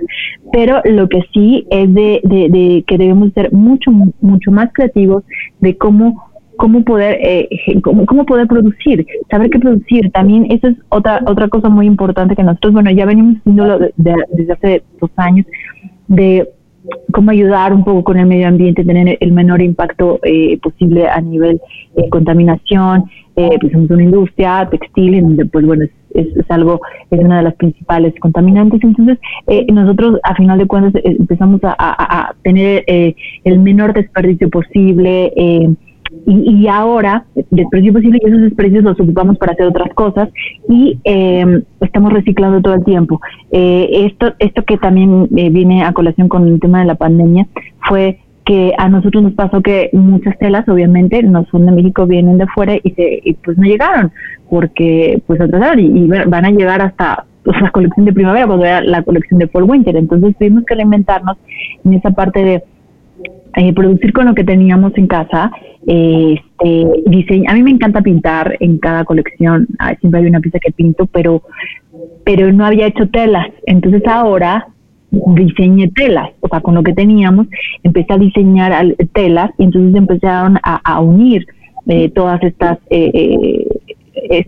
pero 0.52 0.80
lo 0.84 1.08
que 1.08 1.22
sí 1.32 1.64
es 1.70 1.92
de, 1.94 2.20
de 2.24 2.84
que 2.86 2.98
debemos 2.98 3.32
ser 3.32 3.52
mucho, 3.52 3.92
mucho 4.20 4.50
más 4.50 4.70
creativos 4.72 5.22
de 5.60 5.76
cómo 5.76 6.33
cómo 6.56 6.84
poder 6.84 7.18
eh, 7.20 7.48
cómo, 7.82 8.06
cómo, 8.06 8.24
poder 8.24 8.46
producir 8.46 9.06
saber 9.30 9.50
qué 9.50 9.58
producir 9.58 10.10
también 10.12 10.46
eso 10.50 10.68
es 10.68 10.76
otra 10.88 11.20
otra 11.26 11.48
cosa 11.48 11.68
muy 11.68 11.86
importante 11.86 12.36
que 12.36 12.42
nosotros 12.42 12.74
bueno 12.74 12.90
ya 12.90 13.06
venimos 13.06 13.36
haciéndolo 13.38 13.78
desde 13.96 14.52
hace 14.52 14.82
dos 15.00 15.10
años 15.16 15.46
de 16.08 16.48
cómo 17.12 17.30
ayudar 17.30 17.72
un 17.72 17.84
poco 17.84 18.04
con 18.04 18.18
el 18.18 18.26
medio 18.26 18.48
ambiente 18.48 18.84
tener 18.84 19.16
el 19.20 19.32
menor 19.32 19.62
impacto 19.62 20.20
eh, 20.22 20.58
posible 20.58 21.08
a 21.08 21.20
nivel 21.20 21.60
de 21.96 22.08
contaminación 22.08 23.04
eh, 23.36 23.56
pues 23.60 23.72
somos 23.72 23.90
una 23.90 24.02
industria 24.02 24.68
textil 24.70 25.14
en 25.14 25.22
donde 25.28 25.46
pues 25.46 25.66
bueno 25.66 25.84
es, 26.14 26.50
algo, 26.50 26.80
es 27.10 27.18
una 27.18 27.38
de 27.38 27.42
las 27.42 27.54
principales 27.56 28.14
contaminantes. 28.20 28.82
Entonces, 28.82 29.18
eh, 29.46 29.66
nosotros 29.72 30.18
a 30.22 30.34
final 30.34 30.58
de 30.58 30.66
cuentas 30.66 30.94
eh, 31.04 31.16
empezamos 31.18 31.60
a, 31.62 32.34
tener 32.42 32.84
eh, 32.86 33.14
el 33.44 33.58
menor 33.58 33.92
desperdicio 33.92 34.48
posible. 34.48 35.32
Y, 36.26 36.62
y, 36.62 36.68
ahora, 36.68 37.24
desperdicio 37.50 37.92
posible, 37.92 38.18
y 38.22 38.28
esos 38.28 38.42
desperdicios 38.42 38.84
los 38.84 38.98
ocupamos 39.00 39.38
para 39.38 39.52
hacer 39.52 39.66
otras 39.66 39.92
cosas 39.94 40.28
y 40.68 40.98
estamos 41.80 42.12
reciclando 42.12 42.60
todo 42.62 42.74
el 42.74 42.84
tiempo. 42.84 43.20
esto, 43.50 44.34
esto 44.38 44.64
que 44.64 44.78
también 44.78 45.28
viene 45.30 45.84
a 45.84 45.92
colación 45.92 46.28
con 46.28 46.48
el 46.48 46.60
tema 46.60 46.80
de 46.80 46.86
la 46.86 46.94
pandemia 46.94 47.46
fue 47.88 48.18
que 48.44 48.74
a 48.76 48.88
nosotros 48.88 49.22
nos 49.22 49.32
pasó 49.32 49.62
que 49.62 49.88
muchas 49.92 50.38
telas 50.38 50.68
obviamente 50.68 51.22
no 51.22 51.46
son 51.50 51.66
de 51.66 51.72
México, 51.72 52.06
vienen 52.06 52.38
de 52.38 52.46
fuera 52.48 52.76
y, 52.82 52.90
se, 52.92 53.36
pues 53.42 53.56
no 53.56 53.64
llegaron 53.64 54.12
porque 54.50 55.22
pues 55.26 55.40
atrasaron 55.40 55.80
y, 55.80 56.06
van 56.06 56.44
a 56.44 56.50
llegar 56.50 56.82
hasta 56.82 57.24
pues, 57.42 57.58
la 57.60 57.70
colección 57.70 58.04
de 58.04 58.12
primavera 58.12 58.46
cuando 58.46 58.66
era 58.66 58.82
la 58.82 59.02
colección 59.02 59.38
de 59.38 59.48
fall 59.48 59.64
winter 59.64 59.96
entonces 59.96 60.36
tuvimos 60.38 60.64
que 60.64 60.74
reinventarnos 60.74 61.38
en 61.84 61.94
esa 61.94 62.10
parte 62.10 62.44
de 62.44 62.62
eh, 63.56 63.72
producir 63.72 64.12
con 64.12 64.26
lo 64.26 64.34
que 64.34 64.44
teníamos 64.44 64.92
en 64.96 65.06
casa 65.06 65.50
este 65.86 67.02
diseño 67.06 67.44
a 67.50 67.52
mí 67.54 67.62
me 67.62 67.70
encanta 67.70 68.00
pintar 68.00 68.56
en 68.58 68.78
cada 68.78 69.04
colección 69.04 69.68
siempre 70.00 70.20
hay 70.20 70.26
una 70.26 70.40
pieza 70.40 70.58
que 70.58 70.72
pinto 70.72 71.04
pero 71.04 71.42
pero 72.24 72.52
no 72.52 72.64
había 72.64 72.86
hecho 72.86 73.08
telas. 73.08 73.46
Entonces 73.66 74.02
ahora 74.06 74.66
diseñé 75.10 75.88
telas, 75.94 76.30
o 76.40 76.48
sea, 76.48 76.60
con 76.60 76.74
lo 76.74 76.82
que 76.82 76.92
teníamos, 76.92 77.46
empecé 77.84 78.12
a 78.12 78.18
diseñar 78.18 78.96
telas 79.12 79.50
y 79.58 79.64
entonces 79.64 79.94
empezaron 79.94 80.58
a, 80.62 81.00
unir 81.00 81.46
eh, 81.86 82.10
todas 82.10 82.42
estas... 82.42 82.78
Eh, 82.90 83.66
eh, 84.30 84.46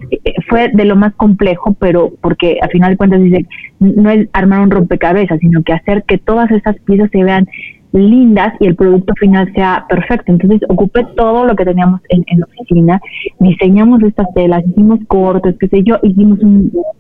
fue 0.49 0.71
de 0.73 0.85
lo 0.85 0.95
más 0.95 1.13
complejo, 1.15 1.77
pero 1.79 2.13
porque 2.21 2.59
al 2.63 2.71
final 2.71 2.93
de 2.93 2.97
cuentas 2.97 3.21
dice, 3.21 3.47
no 3.81 4.09
es 4.11 4.29
armar 4.33 4.61
un 4.61 4.71
rompecabezas, 4.71 5.41
sino 5.41 5.63
que 5.65 5.73
hacer 5.73 6.05
que 6.05 6.19
todas 6.19 6.51
estas 6.53 6.79
piezas 6.81 7.11
se 7.11 7.25
vean 7.25 7.49
lindas 7.97 8.55
y 8.61 8.67
el 8.67 8.77
producto 8.77 9.13
final 9.19 9.53
sea 9.55 9.87
perfecto. 9.89 10.33
Entonces 10.33 10.61
ocupé 10.69 11.05
todo 11.17 11.45
lo 11.45 11.57
que 11.57 11.65
teníamos 11.65 12.01
en, 12.09 12.25
la 12.39 12.47
oficina, 12.47 13.01
diseñamos 13.39 14.03
estas 14.03 14.27
telas, 14.35 14.65
hicimos 14.67 15.01
cortes, 15.09 15.57
qué 15.59 15.69
sé 15.69 15.83
yo, 15.83 15.99
hicimos 16.03 16.39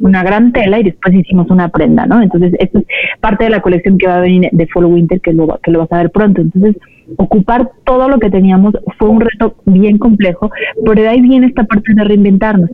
una 0.00 0.22
gran 0.22 0.52
tela 0.52 0.80
y 0.80 0.84
después 0.84 1.14
hicimos 1.14 1.50
una 1.50 1.68
prenda, 1.68 2.06
¿no? 2.06 2.22
Entonces 2.22 2.52
esto 2.58 2.78
es 2.78 2.86
parte 3.20 3.44
de 3.44 3.50
la 3.50 3.60
colección 3.60 3.98
que 3.98 4.06
va 4.06 4.16
a 4.16 4.20
venir 4.20 4.48
de 4.52 4.66
Fall 4.68 4.86
Winter 4.86 5.20
que 5.20 5.32
lo, 5.32 5.58
que 5.62 5.70
lo 5.70 5.80
vas 5.80 5.92
a 5.92 5.98
ver 5.98 6.10
pronto. 6.10 6.40
Entonces 6.40 6.76
ocupar 7.16 7.70
todo 7.84 8.08
lo 8.08 8.18
que 8.18 8.30
teníamos 8.30 8.74
fue 8.98 9.08
un 9.08 9.20
reto 9.20 9.56
bien 9.64 9.98
complejo, 9.98 10.50
pero 10.84 11.02
de 11.02 11.08
ahí 11.08 11.20
viene 11.20 11.46
esta 11.46 11.64
parte 11.64 11.94
de 11.94 12.04
reinventarnos. 12.04 12.70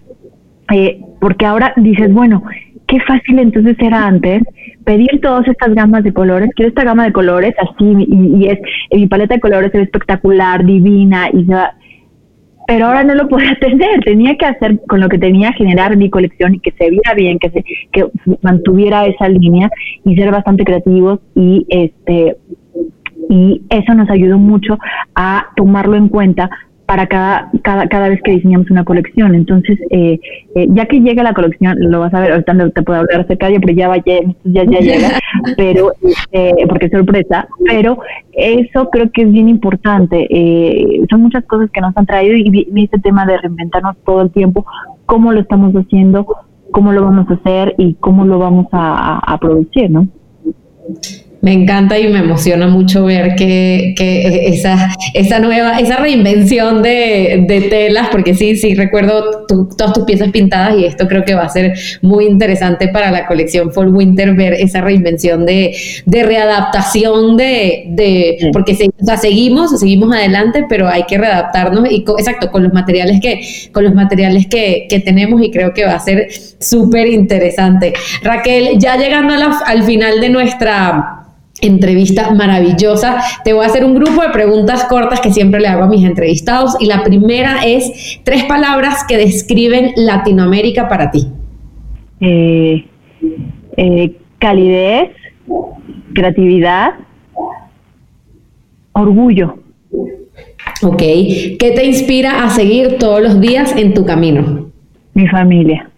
Eh, 0.73 1.03
porque 1.21 1.45
ahora 1.45 1.75
dices, 1.77 2.13
bueno, 2.13 2.43
qué 2.93 3.01
fácil 3.01 3.39
entonces 3.39 3.75
era 3.79 4.07
antes 4.07 4.43
pedir 4.85 5.19
todas 5.23 5.49
estas 5.49 5.75
gamas 5.75 6.05
de 6.05 6.13
colores, 6.13 6.51
quiero 6.55 6.69
esta 6.69 6.85
gama 6.85 7.05
de 7.05 7.13
colores 7.13 7.55
así 7.59 7.87
y, 8.07 8.49
es 8.49 8.59
mi 8.91 9.07
paleta 9.07 9.35
de 9.35 9.41
colores 9.41 9.75
es 9.75 9.85
espectacular, 9.85 10.63
divina 10.63 11.31
y 11.33 11.47
pero 12.67 12.87
ahora 12.87 13.03
no 13.03 13.15
lo 13.15 13.29
podía 13.29 13.55
tener, 13.61 14.01
tenía 14.05 14.37
que 14.37 14.45
hacer 14.45 14.79
con 14.87 15.01
lo 15.01 15.09
que 15.09 15.19
tenía 15.19 15.53
generar 15.53 15.97
mi 15.97 16.11
colección 16.11 16.55
y 16.55 16.61
que 16.61 16.73
se 16.73 16.91
viera 16.91 17.15
bien, 17.15 17.39
que 17.39 17.49
se 17.49 17.65
que 17.93 18.07
mantuviera 18.43 19.07
esa 19.07 19.27
línea 19.27 19.71
y 20.05 20.15
ser 20.15 20.31
bastante 20.31 20.65
creativos 20.65 21.21
y 21.35 21.65
este 21.71 22.37
y 23.31 23.63
eso 23.71 23.95
nos 23.95 24.11
ayudó 24.11 24.37
mucho 24.37 24.79
a 25.15 25.47
tomarlo 25.57 25.97
en 25.97 26.09
cuenta 26.09 26.51
para 26.93 27.07
cada, 27.07 27.51
cada, 27.63 27.89
cada 27.89 28.11
vez 28.11 28.21
que 28.23 28.33
diseñamos 28.33 28.71
una 28.71 28.85
colección. 28.85 29.35
Entonces, 29.35 29.79
eh, 29.89 30.21
eh, 30.55 30.67
ya 30.73 30.85
que 30.85 31.01
llega 31.01 31.23
la 31.23 31.33
colección, 31.33 31.75
lo 31.79 32.01
vas 32.01 32.13
a 32.13 32.21
ver, 32.21 32.33
ahorita 32.33 32.53
no 32.53 32.71
te 32.71 32.83
puedo 32.83 33.01
hablar 33.01 33.23
acerca 33.23 33.49
de 33.49 33.59
pero 33.61 33.73
ya, 33.73 33.89
va, 33.89 33.97
ya, 33.97 34.21
ya, 34.45 34.63
llega, 34.81 35.09
pero, 35.57 35.95
este, 36.03 36.67
porque 36.69 36.87
es 36.87 36.93
sorpresa, 36.93 37.49
pero 37.67 37.99
eso 38.33 38.91
creo 38.91 39.11
que 39.11 39.23
es 39.23 39.33
bien 39.33 39.49
importante. 39.49 40.27
Eh, 40.29 41.01
son 41.09 41.23
muchas 41.23 41.47
cosas 41.47 41.71
que 41.71 41.81
nos 41.81 41.97
han 41.97 42.05
traído 42.05 42.37
y, 42.37 42.69
este 42.77 42.99
tema 42.99 43.25
de 43.25 43.39
reinventarnos 43.39 43.97
todo 44.05 44.21
el 44.21 44.31
tiempo, 44.31 44.67
cómo 45.07 45.33
lo 45.33 45.41
estamos 45.41 45.73
haciendo, 45.73 46.27
cómo 46.73 46.93
lo 46.93 47.05
vamos 47.05 47.27
a 47.31 47.35
hacer 47.37 47.75
y 47.79 47.95
cómo 47.95 48.27
lo 48.27 48.39
vamos 48.39 48.67
a, 48.73 49.19
a 49.19 49.39
producir, 49.39 49.91
¿no? 49.91 50.09
Me 51.43 51.53
encanta 51.53 51.99
y 51.99 52.07
me 52.07 52.21
emociona 52.21 52.69
mucho 52.69 53.05
ver 53.05 53.35
que, 53.35 53.95
que 53.97 54.47
esa, 54.47 54.95
esa 55.13 55.41
nueva, 55.41 55.81
esa 55.81 55.97
reinvención 55.97 56.83
de, 56.83 57.45
de 57.49 57.63
telas, 57.63 58.11
porque 58.13 58.33
sí, 58.33 58.55
sí, 58.55 58.77
recuerdo 58.77 59.45
todas 59.49 59.93
tus 59.93 60.05
piezas 60.05 60.31
pintadas 60.31 60.79
y 60.79 60.85
esto 60.85 61.09
creo 61.09 61.25
que 61.25 61.35
va 61.35 61.43
a 61.43 61.49
ser 61.49 61.75
muy 62.01 62.27
interesante 62.27 62.87
para 62.87 63.11
la 63.11 63.27
colección 63.27 63.73
Fall 63.73 63.89
Winter 63.89 64.35
ver 64.35 64.53
esa 64.53 64.83
reinvención 64.83 65.45
de, 65.45 65.75
de 66.07 66.23
readaptación 66.23 67.37
de, 67.37 67.87
de 67.89 68.51
porque 68.53 68.75
o 69.01 69.05
sea, 69.05 69.17
seguimos, 69.17 69.81
seguimos 69.81 70.15
adelante, 70.15 70.65
pero 70.69 70.89
hay 70.89 71.03
que 71.09 71.19
readaptarnos 71.19 71.91
y 71.91 72.05
exacto, 72.19 72.53
con 72.53 72.63
los 72.63 72.73
materiales 72.73 73.21
que, 73.21 73.41
con 73.73 73.83
los 73.83 73.95
materiales 73.95 74.47
que, 74.47 74.87
que 74.89 75.01
tenemos 75.01 75.43
y 75.43 75.51
creo 75.51 75.75
que 75.75 75.87
va 75.87 75.95
a 75.95 75.99
ser 75.99 76.29
súper 76.61 77.09
interesante. 77.09 77.95
Raquel, 78.23 78.79
ya 78.79 78.97
llegando 78.97 79.35
al 79.67 79.83
final 79.83 80.21
de 80.21 80.29
nuestra 80.29 81.19
entrevista 81.63 82.33
maravillosa. 82.33 83.23
Te 83.45 83.55
voy 83.55 83.65
a 83.65 83.69
hacer 83.69 83.85
un 83.85 83.95
grupo 83.95 84.21
de 84.21 84.29
preguntas 84.29 84.85
cortas 84.85 85.21
que 85.21 85.33
siempre 85.33 85.61
le 85.61 85.69
hago 85.69 85.85
a 85.85 85.89
mis 85.89 86.05
entrevistados 86.05 86.77
y 86.79 86.87
la 86.87 87.03
primera 87.03 87.65
es 87.65 88.21
tres 88.25 88.45
palabras 88.45 89.05
que 89.09 89.17
describen 89.17 89.93
Latinoamérica 89.97 90.89
para 90.89 91.11
ti. 91.11 91.29
Eh, 92.21 92.85
eh, 93.77 94.17
calidez, 94.39 95.11
creatividad, 96.13 96.95
orgullo. 98.93 99.59
Ok, 100.83 100.99
¿qué 100.99 101.73
te 101.75 101.87
inspira 101.87 102.45
a 102.45 102.51
seguir 102.51 102.99
todos 102.99 103.23
los 103.23 103.41
días 103.41 103.75
en 103.77 103.95
tu 103.95 104.05
camino? 104.05 104.71
Mi 105.15 105.29
familia. 105.29 105.92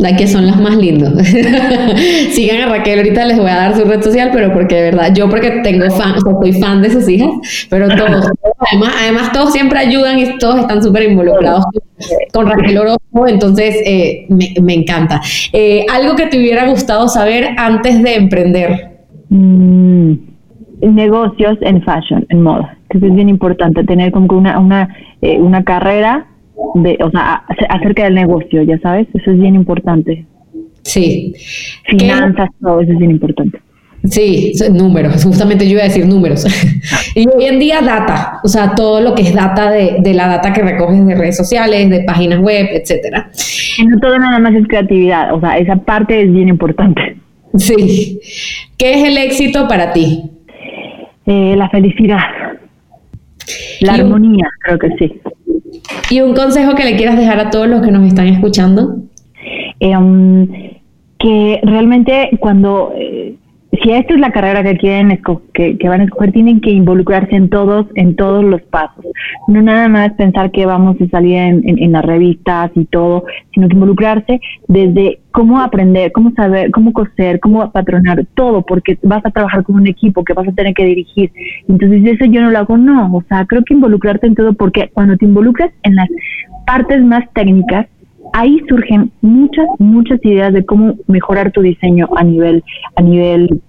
La 0.00 0.16
que 0.16 0.26
son 0.26 0.46
las 0.46 0.58
más 0.58 0.76
lindas. 0.76 1.12
Sigan 2.30 2.62
a 2.62 2.66
Raquel, 2.74 3.00
ahorita 3.00 3.26
les 3.26 3.36
voy 3.36 3.50
a 3.50 3.56
dar 3.56 3.76
su 3.76 3.84
red 3.84 4.02
social, 4.02 4.30
pero 4.32 4.50
porque 4.50 4.76
de 4.76 4.82
verdad, 4.82 5.12
yo 5.14 5.28
porque 5.28 5.60
tengo 5.62 5.90
fan, 5.90 6.14
soy 6.20 6.54
fan 6.54 6.80
de 6.80 6.90
sus 6.90 7.06
hijas, 7.06 7.28
pero 7.68 7.86
todos, 7.88 8.26
además, 8.70 8.94
además 8.98 9.32
todos 9.32 9.52
siempre 9.52 9.78
ayudan 9.78 10.18
y 10.18 10.38
todos 10.38 10.60
están 10.60 10.82
súper 10.82 11.02
involucrados 11.02 11.66
con 12.32 12.46
Raquel 12.48 12.78
Orozco, 12.78 13.28
entonces 13.28 13.76
eh, 13.84 14.26
me, 14.30 14.74
encanta. 14.74 15.20
Eh, 15.52 15.84
algo 15.92 16.16
que 16.16 16.28
te 16.28 16.38
hubiera 16.38 16.66
gustado 16.66 17.06
saber 17.06 17.50
antes 17.58 18.02
de 18.02 18.14
emprender. 18.14 19.00
Mm, 19.28 20.14
negocios 20.80 21.58
en 21.60 21.82
fashion, 21.82 22.24
en 22.30 22.42
moda, 22.42 22.78
que 22.88 22.96
es 22.96 23.14
bien 23.14 23.28
importante, 23.28 23.84
tener 23.84 24.12
como 24.12 24.28
una, 24.30 24.58
una, 24.58 24.96
eh, 25.20 25.38
una 25.38 25.62
carrera 25.62 26.29
de, 26.74 26.98
o 27.02 27.10
sea, 27.10 27.42
acerca 27.68 28.04
del 28.04 28.14
negocio, 28.14 28.62
ya 28.62 28.78
sabes, 28.78 29.06
eso 29.14 29.30
es 29.30 29.38
bien 29.38 29.54
importante. 29.54 30.26
Sí. 30.82 31.34
Finanzas, 31.84 32.48
todo 32.60 32.80
eso 32.80 32.92
es 32.92 32.98
bien 32.98 33.10
importante. 33.10 33.58
Sí, 34.04 34.52
números, 34.72 35.22
justamente 35.22 35.66
yo 35.66 35.72
iba 35.72 35.82
a 35.82 35.88
decir 35.88 36.06
números. 36.06 36.46
y 37.14 37.28
hoy 37.28 37.44
en 37.44 37.58
día 37.58 37.82
data, 37.82 38.40
o 38.42 38.48
sea, 38.48 38.74
todo 38.74 39.00
lo 39.02 39.14
que 39.14 39.22
es 39.22 39.34
data 39.34 39.70
de, 39.70 39.96
de, 40.00 40.14
la 40.14 40.26
data 40.26 40.54
que 40.54 40.62
recoges 40.62 41.06
de 41.06 41.14
redes 41.14 41.36
sociales, 41.36 41.90
de 41.90 42.00
páginas 42.04 42.38
web, 42.40 42.66
etcétera. 42.72 43.30
No 43.86 44.00
todo 44.00 44.18
nada 44.18 44.38
más 44.38 44.54
es 44.54 44.66
creatividad, 44.66 45.34
o 45.34 45.40
sea, 45.40 45.58
esa 45.58 45.76
parte 45.76 46.22
es 46.22 46.32
bien 46.32 46.48
importante. 46.48 47.16
Sí. 47.56 48.20
¿Qué 48.78 48.94
es 48.94 49.04
el 49.04 49.18
éxito 49.18 49.68
para 49.68 49.92
ti? 49.92 50.30
Eh, 51.26 51.54
la 51.56 51.68
felicidad. 51.68 52.20
La 53.80 53.94
armonía, 53.94 54.48
creo 54.60 54.78
que 54.78 54.88
sí. 54.98 55.20
¿Y 56.10 56.20
un 56.20 56.34
consejo 56.34 56.74
que 56.74 56.84
le 56.84 56.96
quieras 56.96 57.16
dejar 57.16 57.38
a 57.40 57.50
todos 57.50 57.68
los 57.68 57.82
que 57.82 57.90
nos 57.90 58.06
están 58.06 58.26
escuchando? 58.28 58.96
Eh, 59.78 59.96
um, 59.96 60.48
que 61.18 61.60
realmente 61.62 62.30
cuando, 62.40 62.92
eh, 62.96 63.36
si 63.72 63.92
esta 63.92 64.14
es 64.14 64.20
la 64.20 64.32
carrera 64.32 64.64
que 64.64 64.76
quieren 64.76 65.20
que, 65.54 65.78
que, 65.78 65.88
van 65.88 66.00
a 66.00 66.04
escoger, 66.04 66.32
tienen 66.32 66.60
que 66.60 66.70
involucrarse 66.70 67.36
en 67.36 67.48
todos, 67.48 67.86
en 67.94 68.16
todos 68.16 68.44
los 68.44 68.60
pasos. 68.62 69.04
No 69.46 69.62
nada 69.62 69.88
más 69.88 70.12
pensar 70.14 70.50
que 70.50 70.66
vamos 70.66 70.96
a 71.00 71.06
salir 71.08 71.36
en, 71.36 71.62
en, 71.64 71.92
las 71.92 72.04
revistas 72.04 72.72
y 72.74 72.84
todo, 72.86 73.24
sino 73.54 73.68
que 73.68 73.74
involucrarse 73.74 74.40
desde 74.66 75.20
cómo 75.30 75.60
aprender, 75.60 76.10
cómo 76.10 76.32
saber, 76.32 76.72
cómo 76.72 76.92
coser, 76.92 77.38
cómo 77.38 77.70
patronar, 77.70 78.26
todo, 78.34 78.62
porque 78.62 78.98
vas 79.02 79.24
a 79.24 79.30
trabajar 79.30 79.62
con 79.62 79.76
un 79.76 79.86
equipo 79.86 80.24
que 80.24 80.34
vas 80.34 80.48
a 80.48 80.52
tener 80.52 80.74
que 80.74 80.84
dirigir. 80.84 81.30
Entonces 81.68 82.04
eso 82.04 82.24
yo 82.24 82.40
no 82.40 82.50
lo 82.50 82.58
hago, 82.58 82.76
no. 82.76 83.14
O 83.14 83.22
sea, 83.28 83.46
creo 83.46 83.62
que 83.64 83.74
involucrarte 83.74 84.26
en 84.26 84.34
todo, 84.34 84.52
porque 84.52 84.90
cuando 84.92 85.16
te 85.16 85.26
involucras 85.26 85.70
en 85.84 85.94
las 85.94 86.08
partes 86.66 87.02
más 87.04 87.22
técnicas, 87.34 87.86
ahí 88.32 88.60
surgen 88.68 89.10
muchas, 89.20 89.66
muchas 89.78 90.24
ideas 90.24 90.52
de 90.52 90.64
cómo 90.64 90.94
mejorar 91.06 91.52
tu 91.52 91.60
diseño 91.62 92.08
a 92.16 92.24
nivel, 92.24 92.64
a 92.96 93.02
nivel 93.02 93.60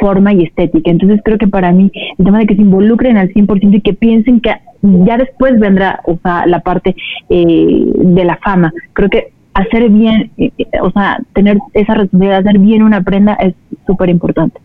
forma 0.00 0.32
y 0.32 0.44
estética. 0.44 0.90
Entonces 0.90 1.20
creo 1.24 1.38
que 1.38 1.48
para 1.48 1.72
mí 1.72 1.90
el 2.18 2.24
tema 2.24 2.40
de 2.40 2.46
que 2.46 2.56
se 2.56 2.62
involucren 2.62 3.16
al 3.16 3.28
100% 3.32 3.76
y 3.76 3.80
que 3.80 3.94
piensen 3.94 4.40
que 4.40 4.54
ya 4.82 5.16
después 5.16 5.58
vendrá 5.58 6.00
o 6.04 6.18
sea, 6.22 6.46
la 6.46 6.60
parte 6.60 6.94
eh, 7.28 7.84
de 7.94 8.24
la 8.24 8.36
fama. 8.38 8.72
Creo 8.92 9.08
que 9.08 9.32
hacer 9.54 9.88
bien, 9.90 10.30
o 10.82 10.90
sea, 10.90 11.18
tener 11.34 11.58
esa 11.74 11.94
responsabilidad 11.94 12.42
de 12.42 12.48
hacer 12.48 12.60
bien 12.60 12.82
una 12.82 13.02
prenda 13.02 13.34
es 13.34 13.54
súper 13.86 14.08
importante. 14.08 14.60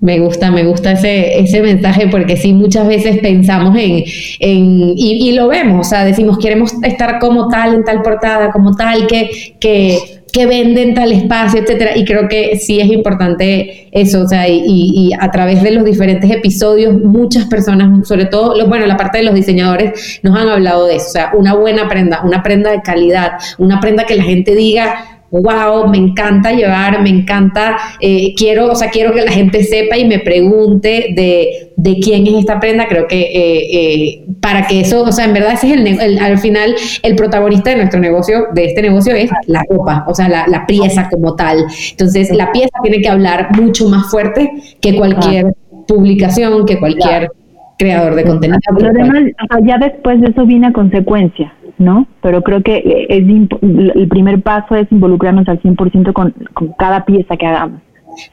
Me 0.00 0.18
gusta, 0.18 0.50
me 0.50 0.64
gusta 0.64 0.92
ese, 0.92 1.40
ese 1.40 1.60
mensaje 1.60 2.08
porque 2.08 2.36
sí, 2.36 2.54
muchas 2.54 2.88
veces 2.88 3.18
pensamos 3.18 3.76
en, 3.76 4.02
en 4.40 4.94
y, 4.96 5.32
lo 5.32 5.48
vemos, 5.48 5.86
o 5.86 5.90
sea, 5.90 6.06
decimos, 6.06 6.38
queremos 6.38 6.72
estar 6.82 7.18
como 7.18 7.48
tal, 7.48 7.74
en 7.74 7.84
tal 7.84 8.00
portada, 8.00 8.50
como 8.50 8.74
tal, 8.74 9.06
que, 9.06 9.54
que, 9.60 10.22
que 10.32 10.46
venden 10.46 10.94
tal 10.94 11.12
espacio, 11.12 11.60
etcétera. 11.60 11.98
Y 11.98 12.06
creo 12.06 12.28
que 12.28 12.56
sí 12.58 12.80
es 12.80 12.90
importante 12.90 13.88
eso, 13.92 14.22
o 14.22 14.28
sea, 14.28 14.48
y, 14.48 14.62
y, 14.66 15.10
a 15.18 15.30
través 15.30 15.62
de 15.62 15.70
los 15.72 15.84
diferentes 15.84 16.30
episodios, 16.30 16.94
muchas 16.94 17.44
personas, 17.44 18.08
sobre 18.08 18.24
todo, 18.24 18.54
bueno, 18.66 18.86
la 18.86 18.96
parte 18.96 19.18
de 19.18 19.24
los 19.24 19.34
diseñadores, 19.34 20.20
nos 20.22 20.34
han 20.38 20.48
hablado 20.48 20.86
de 20.86 20.96
eso, 20.96 21.08
o 21.08 21.12
sea, 21.12 21.32
una 21.34 21.54
buena 21.54 21.90
prenda, 21.90 22.22
una 22.24 22.42
prenda 22.42 22.70
de 22.70 22.80
calidad, 22.80 23.32
una 23.58 23.80
prenda 23.80 24.04
que 24.04 24.16
la 24.16 24.24
gente 24.24 24.54
diga, 24.54 25.19
wow, 25.30 25.88
me 25.88 25.98
encanta 25.98 26.52
llevar, 26.52 27.02
me 27.02 27.10
encanta, 27.10 27.76
eh, 28.00 28.34
quiero, 28.36 28.70
o 28.70 28.74
sea, 28.74 28.90
quiero 28.90 29.12
que 29.12 29.22
la 29.22 29.30
gente 29.30 29.62
sepa 29.64 29.96
y 29.96 30.04
me 30.06 30.18
pregunte 30.18 31.12
de, 31.14 31.72
de 31.76 32.00
quién 32.00 32.26
es 32.26 32.34
esta 32.34 32.58
prenda, 32.58 32.88
creo 32.88 33.06
que 33.06 33.20
eh, 33.20 33.68
eh, 33.72 34.24
para 34.40 34.66
que 34.66 34.80
eso, 34.80 35.02
o 35.02 35.12
sea, 35.12 35.24
en 35.24 35.32
verdad 35.32 35.52
ese 35.52 35.72
es 35.72 36.00
el, 36.00 36.18
al 36.18 36.38
final 36.38 36.74
el 37.02 37.16
protagonista 37.16 37.70
de 37.70 37.76
nuestro 37.76 38.00
negocio, 38.00 38.46
de 38.54 38.66
este 38.66 38.82
negocio 38.82 39.14
es 39.14 39.30
la 39.46 39.62
ropa, 39.68 40.04
o 40.08 40.14
sea, 40.14 40.28
la, 40.28 40.46
la 40.48 40.66
pieza 40.66 41.08
como 41.10 41.36
tal. 41.36 41.64
Entonces, 41.90 42.30
la 42.34 42.50
pieza 42.52 42.70
tiene 42.82 43.00
que 43.00 43.08
hablar 43.08 43.48
mucho 43.56 43.88
más 43.88 44.10
fuerte 44.10 44.50
que 44.80 44.96
cualquier 44.96 45.54
publicación, 45.86 46.66
que 46.66 46.78
cualquier 46.78 47.30
creador 47.78 48.14
de 48.14 48.24
contenido. 48.24 48.58
Lo 48.78 48.92
demás, 48.92 49.22
ya 49.64 49.78
después 49.78 50.20
de 50.20 50.28
eso 50.28 50.44
viene 50.44 50.68
a 50.68 50.72
consecuencia. 50.72 51.52
¿No? 51.80 52.06
Pero 52.22 52.42
creo 52.42 52.62
que 52.62 53.06
es 53.08 53.24
el 53.26 54.08
primer 54.08 54.42
paso 54.42 54.76
es 54.76 54.90
involucrarnos 54.92 55.48
al 55.48 55.60
100% 55.60 56.12
con, 56.12 56.34
con 56.54 56.72
cada 56.78 57.04
pieza 57.04 57.36
que 57.36 57.46
hagamos. 57.46 57.80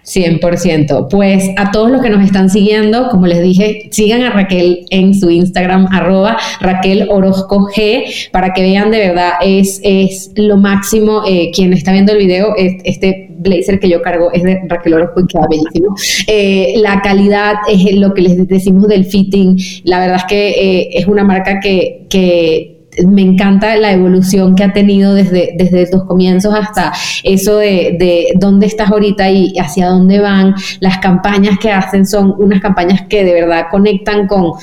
100%. 0.06 1.08
Pues 1.10 1.50
a 1.58 1.72
todos 1.72 1.92
los 1.92 2.02
que 2.02 2.10
nos 2.10 2.24
están 2.24 2.50
siguiendo, 2.50 3.10
como 3.10 3.28
les 3.28 3.42
dije, 3.42 3.90
sigan 3.92 4.24
a 4.24 4.32
Raquel 4.32 4.86
en 4.90 5.14
su 5.14 5.30
Instagram, 5.30 5.88
arroba 5.92 6.38
Raquel 6.62 7.08
Orozco 7.10 7.68
G, 7.68 8.30
para 8.32 8.54
que 8.54 8.62
vean 8.62 8.92
de 8.92 9.00
verdad, 9.00 9.34
es, 9.42 9.80
es 9.84 10.32
lo 10.36 10.58
máximo. 10.58 11.24
Eh, 11.28 11.52
quien 11.54 11.74
está 11.74 11.92
viendo 11.92 12.14
el 12.14 12.20
video, 12.20 12.54
este 12.58 13.28
blazer 13.40 13.80
que 13.80 13.90
yo 13.90 14.02
cargo 14.02 14.32
es 14.32 14.44
de 14.44 14.62
Raquel 14.68 14.96
Orozco 14.96 15.22
y 15.22 15.28
queda 15.28 15.48
bellísimo. 15.50 15.96
Eh, 16.28 16.76
la 16.78 17.02
calidad 17.02 17.56
es 17.70 17.96
lo 17.96 18.14
que 18.14 18.24
les 18.24 18.48
decimos 18.48 18.88
del 18.88 19.06
fitting. 19.06 19.58
La 19.84 20.00
verdad 20.00 20.18
es 20.18 20.26
que 20.26 20.50
eh, 20.50 20.90
es 20.94 21.08
una 21.08 21.24
marca 21.24 21.60
que, 21.60 22.08
que 22.10 22.77
me 23.06 23.22
encanta 23.22 23.76
la 23.76 23.92
evolución 23.92 24.56
que 24.56 24.64
ha 24.64 24.74
tenido 24.74 25.14
desde, 25.14 25.54
desde 25.58 25.90
los 25.92 26.06
comienzos 26.06 26.54
hasta 26.54 26.94
eso 27.24 27.58
de, 27.58 27.96
de 28.00 28.28
dónde 28.36 28.66
estás 28.66 28.92
ahorita 28.92 29.30
y 29.30 29.58
hacia 29.60 29.90
dónde 29.90 30.20
van. 30.20 30.56
Las 30.80 30.98
campañas 31.00 31.58
que 31.60 31.72
hacen 31.72 32.06
son 32.06 32.34
unas 32.38 32.62
campañas 32.62 33.02
que 33.10 33.24
de 33.24 33.34
verdad 33.34 33.68
conectan 33.70 34.28
con 34.28 34.54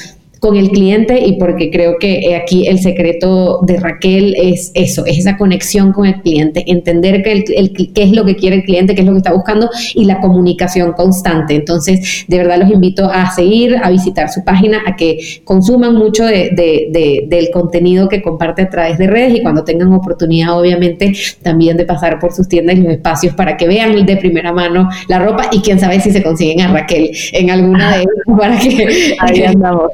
con 0.45 0.57
el 0.57 0.69
cliente 0.69 1.27
y 1.27 1.39
porque 1.39 1.71
creo 1.71 1.97
que 1.99 2.37
aquí 2.37 2.67
el 2.67 2.79
secreto 2.79 3.61
de 3.63 3.81
Raquel 3.81 4.37
es 4.37 4.73
eso, 4.75 5.07
es 5.07 5.17
esa 5.17 5.39
conexión 5.39 5.91
con 5.95 6.05
el 6.05 6.21
cliente, 6.21 6.65
entender 6.67 7.23
que 7.23 7.33
el, 7.33 7.73
qué 7.95 8.03
es 8.03 8.13
lo 8.13 8.27
que 8.27 8.37
quiere 8.37 8.57
el 8.57 8.65
cliente, 8.65 8.95
qué 8.95 9.01
es 9.01 9.07
lo 9.07 9.13
que 9.13 9.21
está 9.21 9.33
buscando 9.33 9.71
y 9.95 10.05
la 10.05 10.21
comunicación 10.21 10.93
constante. 10.93 11.55
Entonces, 11.55 12.27
de 12.29 12.37
verdad 12.37 12.59
los 12.59 12.71
invito 12.71 13.07
a 13.11 13.31
seguir, 13.31 13.79
a 13.83 13.89
visitar 13.89 14.29
su 14.29 14.45
página, 14.45 14.83
a 14.87 14.97
que 14.97 15.19
consuman 15.45 15.95
mucho 15.95 16.27
de, 16.27 17.25
del 17.27 17.51
contenido 17.51 18.11
que 18.11 18.21
comparte 18.21 18.61
a 18.61 18.69
través 18.69 18.99
de 18.99 19.07
redes 19.07 19.37
y 19.37 19.41
cuando 19.41 19.65
tengan 19.65 19.95
oportunidad, 19.95 20.61
obviamente, 20.61 21.15
también 21.43 21.79
de 21.79 21.87
pasar 21.87 22.19
por 22.19 22.35
sus 22.35 22.49
tiendas 22.49 22.77
y 22.77 22.83
los 22.83 22.93
espacios 22.93 23.35
para 23.35 23.57
que 23.57 23.67
vean 23.67 24.05
de 24.05 24.17
primera 24.19 24.53
mano 24.53 24.91
la 25.09 25.21
ropa 25.21 25.49
y 25.53 25.61
quién 25.61 25.81
sabe 25.81 26.01
si 26.01 26.11
se 26.11 26.23
consiguen 26.23 26.61
a 26.61 26.71
Raquel 26.71 27.13
en 27.33 27.51
alguna 27.51 27.97
de 27.97 28.01
ellas 28.01 28.39
para 28.39 28.59
que... 28.59 29.15
Ahí 29.21 29.43
andamos 29.43 29.91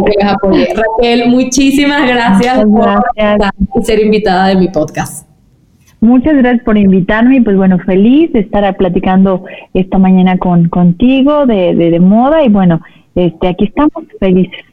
que 0.00 0.24
apoye. 0.24 0.68
Raquel, 0.74 1.28
muchísimas 1.28 2.06
gracias, 2.06 2.64
por 2.64 3.84
ser 3.84 4.00
invitada 4.00 4.48
de 4.48 4.56
mi 4.56 4.68
podcast. 4.68 5.28
Muchas 6.00 6.36
gracias 6.36 6.62
por 6.64 6.76
invitarme 6.76 7.36
y 7.36 7.40
pues 7.40 7.56
bueno, 7.56 7.78
feliz 7.78 8.30
de 8.32 8.40
estar 8.40 8.76
platicando 8.76 9.44
esta 9.72 9.98
mañana 9.98 10.36
con 10.36 10.68
contigo 10.68 11.46
de, 11.46 11.74
de, 11.74 11.90
de 11.90 12.00
moda 12.00 12.44
y 12.44 12.50
bueno, 12.50 12.82
este 13.14 13.48
aquí 13.48 13.64
estamos 13.64 14.04
felices. 14.20 14.64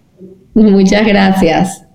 Muchas 0.53 1.07
gracias. 1.07 1.87